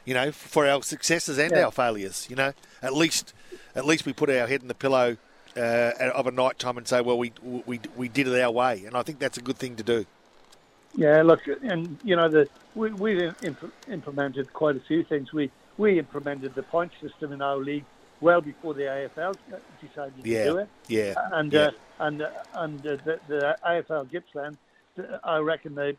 [0.05, 1.65] you know, for our successes and yeah.
[1.65, 2.27] our failures.
[2.31, 2.53] You know,
[2.83, 3.33] at least
[3.75, 5.17] at least we put our head in the pillow
[5.57, 8.85] uh, of a night time and say, well, we, we we did it our way,
[8.85, 10.07] and I think that's a good thing to do.
[10.95, 15.33] Yeah, look, and you know, the we we imp- implemented quite a few things.
[15.33, 17.85] We we implemented the point system in our league
[18.21, 19.37] well before the AFL
[19.81, 20.69] decided yeah, to do it.
[20.89, 21.61] Yeah, and yeah.
[21.61, 21.71] Uh,
[22.01, 24.57] and uh, and uh, the, the AFL Gippsland,
[25.25, 25.97] I reckon they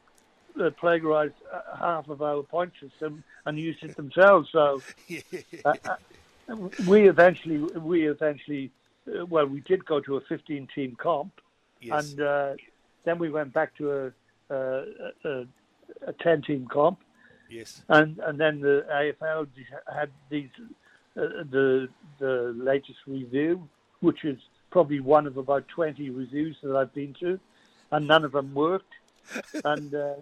[0.60, 4.50] uh, plagiarised uh, half of our point system and used it themselves.
[4.52, 4.82] So
[5.66, 6.56] uh, uh,
[6.88, 8.72] we eventually we eventually
[9.28, 11.34] well we did go to a 15 team comp,
[11.82, 12.14] yes.
[12.14, 12.58] and
[13.06, 14.14] then we went back to
[14.50, 14.56] a,
[15.24, 15.46] a,
[16.08, 17.00] a 10 team comp.
[17.50, 17.82] Yes.
[17.90, 19.48] And and then the AFL
[19.92, 20.50] had these
[21.20, 21.90] uh, the
[22.20, 23.68] the latest review,
[24.02, 24.38] which is
[24.72, 27.40] probably one of about 20 reviews that I've been to,
[27.92, 28.94] and none of them worked.
[29.66, 30.14] and uh,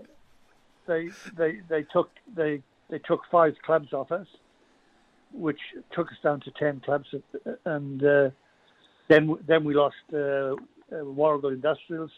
[0.88, 4.28] they they they took they they took five clubs off us,
[5.34, 5.60] which
[5.92, 7.08] took us down to 10 clubs,
[7.66, 8.30] and uh,
[9.08, 10.56] then then we lost uh, uh
[10.92, 12.12] Warragul Industrials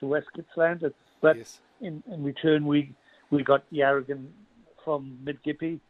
[0.00, 1.60] to West Gippsland, but yes.
[1.80, 2.92] in, in return we
[3.30, 4.26] we got Yarragon
[4.84, 5.80] from Mid Gippy,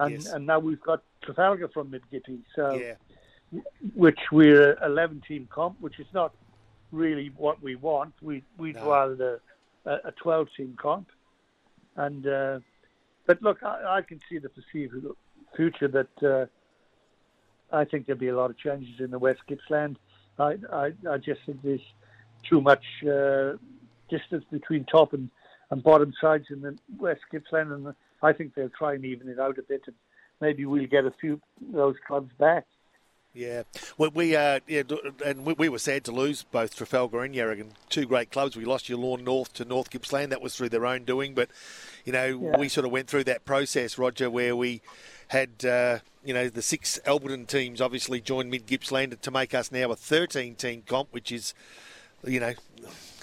[0.00, 0.32] and yes.
[0.32, 2.40] and now we've got Trafalgar from Mid Gippy.
[2.54, 3.60] So, yeah.
[3.94, 6.34] which we're a 11 team comp, which is not
[6.92, 8.14] really what we want.
[8.22, 8.90] We we'd no.
[8.90, 9.40] rather
[9.84, 11.08] a, a 12 team comp,
[11.96, 12.60] and uh,
[13.26, 15.16] but look, I, I, can see the foreseeable
[15.56, 16.22] future that.
[16.22, 16.46] Uh,
[17.72, 19.96] I think there'll be a lot of changes in the West Gippsland.
[20.38, 21.80] I, I, I just think there's
[22.48, 23.54] too much uh,
[24.08, 25.30] distance between top and,
[25.70, 29.38] and bottom sides in the West Gippsland, and I think they'll try and even it
[29.38, 29.96] out a bit, and
[30.44, 31.40] maybe we'll get a few of
[31.72, 32.66] those clubs back.
[33.32, 33.64] Yeah,
[33.98, 34.82] well, we uh, yeah,
[35.26, 38.56] and we, we, were sad to lose both Trafalgar and Yarragon, two great clubs.
[38.56, 40.30] We lost Yallourn North to North Gippsland.
[40.30, 41.48] That was through their own doing, but
[42.04, 42.56] you know yeah.
[42.56, 44.82] we sort of went through that process, Roger, where we
[45.28, 49.72] had uh, you know the six Alberton teams obviously joined Mid Gippsland to make us
[49.72, 51.54] now a 13 team comp, which is
[52.26, 52.54] you know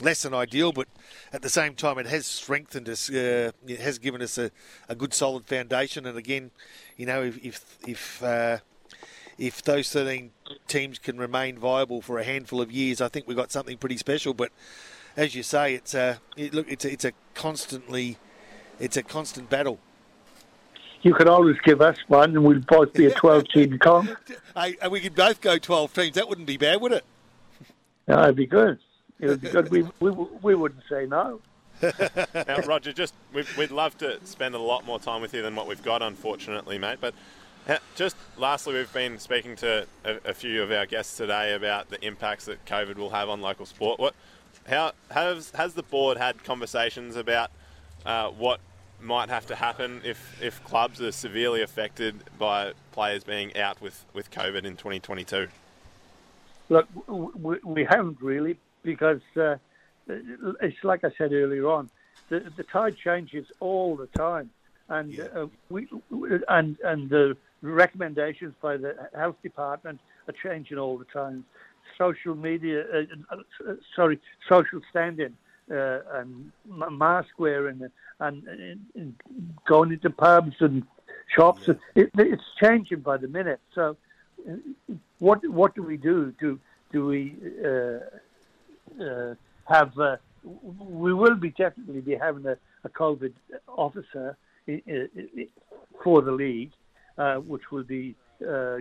[0.01, 0.87] less than ideal, but
[1.33, 3.09] at the same time, it has strengthened us.
[3.09, 4.51] Uh, it has given us a,
[4.89, 6.05] a good, solid foundation.
[6.05, 6.51] And again,
[6.97, 8.57] you know, if if if, uh,
[9.37, 10.31] if those 13
[10.67, 13.97] teams can remain viable for a handful of years, I think we've got something pretty
[13.97, 14.33] special.
[14.33, 14.51] But
[15.15, 18.17] as you say, it's a it, look, it's a, it's a constantly,
[18.79, 19.79] it's a constant battle.
[21.03, 24.11] You could always give us one, and we'd both be a 12 team comp.
[24.55, 26.15] Hey, we could both go 12 teams.
[26.15, 27.03] That wouldn't be bad, would it?
[28.07, 28.77] No, that'd be good.
[29.21, 29.69] It would be good.
[29.69, 30.11] We, we,
[30.41, 31.39] we wouldn't say no.
[31.81, 35.55] now, Roger, just we'd, we'd love to spend a lot more time with you than
[35.55, 36.97] what we've got, unfortunately, mate.
[36.99, 37.13] But
[37.95, 42.03] just lastly, we've been speaking to a, a, few of our guests today about the
[42.05, 43.99] impacts that COVID will have on local sport.
[43.99, 44.15] What,
[44.67, 47.51] how has has the board had conversations about
[48.05, 48.59] uh, what
[48.99, 54.05] might have to happen if, if clubs are severely affected by players being out with,
[54.13, 55.47] with COVID in 2022?
[56.69, 59.55] Look, we, we haven't really because uh,
[60.07, 61.89] it's like I said earlier on,
[62.29, 64.49] the, the tide changes all the time,
[64.89, 65.25] and yeah.
[65.35, 65.87] uh, we
[66.47, 71.45] and and the recommendations by the health department are changing all the time.
[71.97, 75.35] Social media, uh, uh sorry, social standing
[75.71, 77.81] uh, and mask wearing
[78.19, 79.15] and, and, and,
[79.65, 80.83] going into pubs and
[81.27, 81.73] shops, yeah.
[81.95, 83.59] it, it's changing by the minute.
[83.73, 83.97] So,
[84.49, 84.53] uh,
[85.19, 86.33] what what do we do?
[86.39, 86.59] Do
[86.91, 87.99] do we uh,
[89.65, 93.33] have uh, we will be definitely be having a, a COVID
[93.67, 94.37] officer
[94.67, 95.47] in, in,
[96.03, 96.71] for the league,
[97.17, 98.15] uh, which will be
[98.47, 98.77] uh,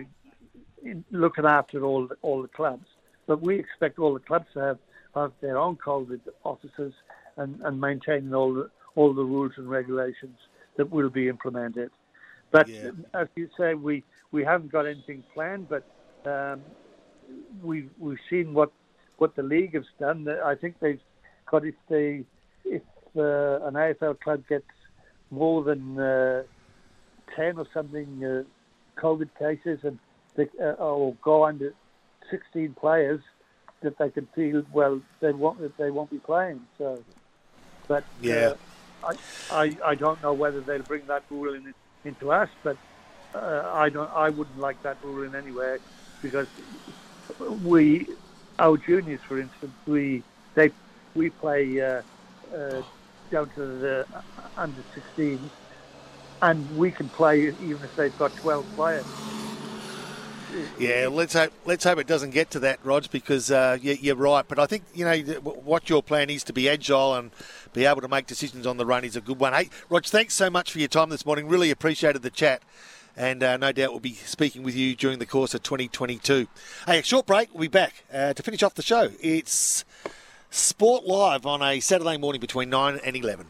[1.11, 2.87] looking after all the, all the clubs.
[3.27, 4.79] But we expect all the clubs to have,
[5.15, 6.93] have their own COVID officers
[7.37, 10.37] and, and maintaining all the all the rules and regulations
[10.77, 11.91] that will be implemented.
[12.51, 12.91] But yeah.
[13.13, 15.85] as you say, we, we haven't got anything planned, but
[16.29, 16.61] um,
[17.63, 18.71] we've we've seen what
[19.21, 20.27] what the league has done.
[20.27, 20.99] I think they've
[21.45, 22.23] got if they
[22.65, 22.81] if
[23.15, 24.65] uh, an AFL club gets
[25.29, 26.41] more than uh,
[27.35, 28.43] ten or something uh,
[28.99, 29.99] COVID cases and
[30.35, 31.71] they, uh, or go under
[32.31, 33.21] sixteen players,
[33.81, 36.65] that they can feel well they won't they won't be playing.
[36.79, 37.03] So,
[37.87, 38.53] but yeah,
[39.03, 39.13] uh,
[39.51, 41.75] I, I I don't know whether they'll bring that rule in,
[42.05, 42.77] into us, but
[43.35, 45.77] uh, I don't I wouldn't like that rule in any way
[46.23, 46.47] because
[47.63, 48.07] we
[48.61, 50.23] our juniors, for instance, we
[50.53, 50.71] they
[51.15, 52.01] we play uh,
[52.55, 52.81] uh,
[53.31, 54.07] down to the
[54.55, 55.39] under 16,
[56.41, 59.05] and we can play even if they've got 12 players.
[60.77, 64.15] Yeah, let's hope let's hope it doesn't get to that, Rog, because uh, you, you're
[64.15, 64.45] right.
[64.47, 67.31] But I think you know what your plan is to be agile and
[67.73, 69.53] be able to make decisions on the run is a good one.
[69.53, 71.47] Hey, Rog, thanks so much for your time this morning.
[71.47, 72.61] Really appreciated the chat.
[73.17, 76.47] And uh, no doubt we'll be speaking with you during the course of 2022.
[76.85, 77.49] Hey, a short break.
[77.53, 79.11] We'll be back uh, to finish off the show.
[79.19, 79.83] It's
[80.49, 83.47] Sport Live on a Saturday morning between 9 and 11.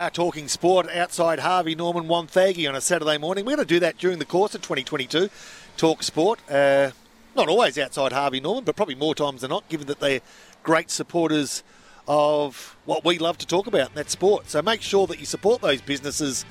[0.00, 3.44] Uh, talking sport outside Harvey Norman Wonthaggi on a Saturday morning.
[3.44, 5.30] We're going to do that during the course of 2022.
[5.76, 6.40] Talk sport.
[6.50, 6.90] Uh,
[7.36, 10.20] not always outside Harvey Norman, but probably more times than not, given that they're
[10.64, 11.62] great supporters
[12.06, 14.50] of what we love to talk about, and that's sport.
[14.50, 16.44] So make sure that you support those businesses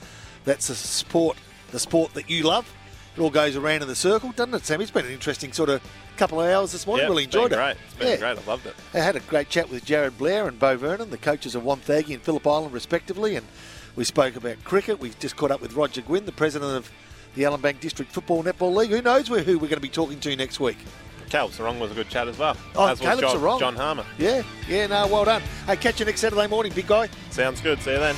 [0.45, 1.37] that support
[1.73, 2.71] the sport that you love.
[3.17, 4.79] It all goes around in the circle, doesn't it, Sam?
[4.81, 5.81] It's been an interesting sort of
[6.17, 7.03] couple of hours this morning.
[7.03, 7.55] Yeah, really enjoyed it.
[7.55, 7.75] Great.
[7.85, 8.15] It's been Yeah.
[8.17, 8.37] great.
[8.37, 8.75] I loved it.
[8.93, 12.13] I had a great chat with Jarryd Blair and Beau Vernon, the coaches of Wonthaggi
[12.13, 13.45] and Phillip Island, respectively, and
[13.95, 14.99] we spoke about cricket.
[14.99, 16.91] We just caught up with Roger Gwynne, the president of
[17.35, 18.89] the Ellinbank District Football Netball League.
[18.91, 20.77] Who knows who we're going to be talking to next week?
[21.29, 22.55] Caleb Serong was a good chat as well.
[22.75, 23.59] Oh, as was Caleb John, Serong.
[23.59, 24.05] John Harmer.
[24.19, 25.41] Yeah, yeah, no, well done.
[25.65, 27.09] Hey, catch you next Saturday morning, big guy.
[27.31, 27.81] Sounds good.
[27.81, 28.15] See you then.